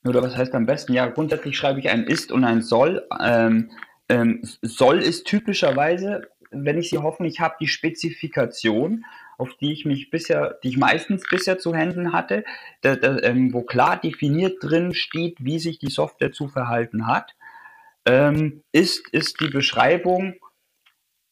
oder 0.06 0.22
was 0.22 0.36
heißt 0.36 0.54
am 0.56 0.66
besten? 0.66 0.94
Ja, 0.94 1.08
grundsätzlich 1.08 1.58
schreibe 1.58 1.80
ich 1.80 1.90
ein 1.90 2.04
ist 2.04 2.32
und 2.32 2.44
ein 2.44 2.62
soll. 2.62 3.08
Ähm, 3.20 3.72
ähm, 4.10 4.42
soll 4.62 5.00
ist 5.00 5.26
typischerweise, 5.26 6.28
wenn 6.52 6.78
ich 6.78 6.90
sie 6.90 7.00
hoffentlich 7.00 7.40
habe, 7.40 7.56
die 7.60 7.68
Spezifikation, 7.68 9.06
auf 9.38 9.56
die 9.56 9.74
ich 9.74 9.86
mich 9.86 10.10
bisher, 10.10 10.60
die 10.64 10.70
ich 10.70 10.78
meistens 10.78 11.24
bisher 11.30 11.58
zu 11.58 11.74
Händen 11.74 12.14
hatte, 12.14 12.44
da, 12.82 12.96
da, 12.96 13.18
ähm, 13.24 13.54
wo 13.54 13.64
klar 13.64 14.00
definiert 14.00 14.58
drin 14.62 14.94
steht, 14.94 15.44
wie 15.44 15.60
sich 15.60 15.80
die 15.80 15.90
Software 15.90 16.32
zu 16.32 16.48
verhalten 16.48 17.08
hat 17.08 17.36
ähm, 18.06 18.64
ist, 18.72 19.10
ist 19.10 19.40
die 19.40 19.50
Beschreibung, 19.50 20.36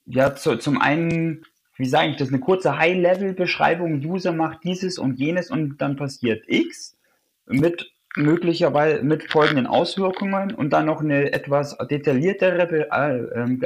ja, 0.05 0.35
zu, 0.35 0.57
zum 0.57 0.79
einen, 0.79 1.45
wie 1.77 1.87
sage 1.87 2.09
ich 2.09 2.17
das, 2.17 2.29
eine 2.29 2.39
kurze 2.39 2.77
High-Level-Beschreibung, 2.77 4.03
User 4.03 4.33
macht 4.33 4.63
dieses 4.63 4.97
und 4.97 5.19
jenes 5.19 5.51
und 5.51 5.77
dann 5.79 5.95
passiert 5.95 6.43
X 6.47 6.97
mit 7.45 7.91
möglicherweise 8.15 9.03
mit 9.03 9.31
folgenden 9.31 9.67
Auswirkungen 9.67 10.53
und 10.53 10.71
dann 10.71 10.87
noch 10.87 10.99
eine 10.99 11.31
etwas 11.31 11.77
detailliertere 11.77 12.65
Be 12.65 12.89
äh, 12.91 13.39
ähm, 13.39 13.61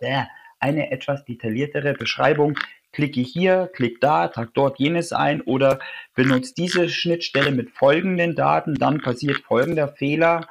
äh, 0.00 0.24
eine 0.60 0.90
etwas 0.90 1.24
detailliertere 1.24 1.94
Beschreibung. 1.94 2.58
Klicke 2.92 3.20
hier, 3.20 3.70
klick 3.74 4.00
da, 4.00 4.28
trag 4.28 4.54
dort 4.54 4.78
jenes 4.78 5.12
ein 5.12 5.42
oder 5.42 5.78
benutze 6.14 6.54
diese 6.54 6.88
Schnittstelle 6.88 7.52
mit 7.52 7.70
folgenden 7.70 8.34
Daten, 8.34 8.74
dann 8.74 9.00
passiert 9.00 9.38
folgender 9.38 9.88
Fehler, 9.88 10.48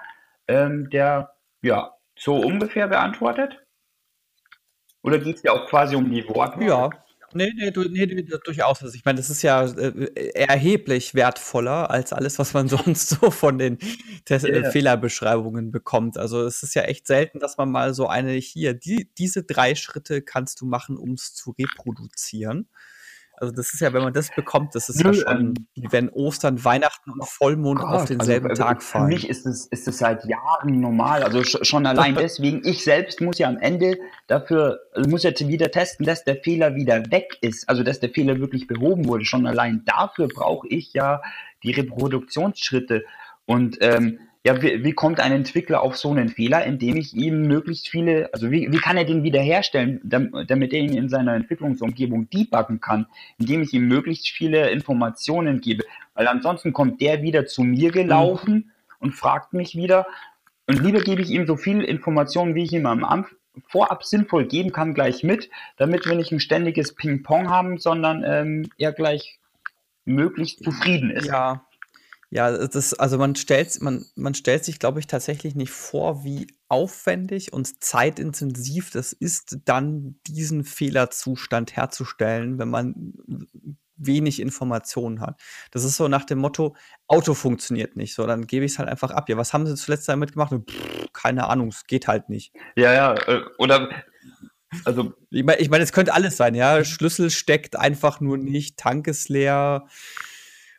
ähm, 0.47 0.89
der 0.89 1.33
ja, 1.61 1.93
so 2.15 2.35
ungefähr 2.35 2.87
beantwortet? 2.87 3.63
Oder 5.01 5.19
geht 5.19 5.37
es 5.37 5.43
ja 5.43 5.51
auch 5.51 5.67
quasi 5.67 5.95
um 5.95 6.09
die 6.09 6.27
Worte? 6.27 6.63
Ja, 6.63 6.89
Nee, 7.33 7.51
nee, 7.55 7.71
du, 7.71 7.83
nee, 7.83 8.05
nee, 8.05 8.23
durchaus. 8.23 8.81
Also 8.81 8.95
ich 8.95 9.03
meine, 9.03 9.17
das 9.17 9.29
ist 9.29 9.41
ja 9.41 9.65
äh, 9.65 10.31
erheblich 10.33 11.13
wertvoller 11.13 11.91
als 11.91 12.13
alles, 12.13 12.39
was 12.39 12.53
man 12.53 12.67
sonst 12.69 13.09
so 13.09 13.31
von 13.31 13.57
den 13.57 13.77
Test 14.25 14.45
yeah. 14.45 14.71
Fehlerbeschreibungen 14.71 15.71
bekommt. 15.71 16.17
Also 16.17 16.43
es 16.45 16.63
ist 16.63 16.73
ja 16.75 16.83
echt 16.83 17.05
selten, 17.07 17.39
dass 17.39 17.57
man 17.57 17.69
mal 17.69 17.93
so 17.93 18.07
eine 18.07 18.31
hier, 18.31 18.73
die, 18.73 19.09
diese 19.17 19.43
drei 19.43 19.75
Schritte 19.75 20.21
kannst 20.21 20.61
du 20.61 20.65
machen, 20.65 20.97
um 20.97 21.13
es 21.13 21.33
zu 21.33 21.51
reproduzieren. 21.51 22.69
Also 23.39 23.53
das 23.53 23.71
ist 23.71 23.81
ja, 23.81 23.93
wenn 23.93 24.01
man 24.01 24.13
das 24.13 24.31
bekommt, 24.35 24.73
das 24.73 24.89
ist 24.89 25.03
Nö, 25.03 25.11
ja 25.11 25.13
schon, 25.13 25.53
ähm, 25.75 25.87
wenn 25.91 26.09
Ostern, 26.09 26.63
Weihnachten 26.65 27.11
und 27.11 27.23
Vollmond 27.23 27.79
Gott, 27.79 27.87
auf 27.87 28.01
also, 28.01 28.15
denselben 28.15 28.49
also, 28.49 28.63
Tag 28.63 28.81
fallen. 28.81 29.05
Für 29.05 29.13
mich 29.13 29.29
ist 29.29 29.45
es, 29.45 29.67
ist 29.67 29.87
es 29.87 29.99
seit 29.99 30.25
Jahren 30.25 30.79
normal. 30.79 31.21
Also 31.21 31.43
schon 31.43 31.85
allein 31.85 32.15
deswegen, 32.19 32.61
ich 32.65 32.83
selbst 32.83 33.21
muss 33.21 33.37
ja 33.37 33.47
am 33.47 33.59
Ende 33.59 33.99
dafür, 34.25 34.79
also 34.91 35.07
muss 35.07 35.21
jetzt 35.21 35.47
wieder 35.47 35.69
testen, 35.69 36.03
dass 36.03 36.23
der 36.23 36.37
Fehler 36.37 36.73
wieder 36.73 37.11
weg 37.11 37.37
ist. 37.41 37.69
Also 37.69 37.83
dass 37.83 37.99
der 37.99 38.09
Fehler 38.09 38.39
wirklich 38.39 38.65
behoben 38.65 39.07
wurde. 39.07 39.23
Schon 39.23 39.45
allein 39.45 39.83
dafür 39.85 40.27
brauche 40.27 40.67
ich 40.67 40.93
ja 40.93 41.21
die 41.61 41.71
Reproduktionsschritte. 41.71 43.05
Und 43.45 43.77
ähm, 43.81 44.19
ja, 44.47 44.61
wie, 44.61 44.81
wie 44.81 44.93
kommt 44.93 45.19
ein 45.19 45.33
Entwickler 45.33 45.81
auf 45.81 45.97
so 45.97 46.09
einen 46.09 46.29
Fehler, 46.29 46.63
indem 46.63 46.95
ich 46.95 47.13
ihm 47.13 47.47
möglichst 47.47 47.89
viele, 47.89 48.29
also 48.33 48.49
wie, 48.49 48.71
wie 48.71 48.77
kann 48.77 48.95
er 48.95 49.03
den 49.03 49.23
wiederherstellen, 49.23 49.99
damit 50.03 50.71
er 50.71 50.79
ihn 50.79 50.95
in 50.95 51.09
seiner 51.09 51.35
Entwicklungsumgebung 51.35 52.29
debuggen 52.29 52.79
kann, 52.79 53.07
indem 53.37 53.61
ich 53.61 53.73
ihm 53.73 53.89
möglichst 53.89 54.29
viele 54.29 54.69
Informationen 54.69 55.59
gebe. 55.59 55.83
Weil 56.13 56.29
ansonsten 56.29 56.71
kommt 56.71 57.01
der 57.01 57.21
wieder 57.23 57.45
zu 57.45 57.61
mir 57.63 57.91
gelaufen 57.91 58.53
mhm. 58.53 58.71
und 58.99 59.15
fragt 59.15 59.51
mich 59.51 59.75
wieder. 59.75 60.07
Und 60.65 60.81
lieber 60.81 61.01
gebe 61.01 61.21
ich 61.21 61.29
ihm 61.29 61.45
so 61.45 61.57
viel 61.57 61.81
Informationen, 61.81 62.55
wie 62.55 62.63
ich 62.63 62.71
ihm 62.71 62.85
am 62.85 63.03
Anfang 63.03 63.35
vorab 63.67 64.05
sinnvoll 64.05 64.45
geben 64.45 64.71
kann, 64.71 64.93
gleich 64.93 65.23
mit, 65.23 65.49
damit 65.75 66.05
wir 66.05 66.15
nicht 66.15 66.31
ein 66.31 66.39
ständiges 66.39 66.95
Ping-Pong 66.95 67.49
haben, 67.49 67.79
sondern 67.79 68.23
ähm, 68.25 68.69
er 68.77 68.93
gleich 68.93 69.39
möglichst 70.05 70.63
zufrieden 70.63 71.11
ist. 71.11 71.27
Ja, 71.27 71.66
ja, 72.29 72.67
das, 72.67 72.93
also 72.93 73.17
man 73.17 73.35
stellt, 73.35 73.81
man, 73.81 74.05
man 74.15 74.33
stellt 74.33 74.65
sich, 74.65 74.79
glaube 74.79 74.99
ich, 74.99 75.07
tatsächlich 75.07 75.55
nicht 75.55 75.71
vor, 75.71 76.23
wie 76.25 76.47
aufwendig 76.67 77.53
und 77.53 77.83
zeitintensiv 77.83 78.91
das 78.91 79.13
ist, 79.13 79.59
dann 79.65 80.19
diesen 80.27 80.65
Fehlerzustand 80.65 81.75
herzustellen, 81.75 82.59
wenn 82.59 82.69
man 82.69 83.13
wenig 83.95 84.41
Informationen 84.41 85.21
hat. 85.21 85.39
Das 85.71 85.83
ist 85.83 85.95
so 85.95 86.07
nach 86.07 86.25
dem 86.25 86.39
Motto, 86.39 86.75
Auto 87.07 87.33
funktioniert 87.33 87.95
nicht, 87.95 88.13
so, 88.13 88.27
dann 88.27 88.45
gebe 88.45 88.65
ich 88.65 88.73
es 88.73 88.79
halt 88.79 88.89
einfach 88.89 89.11
ab. 89.11 89.29
Ja, 89.29 89.37
was 89.37 89.53
haben 89.53 89.65
sie 89.65 89.75
zuletzt 89.75 90.09
damit 90.09 90.33
gemacht? 90.33 90.53
Pff, 90.53 91.07
keine 91.13 91.47
Ahnung, 91.47 91.69
es 91.69 91.85
geht 91.87 92.07
halt 92.07 92.29
nicht. 92.29 92.53
Ja, 92.75 92.93
ja, 92.93 93.13
äh, 93.13 93.41
oder 93.57 93.89
also 94.83 95.13
ich 95.29 95.45
meine, 95.45 95.59
ich 95.61 95.69
mein, 95.69 95.81
es 95.81 95.93
könnte 95.93 96.13
alles 96.13 96.35
sein, 96.35 96.55
ja. 96.55 96.83
Schlüssel 96.83 97.29
steckt 97.29 97.77
einfach 97.77 98.19
nur 98.19 98.37
nicht, 98.37 98.77
Tank 98.77 99.07
ist 99.07 99.29
leer, 99.29 99.87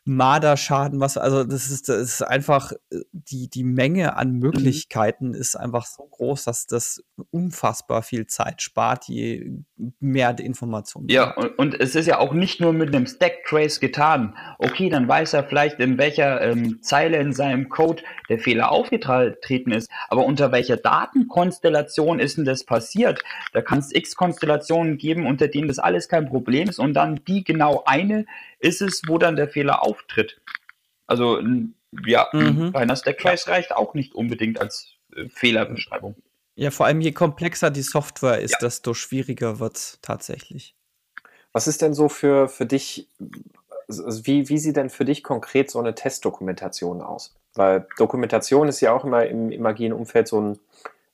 Marderschaden, 0.05 0.99
was, 0.99 1.17
also 1.17 1.43
das 1.43 1.69
ist, 1.69 1.89
das 1.89 2.01
ist 2.01 2.21
einfach, 2.21 2.71
äh, 2.91 2.99
die, 3.11 3.49
die 3.49 3.63
Menge 3.63 4.15
an 4.15 4.33
mhm. 4.33 4.39
Möglichkeiten 4.39 5.29
mhm. 5.29 5.35
ist 5.35 5.55
einfach 5.55 5.85
so 5.85 6.03
groß, 6.03 6.45
dass 6.45 6.67
das 6.67 7.03
unfassbar 7.31 8.01
viel 8.01 8.27
Zeit 8.27 8.61
spart, 8.61 9.05
je 9.05 9.51
mehr 9.99 10.37
Informationen. 10.39 11.07
Ja, 11.09 11.35
und, 11.35 11.57
und, 11.57 11.79
es 11.79 11.95
ist 11.95 12.07
ja 12.07 12.19
auch 12.19 12.33
nicht 12.33 12.59
nur 12.61 12.73
mit 12.73 12.95
einem 12.95 13.07
Stack 13.07 13.45
Trace 13.45 13.79
getan. 13.79 14.35
Okay, 14.57 14.89
dann 14.89 15.07
weiß 15.07 15.33
er 15.33 15.43
vielleicht, 15.43 15.79
in 15.79 15.97
welcher 15.97 16.41
ähm, 16.41 16.81
Zeile 16.81 17.17
in 17.17 17.33
seinem 17.33 17.69
Code 17.69 18.03
der 18.29 18.39
Fehler 18.39 18.71
aufgetreten 18.71 19.71
ist, 19.71 19.89
aber 20.09 20.25
unter 20.25 20.51
welcher 20.51 20.77
Datenkonstellation 20.77 22.19
ist 22.19 22.37
denn 22.37 22.45
das 22.45 22.63
passiert? 22.63 23.21
Da 23.53 23.61
kann 23.61 23.79
es 23.79 23.93
x 23.93 24.15
Konstellationen 24.15 24.97
geben, 24.97 25.25
unter 25.25 25.47
denen 25.47 25.67
das 25.67 25.79
alles 25.79 26.09
kein 26.09 26.27
Problem 26.27 26.69
ist 26.69 26.79
und 26.79 26.93
dann 26.93 27.21
die 27.27 27.43
genau 27.43 27.83
eine 27.85 28.25
ist 28.59 28.81
es, 28.81 29.01
wo 29.07 29.17
dann 29.17 29.35
der 29.35 29.47
Fehler 29.47 29.83
auftritt. 29.83 30.41
Also 31.07 31.41
ja, 32.05 32.27
mhm. 32.33 32.69
reiner 32.69 32.95
Stacktrace 32.95 33.47
reicht 33.47 33.71
auch 33.71 33.93
nicht 33.93 34.13
unbedingt 34.13 34.59
als 34.59 34.93
äh, 35.15 35.27
Fehlerbeschreibung. 35.29 36.15
Ja, 36.55 36.71
vor 36.71 36.85
allem 36.85 37.01
je 37.01 37.13
komplexer 37.13 37.71
die 37.71 37.81
Software 37.81 38.39
ist, 38.39 38.51
ja. 38.51 38.57
desto 38.61 38.93
schwieriger 38.93 39.59
wird 39.59 39.77
es 39.77 39.99
tatsächlich. 40.01 40.75
Was 41.53 41.67
ist 41.67 41.81
denn 41.81 41.93
so 41.93 42.09
für, 42.09 42.47
für 42.47 42.65
dich, 42.65 43.09
also 43.87 44.25
wie, 44.25 44.49
wie 44.49 44.57
sieht 44.57 44.75
denn 44.75 44.89
für 44.89 45.05
dich 45.05 45.23
konkret 45.23 45.71
so 45.71 45.79
eine 45.79 45.95
Testdokumentation 45.95 47.01
aus? 47.01 47.35
Weil 47.55 47.87
Dokumentation 47.97 48.67
ist 48.67 48.81
ja 48.81 48.91
auch 48.91 49.03
immer 49.03 49.25
im, 49.25 49.51
im 49.51 49.65
agilen 49.65 49.93
Umfeld 49.93 50.27
so 50.27 50.41
ein 50.41 50.59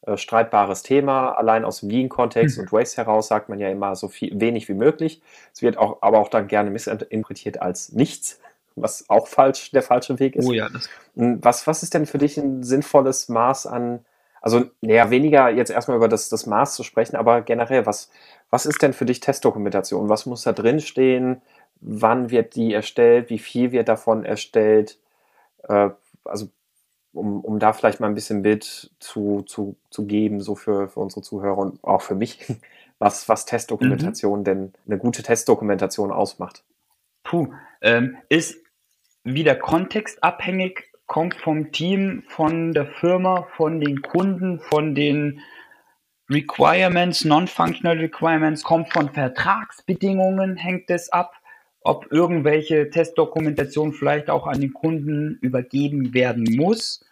äh, 0.05 0.17
streitbares 0.17 0.83
Thema. 0.83 1.31
Allein 1.31 1.65
aus 1.65 1.79
dem 1.79 1.89
Lean-Kontext 1.89 2.57
mhm. 2.57 2.63
und 2.63 2.73
Race 2.73 2.97
heraus 2.97 3.27
sagt 3.27 3.49
man 3.49 3.59
ja 3.59 3.69
immer 3.69 3.95
so 3.95 4.07
viel, 4.07 4.39
wenig 4.39 4.67
wie 4.69 4.73
möglich. 4.73 5.21
Es 5.53 5.61
wird 5.61 5.77
auch, 5.77 5.97
aber 6.01 6.19
auch 6.19 6.29
dann 6.29 6.47
gerne 6.47 6.69
missinterpretiert 6.69 7.61
als 7.61 7.91
nichts, 7.91 8.39
was 8.75 9.09
auch 9.09 9.27
falsch, 9.27 9.71
der 9.71 9.81
falsche 9.81 10.19
Weg 10.19 10.35
ist. 10.35 10.45
Oh 10.45 10.53
ja, 10.53 10.69
hm, 11.15 11.39
was, 11.41 11.65
was 11.67 11.83
ist 11.83 11.93
denn 11.93 12.05
für 12.05 12.17
dich 12.17 12.37
ein 12.37 12.63
sinnvolles 12.63 13.29
Maß 13.29 13.67
an, 13.67 14.05
also 14.41 14.65
naja, 14.81 15.09
weniger 15.09 15.49
jetzt 15.49 15.71
erstmal 15.71 15.97
über 15.97 16.07
das, 16.07 16.29
das 16.29 16.45
Maß 16.45 16.75
zu 16.75 16.83
sprechen, 16.83 17.15
aber 17.15 17.41
generell, 17.41 17.87
was, 17.87 18.11
was 18.51 18.67
ist 18.67 18.81
denn 18.83 18.93
für 18.93 19.05
dich 19.05 19.19
Testdokumentation? 19.19 20.07
Was 20.07 20.27
muss 20.27 20.43
da 20.43 20.53
drin 20.53 20.81
stehen? 20.81 21.41
Wann 21.81 22.29
wird 22.29 22.55
die 22.55 22.73
erstellt? 22.73 23.31
Wie 23.31 23.39
viel 23.39 23.71
wird 23.71 23.87
davon 23.87 24.23
erstellt? 24.23 24.99
Äh, 25.67 25.89
also 26.23 26.49
um, 27.15 27.41
um 27.41 27.59
da 27.59 27.73
vielleicht 27.73 27.99
mal 27.99 28.07
ein 28.07 28.15
bisschen 28.15 28.41
Bild 28.41 28.91
zu, 28.99 29.41
zu, 29.43 29.75
zu 29.89 30.05
geben, 30.05 30.41
so 30.41 30.55
für, 30.55 30.89
für 30.89 30.99
unsere 30.99 31.21
Zuhörer 31.21 31.57
und 31.57 31.83
auch 31.83 32.01
für 32.01 32.15
mich, 32.15 32.45
was, 32.99 33.27
was 33.29 33.45
Testdokumentation 33.45 34.39
mhm. 34.39 34.43
denn 34.43 34.73
eine 34.85 34.97
gute 34.97 35.23
Testdokumentation 35.23 36.11
ausmacht. 36.11 36.63
Puh, 37.23 37.47
ähm, 37.81 38.17
ist 38.29 38.57
wieder 39.23 39.55
kontextabhängig, 39.55 40.83
kommt 41.07 41.35
vom 41.35 41.71
Team, 41.71 42.23
von 42.27 42.73
der 42.73 42.85
Firma, 42.85 43.47
von 43.55 43.79
den 43.79 44.01
Kunden, 44.01 44.59
von 44.59 44.95
den 44.95 45.41
Requirements, 46.29 47.25
Non-Functional 47.25 47.97
Requirements, 47.97 48.63
kommt 48.63 48.91
von 48.91 49.09
Vertragsbedingungen, 49.09 50.55
hängt 50.55 50.89
es 50.89 51.09
ab, 51.09 51.33
ob 51.85 52.11
irgendwelche 52.11 52.89
Testdokumentation 52.89 53.93
vielleicht 53.93 54.31
auch 54.31 54.47
an 54.47 54.59
den 54.59 54.73
Kunden 54.73 55.37
übergeben 55.41 56.15
werden 56.15 56.43
muss. 56.55 57.05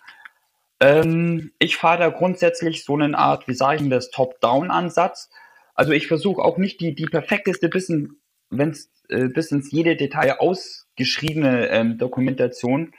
Ähm, 0.80 1.52
ich 1.60 1.78
fahre 1.78 2.00
da 2.00 2.10
grundsätzlich 2.10 2.84
so 2.84 2.96
eine 2.96 3.16
Art, 3.16 3.48
wie 3.48 3.54
sage 3.54 3.84
ich 3.84 3.90
das, 3.90 4.10
Top-Down-Ansatz. 4.10 5.30
Also 5.76 5.92
ich 5.92 6.08
versuche 6.08 6.42
auch 6.42 6.58
nicht 6.58 6.82
die, 6.82 6.96
die 6.96 7.06
perfekteste, 7.06 7.70
bis, 7.70 7.88
in, 7.90 8.16
wenn's, 8.50 8.90
äh, 9.10 9.28
bis 9.28 9.52
ins 9.52 9.72
jede 9.72 9.96
Detail 9.96 10.40
ausgeschriebene 10.40 11.68
ähm, 11.70 12.00
Dokumentation. 12.00 12.94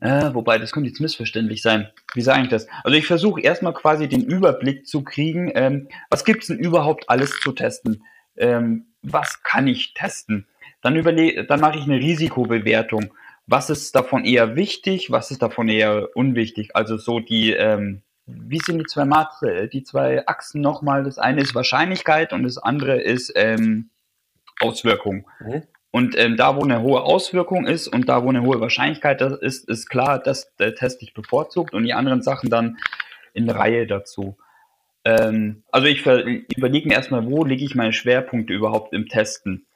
Äh, 0.00 0.34
wobei, 0.34 0.58
das 0.58 0.72
könnte 0.72 0.88
jetzt 0.88 1.00
missverständlich 1.00 1.62
sein. 1.62 1.88
Wie 2.14 2.20
sage 2.20 2.42
ich 2.42 2.48
das? 2.48 2.66
Also 2.82 2.98
ich 2.98 3.06
versuche 3.06 3.40
erstmal 3.40 3.74
quasi 3.74 4.08
den 4.08 4.24
Überblick 4.24 4.88
zu 4.88 5.04
kriegen, 5.04 5.52
ähm, 5.54 5.88
was 6.10 6.24
gibt's 6.24 6.48
denn 6.48 6.58
überhaupt 6.58 7.08
alles 7.08 7.30
zu 7.38 7.52
testen? 7.52 8.02
Ähm, 8.36 8.86
was 9.02 9.44
kann 9.44 9.68
ich 9.68 9.94
testen? 9.94 10.48
Dann, 10.82 10.96
überle 10.96 11.44
dann 11.46 11.60
mache 11.60 11.78
ich 11.78 11.84
eine 11.84 11.98
Risikobewertung 11.98 13.12
was 13.46 13.70
ist 13.70 13.94
davon 13.94 14.24
eher 14.24 14.56
wichtig, 14.56 15.10
was 15.10 15.30
ist 15.30 15.42
davon 15.42 15.68
eher 15.68 16.08
unwichtig. 16.14 16.74
Also 16.74 16.96
so 16.96 17.20
die, 17.20 17.52
ähm, 17.52 18.02
wie 18.26 18.58
sind 18.58 18.78
die 18.78 18.86
zwei 18.86 19.04
Matri 19.04 19.68
die 19.68 19.84
zwei 19.84 20.26
Achsen 20.26 20.60
nochmal? 20.60 21.04
Das 21.04 21.18
eine 21.18 21.42
ist 21.42 21.54
Wahrscheinlichkeit 21.54 22.32
und 22.32 22.42
das 22.42 22.58
andere 22.58 23.00
ist 23.00 23.32
ähm, 23.36 23.90
Auswirkung. 24.60 25.28
Mhm. 25.40 25.62
Und 25.92 26.18
ähm, 26.18 26.36
da, 26.36 26.56
wo 26.56 26.64
eine 26.64 26.82
hohe 26.82 27.02
Auswirkung 27.02 27.66
ist 27.66 27.88
und 27.88 28.08
da, 28.08 28.22
wo 28.24 28.28
eine 28.28 28.42
hohe 28.42 28.60
Wahrscheinlichkeit 28.60 29.22
ist, 29.22 29.68
ist 29.68 29.88
klar, 29.88 30.18
dass 30.18 30.54
der 30.56 30.74
Test 30.74 31.00
dich 31.00 31.14
bevorzugt 31.14 31.72
und 31.72 31.84
die 31.84 31.94
anderen 31.94 32.22
Sachen 32.22 32.50
dann 32.50 32.76
in 33.32 33.48
Reihe 33.48 33.86
dazu. 33.86 34.36
Ähm, 35.04 35.62
also 35.70 35.86
ich 35.86 36.04
überlege 36.04 36.88
mir 36.88 36.94
erstmal, 36.94 37.26
wo 37.30 37.44
lege 37.44 37.64
ich 37.64 37.76
meine 37.76 37.92
Schwerpunkte 37.92 38.52
überhaupt 38.52 38.92
im 38.92 39.08
Testen. 39.08 39.66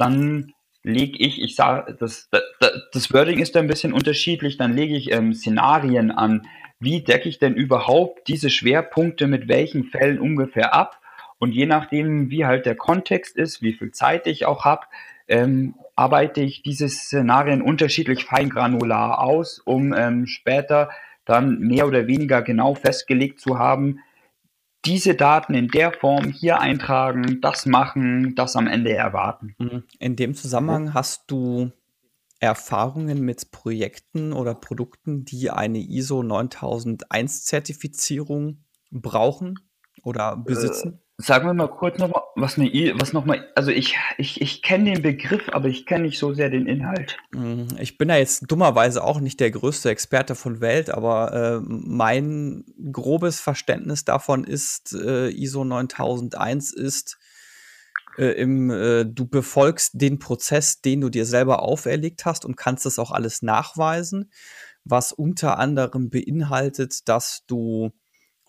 Dann 0.00 0.54
lege 0.82 1.18
ich, 1.18 1.42
ich 1.42 1.54
sage, 1.54 1.94
das, 2.00 2.30
das, 2.30 2.42
das 2.90 3.12
Wording 3.12 3.38
ist 3.38 3.54
ein 3.54 3.66
bisschen 3.66 3.92
unterschiedlich, 3.92 4.56
dann 4.56 4.72
lege 4.72 4.96
ich 4.96 5.12
ähm, 5.12 5.34
Szenarien 5.34 6.10
an. 6.10 6.46
Wie 6.78 7.02
decke 7.02 7.28
ich 7.28 7.38
denn 7.38 7.54
überhaupt 7.54 8.26
diese 8.26 8.48
Schwerpunkte 8.48 9.26
mit 9.26 9.46
welchen 9.46 9.84
Fällen 9.84 10.18
ungefähr 10.18 10.72
ab? 10.72 10.98
Und 11.38 11.52
je 11.52 11.66
nachdem, 11.66 12.30
wie 12.30 12.46
halt 12.46 12.64
der 12.64 12.76
Kontext 12.76 13.36
ist, 13.36 13.60
wie 13.60 13.74
viel 13.74 13.92
Zeit 13.92 14.26
ich 14.26 14.46
auch 14.46 14.64
habe, 14.64 14.86
ähm, 15.28 15.74
arbeite 15.96 16.40
ich 16.40 16.62
diese 16.62 16.88
Szenarien 16.88 17.60
unterschiedlich 17.60 18.24
feingranular 18.24 19.20
aus, 19.20 19.58
um 19.58 19.92
ähm, 19.92 20.26
später 20.26 20.88
dann 21.26 21.58
mehr 21.58 21.86
oder 21.86 22.06
weniger 22.06 22.40
genau 22.40 22.74
festgelegt 22.74 23.38
zu 23.38 23.58
haben, 23.58 24.00
diese 24.84 25.14
Daten 25.14 25.54
in 25.54 25.68
der 25.68 25.92
Form 25.92 26.30
hier 26.30 26.60
eintragen, 26.60 27.40
das 27.40 27.66
machen, 27.66 28.34
das 28.34 28.56
am 28.56 28.66
Ende 28.66 28.94
erwarten. 28.94 29.54
Mhm. 29.58 29.84
In 29.98 30.16
dem 30.16 30.34
Zusammenhang 30.34 30.94
hast 30.94 31.30
du 31.30 31.70
Erfahrungen 32.40 33.20
mit 33.20 33.50
Projekten 33.50 34.32
oder 34.32 34.54
Produkten, 34.54 35.24
die 35.24 35.50
eine 35.50 35.78
ISO 35.78 36.22
9001 36.22 37.44
Zertifizierung 37.44 38.64
brauchen 38.90 39.58
oder 40.02 40.36
besitzen? 40.36 41.00
Sagen 41.22 41.46
wir 41.46 41.54
mal 41.54 41.68
kurz 41.68 41.98
noch 41.98 42.08
mal, 42.08 42.22
was 42.34 42.56
eine 42.56 42.72
I, 42.72 42.92
was 42.96 43.12
noch 43.12 43.24
mal, 43.24 43.46
also 43.54 43.70
ich, 43.70 43.96
ich, 44.16 44.40
ich 44.40 44.62
kenne 44.62 44.92
den 44.92 45.02
Begriff, 45.02 45.48
aber 45.50 45.68
ich 45.68 45.84
kenne 45.84 46.04
nicht 46.04 46.18
so 46.18 46.32
sehr 46.32 46.48
den 46.48 46.66
Inhalt. 46.66 47.18
Mhm. 47.32 47.68
Ich 47.78 47.98
bin 47.98 48.08
da 48.08 48.16
jetzt 48.16 48.50
dummerweise 48.50 49.04
auch 49.04 49.20
nicht 49.20 49.38
der 49.40 49.50
größte 49.50 49.90
Experte 49.90 50.34
von 50.34 50.60
Welt, 50.60 50.88
aber 50.90 51.32
äh, 51.32 51.60
mein 51.66 52.64
grobes 52.90 53.40
Verständnis 53.40 54.04
davon 54.04 54.44
ist, 54.44 54.94
äh, 54.94 55.28
ISO 55.28 55.64
9001 55.64 56.72
ist 56.72 57.18
äh, 58.16 58.32
im, 58.40 58.70
äh, 58.70 59.04
du 59.04 59.26
befolgst 59.26 60.00
den 60.00 60.18
Prozess, 60.18 60.80
den 60.80 61.02
du 61.02 61.10
dir 61.10 61.26
selber 61.26 61.62
auferlegt 61.62 62.24
hast 62.24 62.44
und 62.44 62.56
kannst 62.56 62.86
das 62.86 62.98
auch 62.98 63.10
alles 63.10 63.42
nachweisen, 63.42 64.30
was 64.84 65.12
unter 65.12 65.58
anderem 65.58 66.08
beinhaltet, 66.08 67.08
dass 67.08 67.44
du 67.46 67.90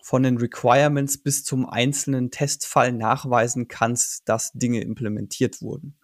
von 0.02 0.24
den 0.24 0.36
Requirements 0.36 1.16
bis 1.16 1.44
zum 1.44 1.68
einzelnen 1.68 2.30
Testfall 2.30 2.92
nachweisen 2.92 3.68
kannst, 3.68 4.28
dass 4.28 4.52
Dinge 4.52 4.80
implementiert 4.80 5.62
wurden. 5.62 5.96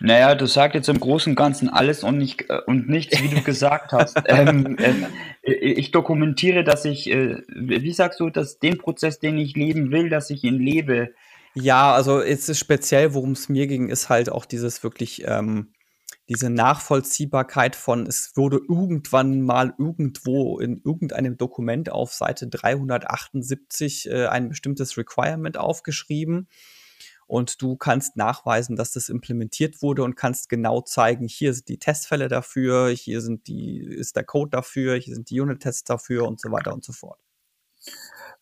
Naja, 0.00 0.34
das 0.34 0.52
sagt 0.52 0.74
jetzt 0.74 0.88
im 0.88 1.00
Großen 1.00 1.32
und 1.32 1.36
Ganzen 1.36 1.68
alles 1.68 2.04
und, 2.04 2.18
nicht, 2.18 2.48
äh, 2.48 2.60
und 2.66 2.88
nichts, 2.88 3.20
wie 3.22 3.28
du 3.28 3.40
gesagt 3.44 3.92
hast. 3.92 4.22
ähm, 4.26 4.76
ähm, 4.78 5.06
ich 5.42 5.90
dokumentiere, 5.90 6.64
dass 6.64 6.84
ich, 6.84 7.10
äh, 7.10 7.42
wie 7.48 7.92
sagst 7.92 8.20
du, 8.20 8.30
dass 8.30 8.58
den 8.58 8.78
Prozess, 8.78 9.18
den 9.18 9.38
ich 9.38 9.54
leben 9.54 9.90
will, 9.90 10.08
dass 10.08 10.30
ich 10.30 10.44
ihn 10.44 10.58
lebe. 10.58 11.14
Ja, 11.54 11.94
also 11.94 12.22
jetzt 12.22 12.48
ist 12.48 12.58
speziell, 12.58 13.14
worum 13.14 13.32
es 13.32 13.48
mir 13.48 13.66
ging, 13.66 13.88
ist 13.88 14.08
halt 14.08 14.30
auch 14.30 14.44
dieses 14.44 14.82
wirklich, 14.82 15.24
ähm, 15.26 15.72
diese 16.28 16.50
Nachvollziehbarkeit 16.50 17.76
von, 17.76 18.06
es 18.06 18.32
wurde 18.34 18.60
irgendwann 18.68 19.42
mal 19.42 19.74
irgendwo 19.78 20.58
in 20.58 20.80
irgendeinem 20.84 21.36
Dokument 21.36 21.90
auf 21.90 22.12
Seite 22.12 22.48
378 22.48 24.10
äh, 24.10 24.26
ein 24.26 24.48
bestimmtes 24.48 24.96
Requirement 24.96 25.56
aufgeschrieben 25.56 26.48
und 27.26 27.60
du 27.60 27.76
kannst 27.76 28.16
nachweisen, 28.16 28.76
dass 28.76 28.92
das 28.92 29.08
implementiert 29.08 29.82
wurde 29.82 30.04
und 30.04 30.14
kannst 30.14 30.48
genau 30.48 30.80
zeigen, 30.80 31.26
hier 31.26 31.54
sind 31.54 31.68
die 31.68 31.78
Testfälle 31.78 32.28
dafür, 32.28 32.88
hier 32.90 33.20
sind 33.20 33.48
die, 33.48 33.78
ist 33.78 34.16
der 34.16 34.24
Code 34.24 34.50
dafür, 34.50 34.96
hier 34.96 35.14
sind 35.14 35.30
die 35.30 35.40
Unit-Tests 35.40 35.84
dafür 35.84 36.26
und 36.26 36.40
so 36.40 36.50
weiter 36.52 36.72
und 36.72 36.84
so 36.84 36.92
fort. 36.92 37.20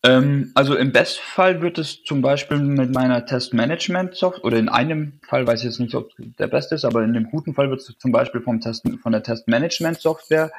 Ähm, 0.05 0.51
also 0.53 0.75
im 0.75 0.91
Bestfall 0.91 1.61
wird 1.61 1.77
es 1.77 2.03
zum 2.03 2.21
Beispiel 2.21 2.57
mit 2.57 2.93
meiner 2.93 3.25
Testmanagement-Software, 3.25 4.45
oder 4.45 4.57
in 4.57 4.69
einem 4.69 5.19
Fall, 5.27 5.47
weiß 5.47 5.61
ich 5.61 5.65
jetzt 5.65 5.79
nicht, 5.79 5.95
ob 5.95 6.11
der 6.17 6.47
beste 6.47 6.75
ist, 6.75 6.85
aber 6.85 7.03
in 7.03 7.13
dem 7.13 7.29
guten 7.31 7.53
Fall 7.53 7.69
wird 7.69 7.81
es 7.81 7.97
zum 7.97 8.11
Beispiel 8.11 8.41
vom 8.41 8.59
Test, 8.61 8.87
von 9.01 9.11
der 9.11 9.23
Testmanagement-Software 9.23 10.51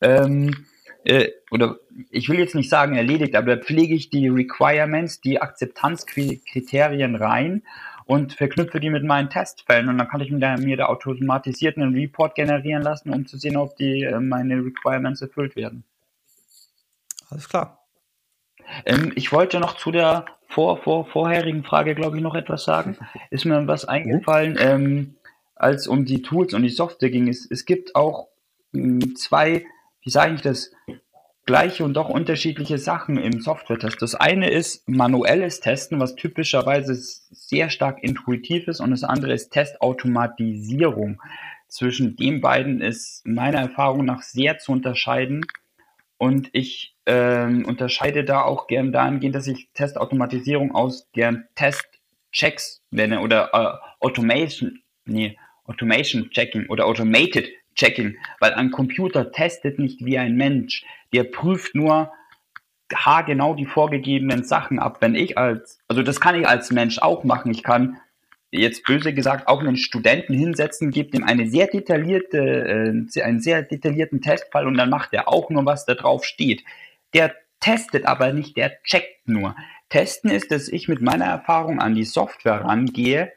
ähm, 0.00 0.66
äh, 1.04 1.28
oder 1.50 1.76
ich 2.10 2.28
will 2.28 2.38
jetzt 2.38 2.54
nicht 2.54 2.70
sagen 2.70 2.94
erledigt, 2.94 3.34
aber 3.34 3.58
pflege 3.58 3.94
ich 3.94 4.10
die 4.10 4.28
Requirements, 4.28 5.20
die 5.20 5.40
Akzeptanzkriterien 5.40 7.14
rein 7.14 7.62
und 8.06 8.32
verknüpfe 8.32 8.80
die 8.80 8.90
mit 8.90 9.04
meinen 9.04 9.28
Testfällen 9.28 9.88
und 9.88 9.98
dann 9.98 10.08
kann 10.08 10.20
ich 10.20 10.30
mir 10.30 10.38
da, 10.38 10.56
mir 10.56 10.76
da 10.76 10.86
automatisiert 10.86 11.76
einen 11.76 11.94
Report 11.94 12.34
generieren 12.34 12.82
lassen, 12.82 13.10
um 13.10 13.26
zu 13.26 13.36
sehen, 13.36 13.56
ob 13.56 13.76
die 13.76 14.04
äh, 14.04 14.18
meine 14.18 14.64
Requirements 14.64 15.20
erfüllt 15.20 15.56
werden. 15.56 15.84
Alles 17.30 17.48
klar. 17.48 17.78
Ähm, 18.84 19.12
ich 19.14 19.32
wollte 19.32 19.60
noch 19.60 19.76
zu 19.76 19.90
der 19.90 20.26
vor, 20.46 20.78
vor, 20.78 21.06
vorherigen 21.06 21.64
Frage, 21.64 21.94
glaube 21.94 22.16
ich, 22.16 22.22
noch 22.22 22.34
etwas 22.34 22.64
sagen. 22.64 22.96
Ist 23.30 23.44
mir 23.44 23.66
was 23.66 23.84
eingefallen, 23.84 24.56
ähm, 24.58 25.16
als 25.54 25.86
um 25.86 26.04
die 26.04 26.22
Tools 26.22 26.54
und 26.54 26.62
die 26.62 26.68
Software 26.68 27.10
ging. 27.10 27.28
Es, 27.28 27.46
es 27.50 27.64
gibt 27.64 27.94
auch 27.94 28.28
mh, 28.72 29.04
hm, 29.04 29.16
zwei 29.16 29.64
wie 30.08 30.10
sage 30.10 30.36
ich 30.36 30.40
das, 30.40 30.72
gleiche 31.44 31.84
und 31.84 31.92
doch 31.94 32.08
unterschiedliche 32.08 32.78
Sachen 32.78 33.18
im 33.18 33.40
Software-Test. 33.40 34.00
Das 34.00 34.14
eine 34.14 34.50
ist 34.50 34.88
manuelles 34.88 35.60
Testen, 35.60 36.00
was 36.00 36.14
typischerweise 36.14 36.94
sehr 36.94 37.68
stark 37.68 38.02
intuitiv 38.02 38.68
ist, 38.68 38.80
und 38.80 38.90
das 38.90 39.04
andere 39.04 39.34
ist 39.34 39.50
Testautomatisierung. 39.50 41.20
Zwischen 41.68 42.16
den 42.16 42.40
beiden 42.40 42.80
ist 42.80 43.26
meiner 43.26 43.60
Erfahrung 43.60 44.06
nach 44.06 44.22
sehr 44.22 44.58
zu 44.58 44.72
unterscheiden. 44.72 45.44
Und 46.16 46.48
ich 46.52 46.94
ähm, 47.08 47.64
unterscheide 47.64 48.22
da 48.22 48.42
auch 48.42 48.66
gern 48.66 48.92
dahingehend, 48.92 49.34
dass 49.34 49.46
ich 49.46 49.70
Testautomatisierung 49.72 50.74
aus 50.74 51.08
gern 51.12 51.48
Testchecks 51.54 52.82
nenne 52.90 53.20
oder 53.20 53.50
äh, 53.54 54.04
Automation, 54.04 54.80
nee, 55.06 55.38
Automation 55.64 56.30
Checking 56.30 56.68
oder 56.68 56.86
Automated 56.86 57.48
Checking, 57.74 58.18
weil 58.40 58.52
ein 58.52 58.70
Computer 58.70 59.32
testet 59.32 59.78
nicht 59.78 60.04
wie 60.04 60.18
ein 60.18 60.36
Mensch. 60.36 60.84
Der 61.14 61.24
prüft 61.24 61.74
nur 61.74 62.12
haargenau 62.94 63.54
die 63.54 63.66
vorgegebenen 63.66 64.44
Sachen 64.44 64.78
ab. 64.78 64.98
Wenn 65.00 65.14
ich 65.14 65.38
als, 65.38 65.78
also 65.88 66.02
das 66.02 66.20
kann 66.20 66.38
ich 66.38 66.46
als 66.46 66.70
Mensch 66.70 66.98
auch 66.98 67.24
machen. 67.24 67.50
Ich 67.50 67.62
kann 67.62 67.98
jetzt 68.50 68.84
böse 68.84 69.14
gesagt 69.14 69.48
auch 69.48 69.60
einen 69.60 69.76
Studenten 69.76 70.34
hinsetzen, 70.34 70.90
gebe 70.90 71.16
ihm 71.16 71.24
eine 71.24 71.48
sehr 71.48 71.68
detaillierte, 71.68 72.38
äh, 73.16 73.22
einen 73.22 73.40
sehr 73.40 73.62
detaillierten 73.62 74.20
Testfall 74.20 74.66
und 74.66 74.76
dann 74.76 74.90
macht 74.90 75.14
er 75.14 75.28
auch 75.28 75.48
nur, 75.48 75.64
was 75.64 75.86
da 75.86 75.94
drauf 75.94 76.24
steht. 76.24 76.64
Der 77.14 77.34
testet 77.60 78.06
aber 78.06 78.32
nicht, 78.32 78.56
der 78.56 78.82
checkt 78.82 79.28
nur. 79.28 79.56
Testen 79.88 80.30
ist, 80.30 80.50
dass 80.50 80.68
ich 80.68 80.88
mit 80.88 81.00
meiner 81.00 81.24
Erfahrung 81.24 81.80
an 81.80 81.94
die 81.94 82.04
Software 82.04 82.64
rangehe 82.64 83.32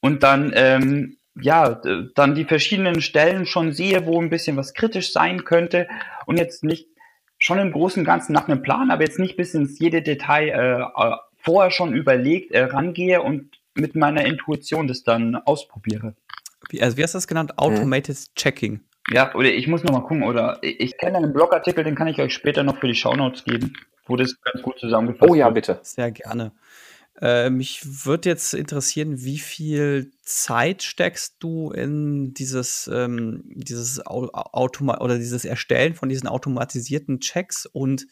und 0.00 0.22
dann 0.22 0.52
ähm, 0.54 1.18
ja, 1.40 1.80
dann 2.14 2.34
die 2.34 2.44
verschiedenen 2.44 3.00
Stellen 3.00 3.46
schon 3.46 3.72
sehe, 3.72 4.06
wo 4.06 4.20
ein 4.20 4.30
bisschen 4.30 4.56
was 4.56 4.74
kritisch 4.74 5.12
sein 5.12 5.44
könnte 5.44 5.88
und 6.26 6.38
jetzt 6.38 6.64
nicht 6.64 6.88
schon 7.38 7.58
im 7.58 7.72
Großen 7.72 8.00
und 8.00 8.06
Ganzen 8.06 8.32
nach 8.32 8.48
einem 8.48 8.62
Plan, 8.62 8.90
aber 8.90 9.02
jetzt 9.02 9.18
nicht 9.18 9.36
bis 9.36 9.54
ins 9.54 9.78
jede 9.78 10.02
Detail 10.02 10.48
äh, 10.48 11.16
vorher 11.38 11.70
schon 11.70 11.94
überlegt 11.94 12.52
äh, 12.52 12.64
rangehe 12.64 13.22
und 13.22 13.58
mit 13.74 13.94
meiner 13.94 14.24
Intuition 14.24 14.88
das 14.88 15.04
dann 15.04 15.36
ausprobiere. 15.36 16.14
Wie, 16.68 16.82
also 16.82 16.96
wie 16.96 17.02
hast 17.02 17.14
du 17.14 17.16
das 17.16 17.28
genannt? 17.28 17.58
Automated 17.58 18.16
hm. 18.16 18.24
Checking. 18.34 18.80
Ja, 19.10 19.34
oder 19.34 19.52
ich 19.52 19.66
muss 19.66 19.82
noch 19.82 19.92
mal 19.92 20.00
gucken, 20.00 20.22
oder 20.22 20.58
ich, 20.62 20.80
ich 20.80 20.98
kenne 20.98 21.18
einen 21.18 21.32
Blogartikel, 21.32 21.84
den 21.84 21.96
kann 21.96 22.08
ich 22.08 22.20
euch 22.20 22.32
später 22.32 22.62
noch 22.62 22.78
für 22.78 22.86
die 22.86 22.94
Shownotes 22.94 23.44
geben, 23.44 23.72
wo 24.06 24.16
das 24.16 24.40
ganz 24.40 24.62
gut 24.62 24.78
zusammengefasst 24.78 25.22
wird. 25.22 25.30
Oh 25.30 25.34
ja, 25.34 25.50
bitte. 25.50 25.80
Sehr 25.82 26.10
gerne. 26.12 26.52
Äh, 27.20 27.50
mich 27.50 28.06
würde 28.06 28.30
jetzt 28.30 28.54
interessieren, 28.54 29.22
wie 29.24 29.38
viel 29.38 30.12
Zeit 30.22 30.82
steckst 30.82 31.36
du 31.40 31.70
in 31.70 32.32
dieses, 32.32 32.88
ähm, 32.92 33.42
dieses 33.46 34.06
Automa 34.06 34.98
oder 35.00 35.18
dieses 35.18 35.44
Erstellen 35.44 35.94
von 35.94 36.08
diesen 36.08 36.28
automatisierten 36.28 37.20
Checks 37.20 37.66
und 37.66 38.06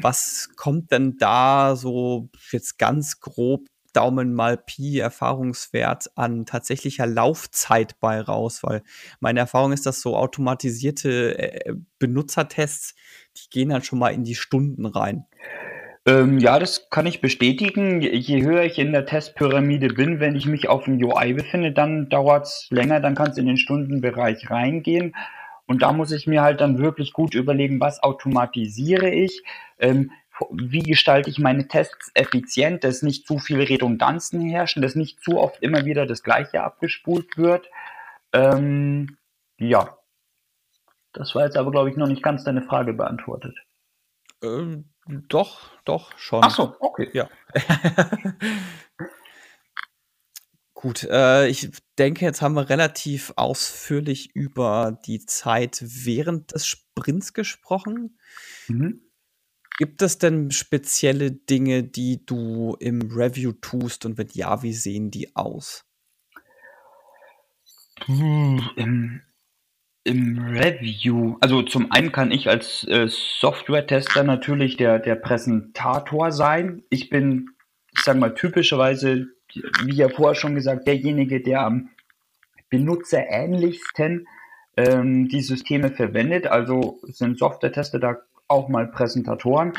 was 0.00 0.48
kommt 0.56 0.90
denn 0.90 1.16
da 1.18 1.76
so 1.76 2.28
jetzt 2.50 2.78
ganz 2.78 3.20
grob 3.20 3.66
Daumen 3.92 4.34
mal 4.34 4.56
Pi 4.56 4.98
Erfahrungswert 4.98 6.10
an 6.16 6.46
tatsächlicher 6.46 7.06
Laufzeit 7.06 7.98
bei 8.00 8.20
raus, 8.20 8.62
weil 8.62 8.82
meine 9.20 9.40
Erfahrung 9.40 9.72
ist, 9.72 9.86
dass 9.86 10.00
so 10.00 10.16
automatisierte 10.16 11.38
äh, 11.38 11.74
Benutzertests, 11.98 12.94
die 13.36 13.50
gehen 13.50 13.70
dann 13.70 13.82
schon 13.82 13.98
mal 13.98 14.10
in 14.10 14.24
die 14.24 14.34
Stunden 14.34 14.86
rein. 14.86 15.26
Ähm, 16.06 16.38
ja, 16.38 16.58
das 16.58 16.88
kann 16.90 17.06
ich 17.06 17.20
bestätigen. 17.20 18.00
Je 18.00 18.42
höher 18.42 18.64
ich 18.64 18.78
in 18.78 18.92
der 18.92 19.04
Testpyramide 19.04 19.88
bin, 19.88 20.18
wenn 20.18 20.34
ich 20.34 20.46
mich 20.46 20.68
auf 20.68 20.84
dem 20.84 21.02
UI 21.02 21.34
befinde, 21.34 21.72
dann 21.72 22.08
dauert 22.08 22.46
es 22.46 22.68
länger, 22.70 23.00
dann 23.00 23.14
kann 23.14 23.30
es 23.30 23.38
in 23.38 23.46
den 23.46 23.58
Stundenbereich 23.58 24.50
reingehen. 24.50 25.14
Und 25.66 25.82
da 25.82 25.92
muss 25.92 26.10
ich 26.10 26.26
mir 26.26 26.42
halt 26.42 26.60
dann 26.60 26.78
wirklich 26.78 27.12
gut 27.12 27.34
überlegen, 27.34 27.80
was 27.80 28.02
automatisiere 28.02 29.08
ich, 29.10 29.42
ähm, 29.78 30.10
wie 30.50 30.82
gestalte 30.82 31.30
ich 31.30 31.38
meine 31.38 31.68
Tests 31.68 32.10
effizient, 32.14 32.84
dass 32.84 33.02
nicht 33.02 33.26
zu 33.26 33.38
viele 33.38 33.68
Redundanzen 33.68 34.40
herrschen, 34.40 34.82
dass 34.82 34.94
nicht 34.94 35.22
zu 35.22 35.38
oft 35.38 35.62
immer 35.62 35.84
wieder 35.84 36.06
das 36.06 36.22
Gleiche 36.22 36.62
abgespult 36.62 37.36
wird. 37.36 37.68
Ähm, 38.32 39.16
ja, 39.58 39.98
das 41.12 41.34
war 41.34 41.44
jetzt 41.44 41.56
aber, 41.56 41.70
glaube 41.70 41.90
ich, 41.90 41.96
noch 41.96 42.06
nicht 42.06 42.22
ganz 42.22 42.44
deine 42.44 42.62
Frage 42.62 42.92
beantwortet. 42.92 43.56
Ähm, 44.42 44.90
doch, 45.06 45.70
doch, 45.84 46.16
schon. 46.18 46.42
Ach 46.44 46.50
so, 46.50 46.76
okay. 46.80 47.10
Ja. 47.12 47.28
Gut, 50.74 51.04
äh, 51.04 51.48
ich 51.48 51.70
denke, 51.98 52.24
jetzt 52.24 52.40
haben 52.40 52.54
wir 52.54 52.70
relativ 52.70 53.34
ausführlich 53.36 54.34
über 54.34 54.98
die 55.04 55.26
Zeit 55.26 55.82
während 55.82 56.54
des 56.54 56.66
Sprints 56.66 57.34
gesprochen. 57.34 58.18
Mhm. 58.68 59.02
Gibt 59.80 60.02
es 60.02 60.18
denn 60.18 60.50
spezielle 60.50 61.30
Dinge, 61.30 61.82
die 61.82 62.20
du 62.26 62.76
im 62.80 63.00
Review 63.10 63.52
tust 63.52 64.04
und 64.04 64.18
wenn 64.18 64.28
ja, 64.34 64.62
wie 64.62 64.74
sehen 64.74 65.10
die 65.10 65.34
aus? 65.34 65.86
Hm, 68.04 69.22
im 70.04 70.38
Review, 70.38 71.38
also 71.40 71.62
zum 71.62 71.90
einen 71.92 72.12
kann 72.12 72.30
ich 72.30 72.50
als 72.50 72.86
äh, 72.88 73.06
Software-Tester 73.08 74.22
natürlich 74.22 74.76
der, 74.76 74.98
der 74.98 75.14
Präsentator 75.14 76.30
sein. 76.30 76.82
Ich 76.90 77.08
bin, 77.08 77.48
ich 77.96 78.02
sage 78.02 78.18
mal, 78.18 78.34
typischerweise, 78.34 79.28
wie 79.84 79.94
ja 79.94 80.10
vorher 80.10 80.34
schon 80.34 80.54
gesagt, 80.54 80.86
derjenige, 80.88 81.40
der 81.40 81.62
am 81.62 81.88
benutzerähnlichsten 82.68 84.28
ähm, 84.76 85.28
die 85.28 85.40
Systeme 85.40 85.90
verwendet. 85.90 86.48
Also 86.48 87.00
sind 87.04 87.38
Software-Tester 87.38 87.98
da 87.98 88.18
auch 88.50 88.68
mal 88.68 88.86
Präsentatoren, 88.86 89.72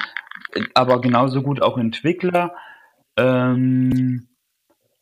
aber 0.73 1.01
genauso 1.01 1.41
gut 1.41 1.61
auch 1.61 1.77
Entwickler. 1.77 2.55
Ähm, 3.17 4.27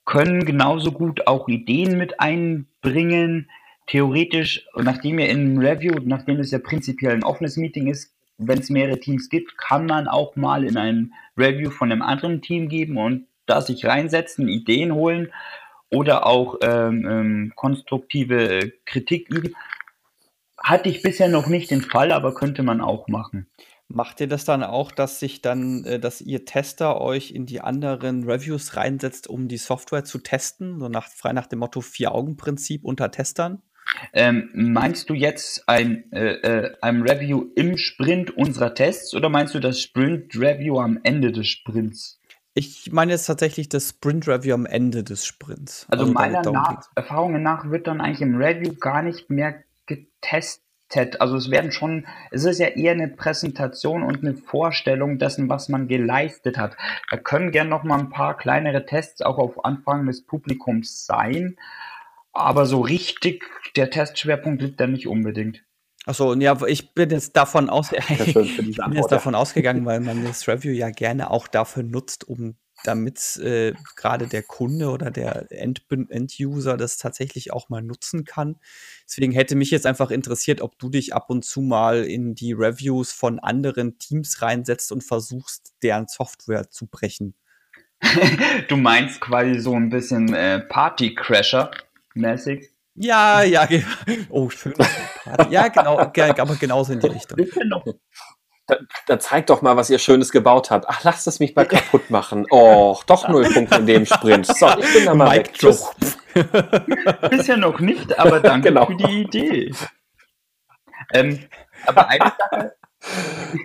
können 0.06 0.44
genauso 0.44 0.92
gut 0.92 1.28
auch 1.28 1.48
Ideen 1.48 1.98
mit 1.98 2.20
einbringen 2.20 3.50
theoretisch, 3.86 4.66
nachdem 4.76 5.20
ihr 5.20 5.30
in 5.30 5.40
einem 5.40 5.58
Review, 5.60 5.96
nachdem 6.04 6.40
es 6.40 6.52
ja 6.52 6.60
prinzipiell 6.60 7.14
ein 7.14 7.24
offenes 7.24 7.58
Meeting 7.58 7.88
ist, 7.88 8.14
wenn 8.38 8.60
es 8.60 8.70
mehrere 8.70 9.00
Teams 9.00 9.30
gibt, 9.30 9.58
kann 9.58 9.86
man 9.86 10.08
auch 10.08 10.36
mal 10.36 10.64
in 10.64 10.78
ein 10.78 11.14
Review 11.38 11.72
von 11.72 11.92
einem 11.92 12.02
anderen 12.02 12.42
Team 12.42 12.70
geben 12.70 12.98
und 12.98 13.28
da 13.46 13.62
sich 13.62 13.86
reinsetzen, 13.86 14.48
Ideen 14.48 14.94
holen 14.94 15.32
oder 15.92 16.26
auch 16.26 16.58
ähm, 16.62 17.06
ähm, 17.08 17.54
konstruktive 17.56 18.72
Kritik 18.86 19.30
üben. 19.30 19.56
Hatte 20.62 20.90
ich 20.90 21.02
bisher 21.02 21.30
noch 21.30 21.48
nicht 21.48 21.72
den 21.72 21.82
Fall, 21.82 22.12
aber 22.12 22.34
könnte 22.34 22.64
man 22.64 22.82
auch 22.82 23.08
machen. 23.08 23.48
Macht 23.92 24.22
ihr 24.22 24.28
das 24.28 24.46
dann 24.46 24.64
auch, 24.64 24.92
dass 24.92 25.20
sich 25.20 25.42
dann, 25.42 25.84
äh, 25.84 26.00
dass 26.00 26.22
ihr 26.22 26.46
Tester 26.46 27.02
euch 27.02 27.32
in 27.32 27.48
die 27.48 27.62
anderen 27.62 28.24
Reviews 28.30 28.76
reinsetzt, 28.76 29.28
um 29.28 29.48
die 29.48 29.58
Software 29.58 30.04
zu 30.04 30.20
testen? 30.20 30.80
So 30.80 30.90
nach, 30.90 31.08
frei 31.08 31.34
nach 31.34 31.48
dem 31.48 31.60
Motto 31.60 31.82
Vier-Augen-Prinzip 31.82 32.86
unter 32.86 33.10
Testern? 33.10 33.64
Ähm, 34.14 34.50
meinst 34.54 35.10
du 35.10 35.16
jetzt 35.16 35.68
ein, 35.68 36.12
äh, 36.12 36.34
äh, 36.34 36.78
ein 36.82 37.02
Review 37.02 37.48
im 37.56 37.78
Sprint 37.78 38.36
unserer 38.38 38.76
Tests 38.76 39.16
oder 39.16 39.30
meinst 39.30 39.56
du 39.56 39.60
das 39.60 39.82
Sprint-Review 39.82 40.80
am 40.80 41.00
Ende 41.02 41.32
des 41.32 41.48
Sprints? 41.48 42.20
Ich 42.54 42.92
meine 42.92 43.14
jetzt 43.14 43.26
tatsächlich 43.26 43.70
das 43.70 43.90
Sprint-Review 43.90 44.54
am 44.54 44.66
Ende 44.68 45.04
des 45.04 45.26
Sprints. 45.26 45.88
Also, 45.90 46.04
also 46.04 46.14
meiner 46.14 46.42
nach, 46.52 46.90
Erfahrungen 46.96 47.42
nach 47.42 47.70
wird 47.72 47.88
dann 47.88 48.02
eigentlich 48.02 48.22
im 48.22 48.36
Review 48.36 48.74
gar 48.76 49.02
nicht 49.02 49.30
mehr 49.30 49.64
getestet 50.22 50.62
also 51.20 51.36
es 51.36 51.52
werden 51.52 51.72
schon, 51.72 52.08
es 52.32 52.46
ist 52.46 52.58
ja 52.60 52.68
eher 52.68 52.94
eine 52.94 53.08
Präsentation 53.08 54.02
und 54.02 54.24
eine 54.24 54.34
Vorstellung 54.34 55.20
dessen, 55.20 55.48
was 55.48 55.70
man 55.70 55.88
geleistet 55.88 56.58
hat. 56.58 56.78
Da 57.12 57.18
können 57.18 57.52
gern 57.52 57.70
noch 57.70 57.84
mal 57.84 58.00
ein 58.00 58.10
paar 58.10 58.36
kleinere 58.36 58.88
Tests 58.88 59.22
auch 59.22 59.38
auf 59.38 59.64
Anfang 59.66 60.08
des 60.08 60.26
Publikums 60.26 61.06
sein, 61.06 61.58
aber 62.34 62.66
so 62.66 62.82
richtig 62.82 63.44
der 63.76 63.92
Testschwerpunkt 63.92 64.64
liegt 64.64 64.80
da 64.80 64.88
nicht 64.88 65.08
unbedingt. 65.08 65.64
Achso, 66.08 66.34
ja, 66.34 66.58
ich 66.66 66.96
bin 66.96 67.12
jetzt 67.12 67.36
davon 67.36 67.70
aus, 67.70 67.92
ich 68.10 68.34
bin 68.58 68.94
jetzt 68.94 69.12
davon 69.12 69.36
ausgegangen, 69.36 69.86
weil 69.86 70.00
man 70.00 70.24
das 70.24 70.48
Review 70.48 70.72
ja 70.72 70.90
gerne 70.90 71.30
auch 71.30 71.48
dafür 71.48 71.84
nutzt, 71.84 72.28
um 72.28 72.56
damit 72.84 73.38
äh, 73.38 73.74
gerade 73.96 74.28
der 74.28 74.44
Kunde 74.44 74.90
oder 74.90 75.12
der 75.12 75.52
End 75.52 75.84
End-User 75.90 76.78
das 76.78 76.98
tatsächlich 76.98 77.52
auch 77.52 77.70
mal 77.70 77.82
nutzen 77.82 78.26
kann. 78.26 78.58
Deswegen 79.06 79.32
hätte 79.32 79.56
mich 79.56 79.72
jetzt 79.72 79.86
einfach 79.86 80.12
interessiert, 80.12 80.62
ob 80.62 80.78
du 80.80 80.90
dich 80.90 81.14
ab 81.14 81.30
und 81.30 81.46
zu 81.46 81.62
mal 81.62 82.04
in 82.04 82.36
die 82.36 82.54
Reviews 82.54 83.12
von 83.12 83.40
anderen 83.40 83.98
Teams 83.98 84.42
reinsetzt 84.42 84.92
und 84.92 85.04
versuchst, 85.04 85.74
deren 85.84 86.08
Software 86.08 86.70
zu 86.70 86.88
brechen. 86.88 87.34
du 88.68 88.78
meinst 88.78 89.20
quasi 89.20 89.60
so 89.60 89.76
ein 89.76 89.90
bisschen 89.90 90.34
äh, 90.34 90.60
Party-Crasher-mäßig? 90.60 92.70
Ja, 93.02 93.44
ja, 93.44 93.66
oh, 94.30 94.50
schön. 94.50 94.74
Ja, 95.50 95.70
genau, 95.70 96.00
aber 96.00 96.56
genauso 96.56 96.92
in 96.92 97.00
die 97.00 97.08
Richtung. 97.08 97.40
Da, 98.70 98.78
da, 99.08 99.20
zeigt 99.20 99.50
doch 99.50 99.64
mal, 99.64 99.76
was 99.78 99.90
ihr 99.90 99.98
Schönes 99.98 100.32
gebaut 100.32 100.70
habt. 100.70 100.86
Ach, 100.88 101.04
lasst 101.04 101.26
es 101.26 101.40
mich 101.40 101.56
mal 101.56 101.66
kaputt 101.66 102.12
machen. 102.12 102.46
Och, 102.52 103.04
doch 103.04 103.28
null 103.28 103.52
Punkte 103.52 103.78
in 103.78 103.88
dem 103.88 104.06
Sprint. 104.06 104.46
So, 104.46 104.70
ich 104.78 104.94
bin 104.94 105.06
da 105.06 105.16
mal 105.16 105.30
Mike 105.30 105.52
weg. 105.64 107.30
Bisher 107.32 107.58
noch 107.58 107.80
nicht, 107.80 108.18
aber 108.20 108.40
danke 108.40 108.70
genau. 108.70 108.86
für 108.86 108.96
die 108.96 109.22
Idee. 109.22 109.74
Ähm, 111.14 111.48
aber 111.86 112.08
eine 112.10 112.32
Sache, 112.52 112.76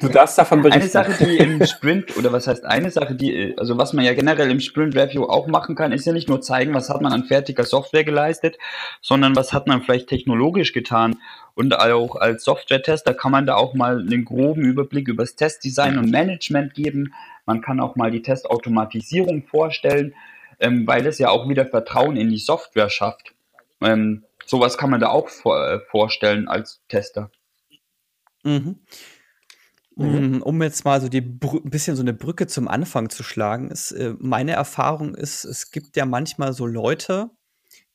Du 0.00 0.08
darfst 0.08 0.38
davon 0.38 0.62
berichten. 0.62 0.82
Eine 0.82 0.88
Sache, 0.88 1.24
die 1.24 1.36
im 1.36 1.64
Sprint, 1.66 2.16
oder 2.16 2.32
was 2.32 2.46
heißt 2.46 2.64
eine 2.64 2.90
Sache, 2.90 3.14
die, 3.14 3.54
also 3.58 3.76
was 3.76 3.92
man 3.92 4.04
ja 4.04 4.14
generell 4.14 4.50
im 4.50 4.60
Sprint 4.60 4.94
Review 4.94 5.24
auch 5.24 5.46
machen 5.48 5.74
kann, 5.74 5.92
ist 5.92 6.06
ja 6.06 6.12
nicht 6.12 6.28
nur 6.28 6.40
zeigen, 6.40 6.72
was 6.72 6.88
hat 6.88 7.00
man 7.00 7.12
an 7.12 7.24
fertiger 7.24 7.64
Software 7.64 8.04
geleistet, 8.04 8.58
sondern 9.00 9.34
was 9.36 9.52
hat 9.52 9.66
man 9.66 9.82
vielleicht 9.82 10.08
technologisch 10.08 10.72
getan. 10.72 11.16
Und 11.54 11.78
auch 11.78 12.16
als 12.16 12.44
Software-Tester 12.44 13.14
kann 13.14 13.32
man 13.32 13.46
da 13.46 13.56
auch 13.56 13.74
mal 13.74 14.00
einen 14.00 14.24
groben 14.24 14.62
Überblick 14.62 15.08
über 15.08 15.24
das 15.24 15.36
Testdesign 15.36 15.98
und 15.98 16.10
Management 16.10 16.74
geben. 16.74 17.12
Man 17.44 17.60
kann 17.60 17.80
auch 17.80 17.96
mal 17.96 18.10
die 18.10 18.22
Testautomatisierung 18.22 19.42
vorstellen, 19.42 20.14
ähm, 20.60 20.86
weil 20.86 21.06
es 21.06 21.18
ja 21.18 21.28
auch 21.30 21.48
wieder 21.48 21.66
Vertrauen 21.66 22.16
in 22.16 22.30
die 22.30 22.38
Software 22.38 22.88
schafft. 22.88 23.34
Ähm, 23.80 24.24
sowas 24.46 24.78
kann 24.78 24.90
man 24.90 25.00
da 25.00 25.08
auch 25.08 25.28
vor, 25.28 25.68
äh, 25.68 25.80
vorstellen 25.80 26.48
als 26.48 26.80
Tester. 26.88 27.30
Mhm. 28.44 28.78
Mhm. 29.96 30.42
Um 30.42 30.62
jetzt 30.62 30.84
mal 30.84 31.00
so 31.00 31.08
die 31.08 31.20
Brü 31.20 31.58
ein 31.58 31.70
bisschen 31.70 31.96
so 31.96 32.02
eine 32.02 32.14
Brücke 32.14 32.46
zum 32.46 32.66
Anfang 32.68 33.10
zu 33.10 33.22
schlagen, 33.22 33.70
ist 33.70 33.92
äh, 33.92 34.14
meine 34.18 34.52
Erfahrung 34.52 35.14
ist, 35.14 35.44
es 35.44 35.70
gibt 35.70 35.96
ja 35.96 36.04
manchmal 36.04 36.52
so 36.52 36.66
Leute 36.66 37.30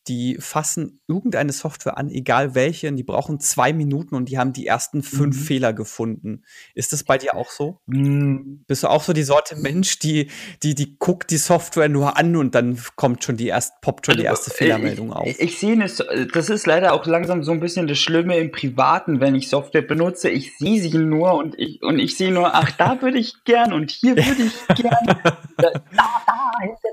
die 0.08 0.38
fassen 0.40 1.02
irgendeine 1.08 1.52
Software 1.52 1.98
an, 1.98 2.10
egal 2.10 2.56
welche, 2.56 2.88
und 2.88 2.96
die 2.96 3.04
brauchen 3.04 3.40
zwei 3.40 3.74
Minuten 3.74 4.16
und 4.16 4.30
die 4.30 4.38
haben 4.38 4.54
die 4.54 4.66
ersten 4.66 5.04
fünf 5.04 5.38
mhm. 5.38 5.42
Fehler 5.42 5.74
gefunden. 5.74 6.44
Ist 6.74 6.94
das 6.94 7.04
bei 7.04 7.18
dir 7.18 7.36
auch 7.36 7.50
so? 7.50 7.80
Mhm. 7.86 8.64
Bist 8.68 8.84
du 8.84 8.88
auch 8.88 9.04
so 9.04 9.14
die 9.14 9.24
Sorte 9.24 9.56
Mensch, 9.56 10.00
die, 10.00 10.30
die, 10.64 10.74
die 10.74 10.98
guckt 10.98 11.32
die 11.32 11.38
Software 11.38 11.90
nur 11.90 12.18
an 12.18 12.36
und 12.36 12.56
dann 12.56 12.80
kommt 12.96 13.24
schon 13.24 13.38
die 13.38 13.48
erste, 13.48 13.76
poppt 13.82 14.06
schon 14.06 14.18
die 14.18 14.28
also, 14.28 14.42
erste 14.42 14.52
Fehlermeldung 14.52 15.10
ich, 15.10 15.16
auf? 15.16 15.28
Ich, 15.28 15.40
ich 15.40 15.60
sehe 15.60 15.84
es, 15.84 16.04
das 16.34 16.50
ist 16.50 16.66
leider 16.66 16.94
auch 16.94 17.06
langsam 17.06 17.44
so 17.44 17.52
ein 17.52 17.60
bisschen 17.60 17.88
das 17.88 18.00
Schlimme 18.00 18.38
im 18.38 18.52
Privaten, 18.52 19.20
wenn 19.20 19.36
ich 19.36 19.50
Software 19.50 19.82
benutze. 19.82 20.30
Ich 20.30 20.58
sehe 20.58 20.82
sie 20.82 20.98
nur 20.98 21.34
und 21.34 21.58
ich, 21.60 21.84
und 21.84 22.00
ich 22.00 22.16
sehe 22.16 22.32
nur, 22.32 22.56
ach, 22.56 22.72
da 22.72 23.02
würde 23.02 23.20
ich 23.20 23.44
gern 23.44 23.74
und 23.74 23.92
hier 23.92 24.16
würde 24.16 24.44
ich 24.44 24.68
gern. 24.76 25.06
da, 25.58 25.72
da, 25.72 25.82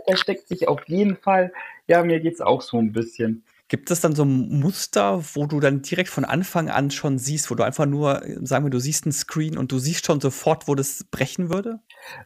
da 0.06 0.16
steckt 0.16 0.48
sich 0.48 0.68
auf 0.68 0.86
jeden 0.88 1.16
Fall 1.16 1.52
ja, 1.86 2.02
mir 2.04 2.20
geht's 2.20 2.40
auch 2.40 2.62
so 2.62 2.78
ein 2.78 2.92
bisschen. 2.92 3.44
Gibt 3.68 3.90
es 3.90 4.00
dann 4.00 4.14
so 4.14 4.24
ein 4.24 4.60
Muster, 4.60 5.20
wo 5.34 5.46
du 5.46 5.58
dann 5.58 5.82
direkt 5.82 6.08
von 6.08 6.24
Anfang 6.24 6.70
an 6.70 6.92
schon 6.92 7.18
siehst, 7.18 7.50
wo 7.50 7.56
du 7.56 7.64
einfach 7.64 7.86
nur, 7.86 8.22
sagen 8.42 8.64
wir, 8.64 8.70
du 8.70 8.78
siehst 8.78 9.06
einen 9.06 9.12
Screen 9.12 9.58
und 9.58 9.72
du 9.72 9.80
siehst 9.80 10.06
schon 10.06 10.20
sofort, 10.20 10.68
wo 10.68 10.76
das 10.76 11.04
brechen 11.10 11.50
würde? 11.50 11.80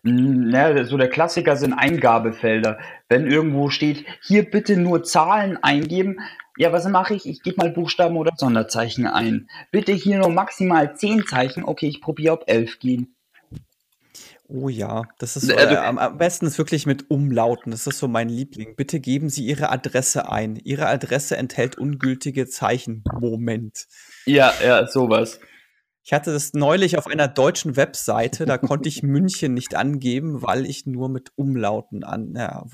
Ja, 0.04 0.84
so 0.84 0.98
der 0.98 1.08
Klassiker 1.08 1.56
sind 1.56 1.72
Eingabefelder. 1.72 2.78
Wenn 3.08 3.26
irgendwo 3.26 3.70
steht, 3.70 4.04
hier 4.22 4.50
bitte 4.50 4.76
nur 4.76 5.02
Zahlen 5.02 5.56
eingeben, 5.56 6.18
ja, 6.58 6.72
was 6.72 6.86
mache 6.88 7.14
ich? 7.14 7.24
Ich 7.24 7.42
gebe 7.42 7.56
mal 7.56 7.70
Buchstaben 7.70 8.18
oder 8.18 8.32
Sonderzeichen 8.36 9.06
ein. 9.06 9.48
Bitte 9.70 9.92
hier 9.92 10.18
nur 10.18 10.28
maximal 10.28 10.94
10 10.94 11.24
Zeichen. 11.26 11.64
Okay, 11.64 11.88
ich 11.88 12.02
probiere 12.02 12.34
ob 12.34 12.50
11 12.50 12.80
gehen. 12.80 13.14
Oh 14.52 14.68
ja, 14.68 15.04
das 15.18 15.36
ist 15.36 15.46
so, 15.46 15.52
äh, 15.52 15.76
am, 15.76 15.98
am 15.98 16.18
besten 16.18 16.46
ist 16.46 16.58
wirklich 16.58 16.84
mit 16.84 17.10
Umlauten. 17.10 17.70
Das 17.70 17.86
ist 17.86 17.98
so 17.98 18.08
mein 18.08 18.28
Liebling. 18.28 18.74
Bitte 18.74 18.98
geben 18.98 19.28
Sie 19.28 19.46
Ihre 19.46 19.70
Adresse 19.70 20.28
ein. 20.28 20.56
Ihre 20.56 20.86
Adresse 20.86 21.36
enthält 21.36 21.78
ungültige 21.78 22.48
Zeichen. 22.48 23.04
Moment. 23.20 23.86
Ja, 24.26 24.52
ja, 24.64 24.86
sowas. 24.88 25.38
Ich 26.02 26.12
hatte 26.12 26.32
das 26.32 26.54
neulich 26.54 26.98
auf 26.98 27.06
einer 27.06 27.28
deutschen 27.28 27.76
Webseite, 27.76 28.44
da 28.46 28.58
konnte 28.58 28.88
ich 28.88 29.02
München 29.02 29.54
nicht 29.54 29.76
angeben, 29.76 30.42
weil 30.42 30.66
ich 30.66 30.86
nur 30.86 31.08
mit 31.08 31.30
Umlauten 31.36 32.02
an. 32.02 32.34
Ja, 32.34 32.66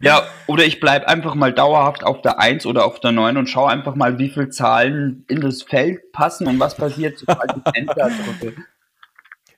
ja 0.00 0.22
oder 0.46 0.64
ich 0.64 0.78
bleibe 0.78 1.08
einfach 1.08 1.34
mal 1.34 1.52
dauerhaft 1.52 2.04
auf 2.04 2.22
der 2.22 2.38
1 2.38 2.66
oder 2.66 2.84
auf 2.84 3.00
der 3.00 3.12
9 3.12 3.36
und 3.38 3.48
schaue 3.48 3.70
einfach 3.70 3.96
mal, 3.96 4.18
wie 4.18 4.28
viele 4.28 4.50
Zahlen 4.50 5.24
in 5.26 5.40
das 5.40 5.62
Feld 5.62 6.12
passen 6.12 6.46
und 6.46 6.60
was 6.60 6.76
passiert, 6.76 7.18
sobald 7.18 7.56
ich 7.56 7.74
Enter 7.74 8.10
drücke. 8.10 8.54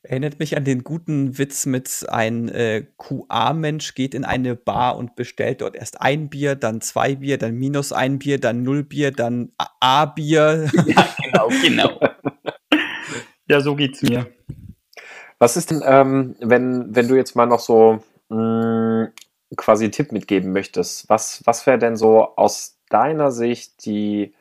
Erinnert 0.06 0.38
mich 0.38 0.54
an 0.54 0.64
den 0.64 0.84
guten 0.84 1.38
Witz 1.38 1.64
mit 1.64 2.04
ein 2.10 2.50
äh, 2.50 2.84
QA-Mensch 2.98 3.94
geht 3.94 4.14
in 4.14 4.26
eine 4.26 4.54
Bar 4.54 4.98
und 4.98 5.16
bestellt 5.16 5.62
dort 5.62 5.74
erst 5.74 6.02
ein 6.02 6.28
Bier, 6.28 6.56
dann 6.56 6.82
zwei 6.82 7.14
Bier, 7.14 7.38
dann 7.38 7.54
minus 7.54 7.90
ein 7.90 8.18
Bier, 8.18 8.38
dann 8.38 8.62
null 8.62 8.82
Bier, 8.82 9.12
dann 9.12 9.52
A-Bier. 9.80 10.70
Ja, 10.86 11.08
genau, 11.22 11.48
genau. 11.62 12.00
ja, 13.48 13.60
so 13.60 13.74
geht's 13.74 14.02
mir. 14.02 14.26
Was 15.38 15.56
ist 15.56 15.70
denn, 15.70 15.82
ähm, 15.86 16.36
wenn, 16.38 16.94
wenn 16.94 17.08
du 17.08 17.16
jetzt 17.16 17.34
mal 17.34 17.46
noch 17.46 17.60
so 17.60 18.02
mh, 18.28 19.04
mm, 19.04 19.12
quasi 19.56 19.84
einen 19.84 19.92
Tipp 19.92 20.12
mitgeben 20.12 20.52
möchtest? 20.52 21.08
Was, 21.08 21.40
was 21.46 21.66
wäre 21.66 21.78
denn 21.78 21.96
so 21.96 22.36
aus 22.36 22.78
deiner 22.90 23.32
Sicht 23.32 23.86
die, 23.86 24.34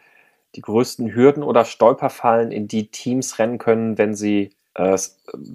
die 0.55 0.61
größten 0.61 1.15
Hürden 1.15 1.41
oder 1.41 1.63
Stolperfallen, 1.63 2.51
in 2.51 2.67
die 2.67 2.91
Teams 2.91 3.39
rennen 3.39 3.59
können, 3.59 3.97
wenn 3.97 4.13
sie 4.13 4.49
äh, 4.75 4.97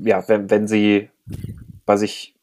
ja, 0.05 0.29
wenn, 0.29 0.51
wenn 0.51 0.69
sie 0.69 1.11
bei 1.87 1.97
sich 1.97 2.35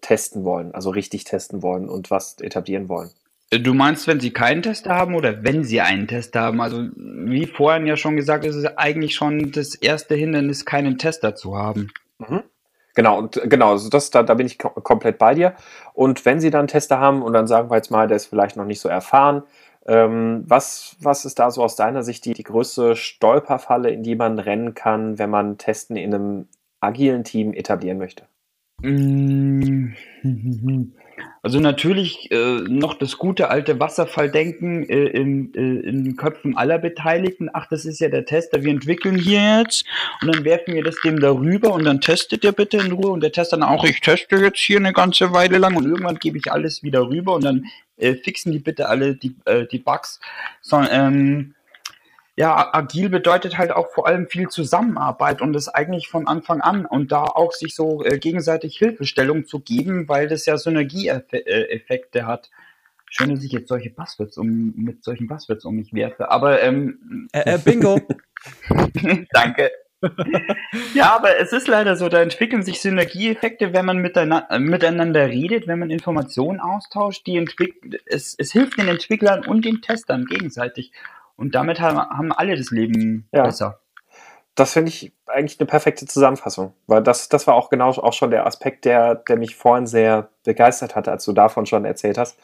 testen 0.00 0.44
wollen, 0.44 0.74
also 0.74 0.90
richtig 0.90 1.24
testen 1.24 1.62
wollen 1.62 1.88
und 1.88 2.10
was 2.10 2.38
etablieren 2.40 2.88
wollen. 2.88 3.10
Äh, 3.50 3.60
du 3.60 3.74
meinst, 3.74 4.06
wenn 4.06 4.20
sie 4.20 4.32
keinen 4.32 4.62
Tester 4.62 4.94
haben 4.94 5.14
oder 5.14 5.42
wenn 5.44 5.64
sie 5.64 5.80
einen 5.80 6.06
Tester 6.06 6.40
haben? 6.40 6.60
Also, 6.60 6.88
wie 6.96 7.46
vorhin 7.46 7.86
ja 7.86 7.96
schon 7.96 8.16
gesagt, 8.16 8.44
ist 8.44 8.56
es 8.56 8.66
eigentlich 8.76 9.14
schon 9.14 9.52
das 9.52 9.74
erste 9.74 10.14
Hindernis, 10.14 10.64
keinen 10.64 10.98
Tester 10.98 11.34
zu 11.34 11.56
haben. 11.56 11.90
Mhm. 12.18 12.42
Genau, 12.94 13.18
und 13.18 13.40
genau, 13.44 13.72
also 13.72 13.88
das, 13.88 14.10
da, 14.10 14.22
da 14.22 14.34
bin 14.34 14.46
ich 14.46 14.58
komplett 14.58 15.18
bei 15.18 15.34
dir. 15.34 15.54
Und 15.94 16.24
wenn 16.24 16.40
sie 16.40 16.50
dann 16.50 16.68
Tester 16.68 17.00
haben 17.00 17.22
und 17.22 17.32
dann 17.32 17.48
sagen 17.48 17.68
wir 17.68 17.76
jetzt 17.76 17.90
mal, 17.90 18.06
der 18.06 18.16
ist 18.16 18.26
vielleicht 18.26 18.56
noch 18.56 18.66
nicht 18.66 18.80
so 18.80 18.88
erfahren, 18.88 19.42
was, 19.86 20.96
was 21.00 21.24
ist 21.24 21.38
da 21.38 21.50
so 21.50 21.62
aus 21.62 21.76
deiner 21.76 22.02
Sicht 22.02 22.24
die, 22.24 22.32
die 22.32 22.42
größte 22.42 22.96
Stolperfalle, 22.96 23.90
in 23.90 24.02
die 24.02 24.16
man 24.16 24.38
rennen 24.38 24.74
kann, 24.74 25.18
wenn 25.18 25.30
man 25.30 25.58
Testen 25.58 25.96
in 25.96 26.14
einem 26.14 26.48
agilen 26.80 27.24
Team 27.24 27.52
etablieren 27.52 27.98
möchte? 27.98 28.24
Mm, 28.82 29.92
Also 31.42 31.60
natürlich 31.60 32.30
äh, 32.30 32.60
noch 32.68 32.94
das 32.94 33.18
gute 33.18 33.50
alte 33.50 33.78
Wasserfalldenken 33.78 34.88
äh, 34.88 35.08
in, 35.08 35.52
äh, 35.54 35.86
in 35.86 36.04
den 36.04 36.16
Köpfen 36.16 36.56
aller 36.56 36.78
Beteiligten. 36.78 37.50
Ach, 37.52 37.66
das 37.68 37.84
ist 37.84 38.00
ja 38.00 38.08
der 38.08 38.24
Tester, 38.24 38.62
wir 38.62 38.70
entwickeln 38.70 39.16
hier 39.16 39.60
jetzt 39.60 39.84
und 40.22 40.34
dann 40.34 40.44
werfen 40.44 40.74
wir 40.74 40.82
das 40.82 40.96
dem 41.04 41.20
darüber 41.20 41.74
und 41.74 41.84
dann 41.84 42.00
testet 42.00 42.44
der 42.44 42.52
bitte 42.52 42.78
in 42.78 42.92
Ruhe 42.92 43.10
und 43.10 43.22
der 43.22 43.30
Tester 43.30 43.58
dann 43.58 43.68
auch, 43.68 43.84
ich 43.84 44.00
teste 44.00 44.36
jetzt 44.36 44.58
hier 44.58 44.78
eine 44.78 44.94
ganze 44.94 45.32
Weile 45.32 45.58
lang 45.58 45.76
und 45.76 45.84
irgendwann 45.84 46.18
gebe 46.18 46.38
ich 46.38 46.50
alles 46.50 46.82
wieder 46.82 47.08
rüber 47.08 47.34
und 47.34 47.44
dann 47.44 47.66
äh, 47.96 48.14
fixen 48.14 48.52
die 48.52 48.58
bitte 48.58 48.88
alle 48.88 49.16
die, 49.16 49.36
äh, 49.44 49.66
die 49.66 49.78
Bugs. 49.78 50.20
So, 50.60 50.78
ähm, 50.78 51.54
ja, 52.36 52.74
agil 52.74 53.10
bedeutet 53.10 53.58
halt 53.58 53.70
auch 53.70 53.90
vor 53.90 54.08
allem 54.08 54.26
viel 54.26 54.48
Zusammenarbeit 54.48 55.40
und 55.40 55.52
das 55.52 55.68
eigentlich 55.68 56.08
von 56.08 56.26
Anfang 56.26 56.60
an 56.60 56.84
und 56.84 57.12
da 57.12 57.22
auch 57.22 57.52
sich 57.52 57.76
so 57.76 58.04
äh, 58.04 58.18
gegenseitig 58.18 58.76
Hilfestellung 58.76 59.46
zu 59.46 59.60
geben, 59.60 60.08
weil 60.08 60.28
das 60.28 60.44
ja 60.46 60.58
Synergieeffekte 60.58 62.26
hat. 62.26 62.50
Schön, 63.08 63.30
dass 63.32 63.44
ich 63.44 63.52
jetzt 63.52 63.68
solche 63.68 63.90
Passwords 63.90 64.36
um, 64.36 64.74
mit 64.74 65.04
solchen 65.04 65.28
Passwords 65.28 65.64
um 65.64 65.76
mich 65.76 65.94
werfe, 65.94 66.28
aber 66.30 66.60
ähm, 66.62 67.28
äh, 67.32 67.54
äh, 67.54 67.58
Bingo. 67.58 68.00
Danke. 69.32 69.70
ja, 70.94 71.14
aber 71.14 71.38
es 71.38 71.52
ist 71.52 71.68
leider 71.68 71.96
so, 71.96 72.08
da 72.08 72.20
entwickeln 72.20 72.62
sich 72.62 72.80
Synergieeffekte, 72.80 73.72
wenn 73.72 73.84
man 73.84 73.98
miteinander, 73.98 74.58
miteinander 74.58 75.28
redet, 75.28 75.66
wenn 75.66 75.78
man 75.78 75.90
Informationen 75.90 76.60
austauscht. 76.60 77.26
Die 77.26 77.44
es, 78.06 78.34
es 78.36 78.52
hilft 78.52 78.78
den 78.78 78.88
Entwicklern 78.88 79.44
und 79.44 79.64
den 79.64 79.82
Testern 79.82 80.26
gegenseitig. 80.26 80.92
Und 81.36 81.54
damit 81.54 81.80
haben, 81.80 81.98
haben 81.98 82.32
alle 82.32 82.56
das 82.56 82.70
Leben 82.70 83.28
ja. 83.32 83.42
besser. 83.42 83.80
Das 84.54 84.72
finde 84.72 84.90
ich 84.90 85.12
eigentlich 85.26 85.58
eine 85.58 85.66
perfekte 85.66 86.06
Zusammenfassung, 86.06 86.74
weil 86.86 87.02
das, 87.02 87.28
das 87.28 87.46
war 87.48 87.54
auch 87.54 87.70
genau 87.70 87.90
auch 87.90 88.12
schon 88.12 88.30
der 88.30 88.46
Aspekt, 88.46 88.84
der, 88.84 89.16
der 89.16 89.36
mich 89.36 89.56
vorhin 89.56 89.86
sehr 89.86 90.28
begeistert 90.44 90.94
hatte, 90.94 91.10
als 91.10 91.24
du 91.24 91.32
davon 91.32 91.66
schon 91.66 91.84
erzählt 91.84 92.18
hast. 92.18 92.38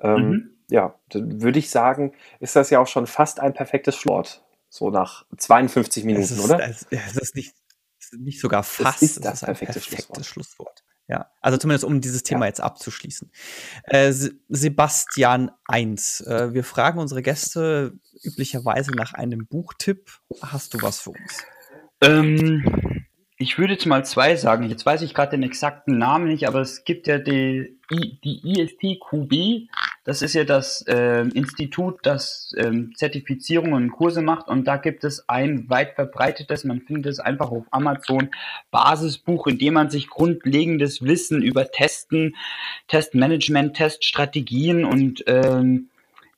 Ähm, 0.00 0.28
mhm. 0.28 0.50
Ja, 0.68 0.94
dann 1.10 1.42
würde 1.42 1.58
ich 1.58 1.70
sagen, 1.70 2.12
ist 2.40 2.56
das 2.56 2.70
ja 2.70 2.80
auch 2.80 2.86
schon 2.88 3.06
fast 3.06 3.38
ein 3.38 3.52
perfektes 3.52 3.96
Schlusswort. 3.96 4.43
So 4.74 4.90
nach 4.90 5.24
52 5.36 6.02
Minuten, 6.02 6.24
es 6.24 6.32
ist, 6.32 6.40
oder? 6.40 6.58
Es 6.68 6.82
ist 7.16 7.36
nicht, 7.36 7.54
nicht 8.18 8.40
sogar 8.40 8.64
fast. 8.64 8.96
Das 8.96 9.02
ist 9.02 9.24
das, 9.24 9.38
das 9.38 9.44
perfekte 9.44 9.80
Schlusswort. 9.80 10.26
Schlusswort. 10.26 10.84
Ja, 11.06 11.30
also 11.40 11.58
zumindest 11.58 11.84
um 11.84 12.00
dieses 12.00 12.24
Thema 12.24 12.46
ja. 12.46 12.48
jetzt 12.48 12.60
abzuschließen. 12.60 13.30
Äh, 13.84 14.12
Sebastian 14.48 15.52
1. 15.66 16.22
Äh, 16.22 16.54
wir 16.54 16.64
fragen 16.64 16.98
unsere 16.98 17.22
Gäste 17.22 17.92
üblicherweise 18.24 18.90
nach 18.90 19.14
einem 19.14 19.46
Buchtipp. 19.46 20.10
Hast 20.42 20.74
du 20.74 20.82
was 20.82 21.02
für 21.02 21.10
uns? 21.10 21.44
Ähm, 22.00 23.06
ich 23.36 23.58
würde 23.58 23.74
jetzt 23.74 23.86
mal 23.86 24.04
zwei 24.04 24.34
sagen. 24.34 24.68
Jetzt 24.68 24.84
weiß 24.84 25.02
ich 25.02 25.14
gerade 25.14 25.36
den 25.36 25.44
exakten 25.44 25.98
Namen 25.98 26.26
nicht, 26.26 26.48
aber 26.48 26.60
es 26.60 26.82
gibt 26.82 27.06
ja 27.06 27.18
die, 27.18 27.78
die 27.92 28.60
ISTQB. 28.60 29.70
Das 30.04 30.20
ist 30.20 30.34
ja 30.34 30.44
das 30.44 30.82
äh, 30.86 31.22
Institut, 31.28 32.00
das 32.02 32.54
ähm, 32.58 32.92
Zertifizierungen 32.94 33.72
und 33.72 33.90
Kurse 33.90 34.20
macht. 34.20 34.48
Und 34.48 34.66
da 34.66 34.76
gibt 34.76 35.02
es 35.02 35.28
ein 35.30 35.70
weit 35.70 35.94
verbreitetes, 35.94 36.64
man 36.64 36.82
findet 36.82 37.06
es 37.06 37.20
einfach 37.20 37.50
auf 37.50 37.64
Amazon, 37.70 38.28
Basisbuch, 38.70 39.46
in 39.46 39.58
dem 39.58 39.74
man 39.74 39.88
sich 39.88 40.08
grundlegendes 40.08 41.02
Wissen 41.02 41.42
über 41.42 41.70
Testen, 41.70 42.36
Testmanagement, 42.88 43.76
Teststrategien 43.76 44.84
und 44.84 45.24
ähm, 45.26 45.88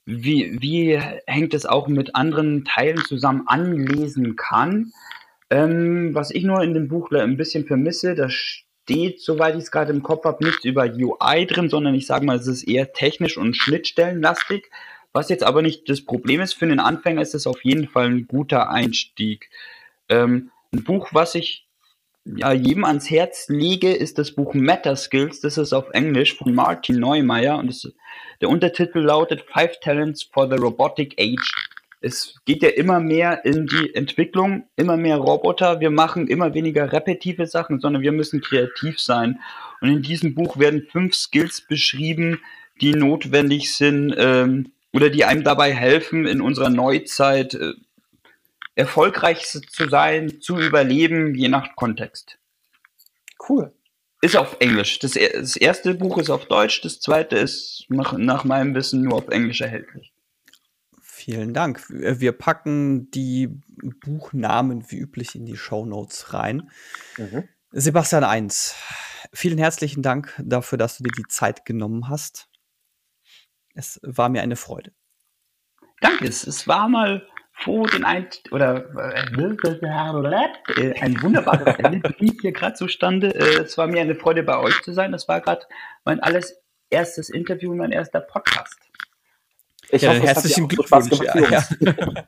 wie, 0.05 0.57
wie 0.61 1.01
hängt 1.27 1.53
es 1.53 1.67
auch 1.67 1.89
mit 1.89 2.15
anderen 2.15 2.65
Teilen 2.65 3.05
zusammen 3.05 3.49
anlesen 3.49 4.37
kann. 4.37 4.93
Ähm, 5.51 6.15
was 6.15 6.31
ich 6.31 6.45
nur 6.45 6.63
in 6.63 6.75
dem 6.75 6.87
Buch 6.87 7.11
ein 7.11 7.37
bisschen 7.37 7.67
vermisse, 7.67 8.15
da 8.15 8.29
steht, 8.87 9.21
soweit 9.21 9.57
ich 9.57 9.65
es 9.65 9.71
gerade 9.73 9.93
im 9.93 10.03
Kopf 10.03 10.25
habe, 10.25 10.45
nichts 10.45 10.65
über 10.65 10.85
UI 10.85 11.47
drin, 11.47 11.69
sondern 11.69 11.95
ich 11.95 12.07
sage 12.07 12.25
mal, 12.25 12.37
es 12.37 12.47
ist 12.47 12.63
eher 12.63 12.93
technisch 12.93 13.37
und 13.37 13.57
schnittstellenlastig. 13.57 14.71
Was 15.13 15.29
jetzt 15.29 15.43
aber 15.43 15.61
nicht 15.61 15.89
das 15.89 16.03
Problem 16.03 16.41
ist, 16.41 16.53
für 16.53 16.67
den 16.67 16.79
Anfänger 16.79 17.21
ist 17.21 17.35
es 17.35 17.49
auf 17.49 17.65
jeden 17.65 17.89
Fall 17.89 18.07
ein 18.07 18.29
guter 18.29 18.71
Einstieg. 18.71 19.51
Ähm, 20.09 20.51
ein 20.73 20.85
Buch, 20.85 21.09
was 21.13 21.35
ich 21.35 21.67
ja, 22.25 22.53
jedem 22.53 22.85
ans 22.85 23.11
Herz 23.11 23.49
lege, 23.49 23.93
ist 23.93 24.19
das 24.19 24.33
Buch 24.33 24.55
Meta 24.55 24.95
Skills. 24.95 25.41
Das 25.41 25.59
ist 25.59 25.73
auf 25.73 25.91
Englisch 25.91 26.37
von 26.37 26.55
Martin 26.55 27.01
Neumeier 27.01 27.59
und 27.59 27.69
das, 27.69 27.93
der 28.41 28.49
Untertitel 28.49 29.01
lautet 29.01 29.43
Five 29.53 29.81
Talents 29.81 30.23
for 30.23 30.49
the 30.49 30.57
Robotic 30.57 31.15
Age 31.19 31.66
es 32.07 32.37
geht 32.45 32.63
ja 32.63 32.69
immer 32.69 33.01
mehr 33.01 33.45
in 33.45 33.67
die 33.67 33.95
Entwicklung, 33.95 34.69
immer 34.77 34.97
mehr 34.97 35.17
Roboter. 35.17 35.81
Wir 35.81 35.91
machen 35.91 36.29
immer 36.29 36.55
weniger 36.55 36.93
repetitive 36.93 37.47
Sachen, 37.47 37.81
sondern 37.81 38.03
wir 38.03 38.13
müssen 38.13 38.41
kreativ 38.41 39.01
sein. 39.01 39.41
Und 39.81 39.89
in 39.89 40.03
diesem 40.03 40.35
Buch 40.35 40.59
werden 40.59 40.87
fünf 40.91 41.15
Skills 41.15 41.61
beschrieben, 41.61 42.41
die 42.81 42.93
notwendig 42.93 43.75
sind 43.75 44.15
ähm, 44.17 44.73
oder 44.93 45.11
die 45.11 45.25
einem 45.25 45.43
dabei 45.43 45.75
helfen, 45.75 46.27
in 46.27 46.41
unserer 46.41 46.71
Neuzeit 46.71 47.55
äh, 47.55 47.73
erfolgreich 48.77 49.47
zu 49.47 49.89
sein, 49.89 50.41
zu 50.41 50.59
überleben, 50.59 51.35
je 51.35 51.49
nach 51.49 51.75
Kontext. 51.75 52.39
Cool. 53.49 53.73
Ist 54.23 54.37
auf 54.37 54.57
Englisch. 54.61 54.99
Das, 55.01 55.13
das 55.13 55.57
erste 55.57 55.95
Buch 55.95 56.19
ist 56.19 56.31
auf 56.31 56.47
Deutsch, 56.47 56.83
das 56.83 57.01
zweite 57.01 57.37
ist 57.37 57.87
nach, 57.89 58.17
nach 58.17 58.45
meinem 58.45 58.75
Wissen 58.75 59.03
nur 59.03 59.15
auf 59.15 59.29
Englisch 59.29 59.61
erhältlich. 59.61 60.13
Vielen 61.27 61.55
Dank. 61.55 61.85
Wir 61.89 62.31
packen 62.31 63.11
die 63.11 63.49
Buchnamen 64.05 64.93
wie 64.93 64.99
üblich 64.99 65.35
in 65.35 65.45
die 65.45 65.57
Show 65.57 65.85
Notes 65.85 66.33
rein. 66.33 66.71
Mhm. 67.17 67.49
Sebastian 67.73 68.23
1, 68.23 68.77
vielen 69.33 69.59
herzlichen 69.59 70.05
Dank 70.05 70.41
dafür, 70.41 70.79
dass 70.79 70.99
du 70.99 71.03
dir 71.03 71.11
die 71.11 71.27
Zeit 71.29 71.65
genommen 71.65 72.09
hast. 72.09 72.49
Es 73.75 73.99
war 74.05 74.29
mir 74.29 74.41
eine 74.41 74.55
Freude. 74.55 74.93
Danke, 76.01 76.29
es 76.29 76.69
war 76.69 76.89
mal 76.89 77.27
froh, 77.51 77.87
den 77.87 78.05
ein 78.05 78.29
oder 78.53 78.95
äh, 78.97 79.25
ein 81.01 81.21
wunderbares 81.21 81.75
Ende 81.79 82.15
hier 82.21 82.53
gerade 82.53 82.75
zustande. 82.75 83.35
Äh, 83.35 83.65
es 83.65 83.77
war 83.77 83.89
mir 83.89 84.01
eine 84.01 84.15
Freude, 84.15 84.45
bei 84.45 84.59
euch 84.59 84.81
zu 84.83 84.93
sein. 84.93 85.11
Das 85.11 85.27
war 85.27 85.41
gerade 85.41 85.67
mein 86.05 86.21
alles 86.21 86.63
erstes 86.89 87.31
Interview, 87.31 87.75
mein 87.75 87.91
erster 87.91 88.21
Podcast. 88.21 88.79
Ich 89.91 90.03
ja, 90.03 90.11
hoffe, 90.11 90.23
herzlichen 90.23 90.69
Glückwunsch. 90.69 91.21
Ja, 91.21 91.39
ja. 91.39 91.65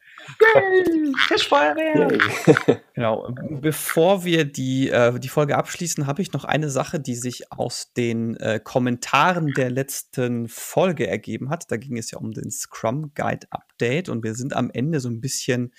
genau. 2.95 3.35
Bevor 3.51 4.25
wir 4.25 4.45
die, 4.45 4.91
äh, 4.91 5.19
die 5.19 5.29
Folge 5.29 5.57
abschließen, 5.57 6.07
habe 6.07 6.23
ich 6.23 6.33
noch 6.33 6.45
eine 6.45 6.71
Sache, 6.71 7.01
die 7.01 7.17
sich 7.17 7.51
aus 7.53 7.93
den 7.93 8.37
äh, 8.37 8.61
Kommentaren 8.63 9.53
der 9.55 9.71
letzten 9.71 10.49
Folge 10.49 11.09
ergeben 11.09 11.51
hat. 11.51 11.71
Da 11.71 11.77
ging 11.77 11.97
es 11.97 12.11
ja 12.11 12.19
um 12.19 12.33
den 12.33 12.51
Scrum 12.51 13.13
Guide 13.15 13.47
Update 13.51 14.09
und 14.09 14.23
wir 14.23 14.35
sind 14.35 14.55
am 14.55 14.71
Ende 14.71 15.01
so 15.01 15.09
ein 15.09 15.21
bisschen 15.21 15.73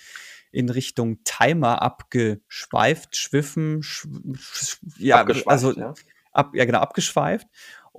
in 0.52 0.70
Richtung 0.70 1.24
Timer 1.24 1.82
abgeschweift, 1.82 3.16
schwiffen, 3.16 3.84
sch 3.84 4.08
ja, 4.98 5.24
also 5.46 5.74
ja. 5.74 5.94
Ab, 6.32 6.52
ja 6.54 6.66
genau 6.66 6.80
abgeschweift 6.80 7.48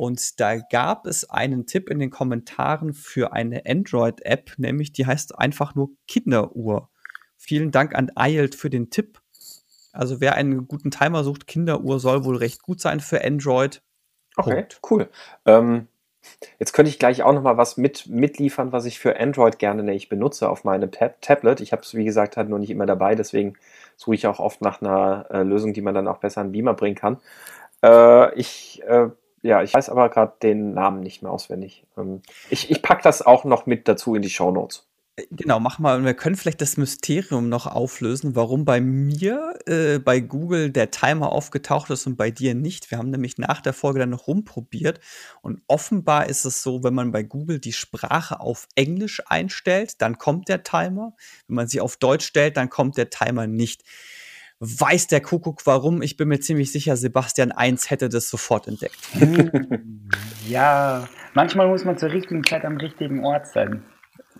und 0.00 0.40
da 0.40 0.56
gab 0.56 1.06
es 1.06 1.28
einen 1.28 1.66
Tipp 1.66 1.90
in 1.90 1.98
den 1.98 2.08
Kommentaren 2.08 2.94
für 2.94 3.34
eine 3.34 3.64
Android-App, 3.66 4.52
nämlich 4.56 4.94
die 4.94 5.04
heißt 5.04 5.38
einfach 5.38 5.74
nur 5.74 5.90
Kinderuhr. 6.08 6.88
Vielen 7.36 7.70
Dank 7.70 7.94
an 7.94 8.10
Eilt 8.14 8.54
für 8.54 8.70
den 8.70 8.88
Tipp. 8.88 9.20
Also 9.92 10.22
wer 10.22 10.36
einen 10.36 10.66
guten 10.66 10.90
Timer 10.90 11.22
sucht, 11.22 11.46
Kinderuhr 11.46 12.00
soll 12.00 12.24
wohl 12.24 12.36
recht 12.36 12.62
gut 12.62 12.80
sein 12.80 13.00
für 13.00 13.22
Android. 13.22 13.82
Okay, 14.38 14.62
Punkt. 14.62 14.80
cool. 14.90 15.10
Ähm, 15.44 15.86
jetzt 16.58 16.72
könnte 16.72 16.88
ich 16.88 16.98
gleich 16.98 17.22
auch 17.22 17.34
noch 17.34 17.42
mal 17.42 17.58
was 17.58 17.76
mit, 17.76 18.06
mitliefern, 18.06 18.72
was 18.72 18.86
ich 18.86 18.98
für 18.98 19.20
Android 19.20 19.58
gerne 19.58 19.82
nämlich 19.82 20.08
benutze 20.08 20.48
auf 20.48 20.64
meinem 20.64 20.90
Tab 20.92 21.20
Tablet. 21.20 21.60
Ich 21.60 21.72
habe 21.72 21.82
es, 21.82 21.92
wie 21.92 22.06
gesagt, 22.06 22.38
halt 22.38 22.48
nur 22.48 22.58
nicht 22.58 22.70
immer 22.70 22.86
dabei, 22.86 23.16
deswegen 23.16 23.52
suche 23.98 24.14
ich 24.14 24.26
auch 24.26 24.40
oft 24.40 24.62
nach 24.62 24.80
einer 24.80 25.26
äh, 25.28 25.42
Lösung, 25.42 25.74
die 25.74 25.82
man 25.82 25.94
dann 25.94 26.08
auch 26.08 26.20
besser 26.20 26.40
an 26.40 26.52
Beamer 26.52 26.72
bringen 26.72 26.96
kann. 26.96 27.18
Äh, 27.82 28.34
ich 28.38 28.82
äh, 28.84 29.10
ja, 29.42 29.62
ich 29.62 29.72
weiß 29.72 29.88
aber 29.88 30.08
gerade 30.10 30.34
den 30.42 30.74
Namen 30.74 31.00
nicht 31.00 31.22
mehr 31.22 31.32
auswendig. 31.32 31.84
Ähm, 31.96 32.22
ich 32.50 32.70
ich 32.70 32.82
packe 32.82 33.02
das 33.02 33.22
auch 33.22 33.44
noch 33.44 33.66
mit 33.66 33.88
dazu 33.88 34.14
in 34.14 34.22
die 34.22 34.30
Show 34.30 34.50
Notes. 34.50 34.86
Äh, 35.16 35.26
genau, 35.30 35.60
mach 35.60 35.78
mal. 35.78 36.04
Wir 36.04 36.14
können 36.14 36.36
vielleicht 36.36 36.60
das 36.60 36.76
Mysterium 36.76 37.48
noch 37.48 37.66
auflösen, 37.66 38.36
warum 38.36 38.64
bei 38.64 38.80
mir 38.80 39.58
äh, 39.66 39.98
bei 39.98 40.20
Google 40.20 40.70
der 40.70 40.90
Timer 40.90 41.32
aufgetaucht 41.32 41.90
ist 41.90 42.06
und 42.06 42.16
bei 42.16 42.30
dir 42.30 42.54
nicht. 42.54 42.90
Wir 42.90 42.98
haben 42.98 43.10
nämlich 43.10 43.38
nach 43.38 43.60
der 43.60 43.72
Folge 43.72 44.00
dann 44.00 44.10
noch 44.10 44.26
rumprobiert 44.26 45.00
und 45.40 45.62
offenbar 45.66 46.26
ist 46.28 46.44
es 46.44 46.62
so, 46.62 46.82
wenn 46.82 46.94
man 46.94 47.12
bei 47.12 47.22
Google 47.22 47.60
die 47.60 47.72
Sprache 47.72 48.40
auf 48.40 48.68
Englisch 48.74 49.22
einstellt, 49.26 50.02
dann 50.02 50.18
kommt 50.18 50.48
der 50.48 50.62
Timer. 50.62 51.14
Wenn 51.46 51.56
man 51.56 51.68
sie 51.68 51.80
auf 51.80 51.96
Deutsch 51.96 52.26
stellt, 52.26 52.56
dann 52.56 52.68
kommt 52.68 52.96
der 52.98 53.10
Timer 53.10 53.46
nicht 53.46 53.84
weiß 54.60 55.06
der 55.06 55.20
Kuckuck 55.20 55.66
warum. 55.66 56.02
Ich 56.02 56.16
bin 56.16 56.28
mir 56.28 56.40
ziemlich 56.40 56.70
sicher, 56.70 56.96
Sebastian 56.96 57.50
1 57.50 57.90
hätte 57.90 58.08
das 58.08 58.28
sofort 58.28 58.68
entdeckt. 58.68 58.98
ja, 60.48 61.08
manchmal 61.34 61.68
muss 61.68 61.84
man 61.84 61.98
zur 61.98 62.12
richtigen 62.12 62.44
Zeit 62.44 62.64
am 62.64 62.76
richtigen 62.76 63.24
Ort 63.24 63.46
sein. 63.48 63.82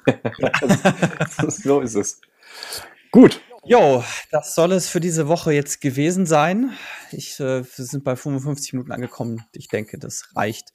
so 1.49 1.81
ist 1.81 1.95
es. 1.95 2.21
Gut. 3.11 3.41
Jo, 3.67 4.03
das 4.31 4.55
soll 4.55 4.73
es 4.73 4.89
für 4.89 5.01
diese 5.01 5.29
Woche 5.29 5.53
jetzt 5.53 5.83
gewesen 5.83 6.25
sein. 6.25 6.73
Ich, 7.13 7.39
äh, 7.41 7.63
wir 7.63 7.85
sind 7.85 8.05
bei 8.05 8.17
55 8.17 8.73
Minuten 8.73 8.91
angekommen. 8.91 9.45
Ich 9.53 9.69
denke, 9.69 9.99
das 9.99 10.31
reicht. 10.35 10.73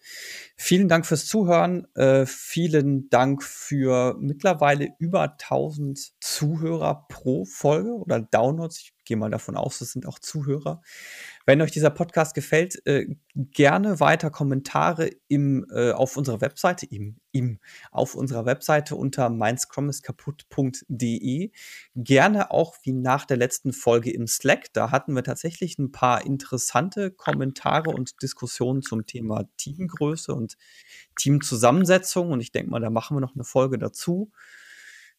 Vielen 0.56 0.88
Dank 0.88 1.08
fürs 1.08 1.26
Zuhören. 1.26 1.88
Äh, 1.96 2.28
vielen 2.28 3.10
Dank 3.10 3.44
für 3.44 4.16
mittlerweile 4.20 4.90
über 5.00 5.36
1000 5.38 6.14
Zuhörer 6.20 7.08
pro 7.10 7.46
Folge 7.46 7.92
oder 7.92 8.20
Downloads. 8.20 8.80
Ich 8.80 8.94
gehe 9.04 9.18
mal 9.18 9.32
davon 9.32 9.58
aus, 9.58 9.82
es 9.82 9.92
sind 9.92 10.06
auch 10.06 10.20
Zuhörer. 10.20 10.82
Wenn 11.46 11.62
euch 11.62 11.72
dieser 11.72 11.92
Podcast 11.92 12.34
gefällt, 12.34 12.84
äh, 12.88 13.06
gerne 13.36 14.00
weiter 14.00 14.32
Kommentare 14.32 15.12
im, 15.28 15.68
äh, 15.72 15.92
auf 15.92 16.18
unserer 16.18 16.42
Webseite, 16.42 16.88
im, 16.88 17.20
im, 17.32 17.60
auf 17.92 18.16
unserer 18.16 18.48
Webseite 18.48 18.96
unter 18.96 19.30
meinscrumiskaputt.de. 19.30 21.52
Gerne 21.96 22.50
auch 22.50 22.78
wie 22.82 22.94
nach 22.94 23.26
der 23.26 23.38
letzten 23.38 23.74
Folge 23.74 24.12
im 24.12 24.26
Slack. 24.26 24.74
Da 24.74 24.90
hatten 24.90 25.14
wir 25.14 25.24
tatsächlich 25.24 25.78
ein 25.78 25.92
paar 25.92 26.26
interessante 26.26 27.12
Kommentare 27.12 27.92
und 27.92 28.24
Diskussionen 28.24 28.82
zum 28.82 29.06
Thema 29.06 29.44
Teamgröße 29.58 30.34
und 30.34 30.58
Teamzusammensetzung. 31.20 32.32
Und 32.32 32.42
ich 32.42 32.52
denke 32.52 32.72
mal, 32.72 32.82
da 32.82 32.90
machen 32.90 33.18
wir 33.18 33.22
noch 33.22 33.36
eine 33.36 33.44
Folge 33.44 33.78
dazu. 33.78 34.32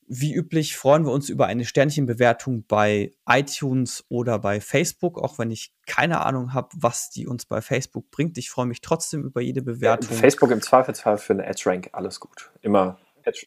Wie 0.09 0.35
üblich 0.35 0.77
freuen 0.77 1.05
wir 1.05 1.13
uns 1.13 1.29
über 1.29 1.47
eine 1.47 1.65
Sternchenbewertung 1.65 2.65
bei 2.67 3.15
iTunes 3.29 4.05
oder 4.09 4.39
bei 4.39 4.61
Facebook, 4.61 5.19
auch 5.23 5.39
wenn 5.39 5.51
ich 5.51 5.73
keine 5.87 6.25
Ahnung 6.25 6.55
habe, 6.55 6.69
was 6.77 7.11
die 7.11 7.27
uns 7.27 7.47
bei 7.47 7.61
Facebook 7.61 8.11
bringt. 8.11 8.39
Ich 8.39 8.51
freue 8.51 8.67
mich 8.67 8.81
trotzdem 8.81 9.25
über 9.25 9.41
jede 9.41 9.63
Bewertung. 9.63 10.15
Ja, 10.15 10.21
Facebook 10.21 10.51
im 10.51 10.63
Zweifelsfall 10.63 11.19
für 11.19 11.33
eine 11.33 11.47
Edge-Rank, 11.47 11.91
alles 11.93 12.21
gut. 12.21 12.51
Immer 12.63 12.99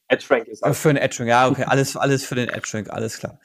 Edge-Rank 0.08 0.48
ist 0.48 0.64
alles 0.64 0.78
Für 0.78 0.90
eine 0.90 1.02
Edge-Rank, 1.02 1.30
ja, 1.30 1.48
okay, 1.48 1.64
alles, 1.64 1.96
alles 1.96 2.26
für 2.26 2.36
den 2.36 2.50
Edge-Rank, 2.50 2.90
alles 2.90 3.20
klar. 3.20 3.40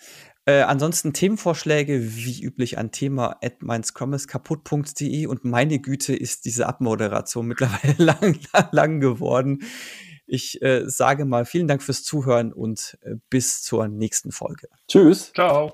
Äh, 0.47 0.61
ansonsten 0.63 1.15
Themenvorschläge, 1.15 2.17
wie 2.17 2.43
üblich 2.43 2.77
an 2.77 2.93
Thema 2.93 3.39
at 3.43 3.61
kaputt.de 4.29 5.27
und 5.27 5.45
meine 5.45 5.79
Güte 5.79 6.15
ist 6.15 6.45
diese 6.45 6.67
Abmoderation 6.67 7.47
mittlerweile 7.47 7.95
lang, 7.99 8.39
lang 8.71 9.01
geworden. 9.01 9.63
Ich 10.35 10.61
äh, 10.63 10.83
sage 10.89 11.27
mal 11.27 11.45
vielen 11.45 11.69
Dank 11.69 11.81
fürs 11.81 12.03
Zuhören 12.03 12.53
und 12.53 12.99
äh, 13.03 13.15
bis 13.31 13.63
zur 13.63 13.87
nächsten 13.87 14.33
Folge. 14.33 14.69
Tschüss. 14.89 15.33
Ciao. 15.33 15.73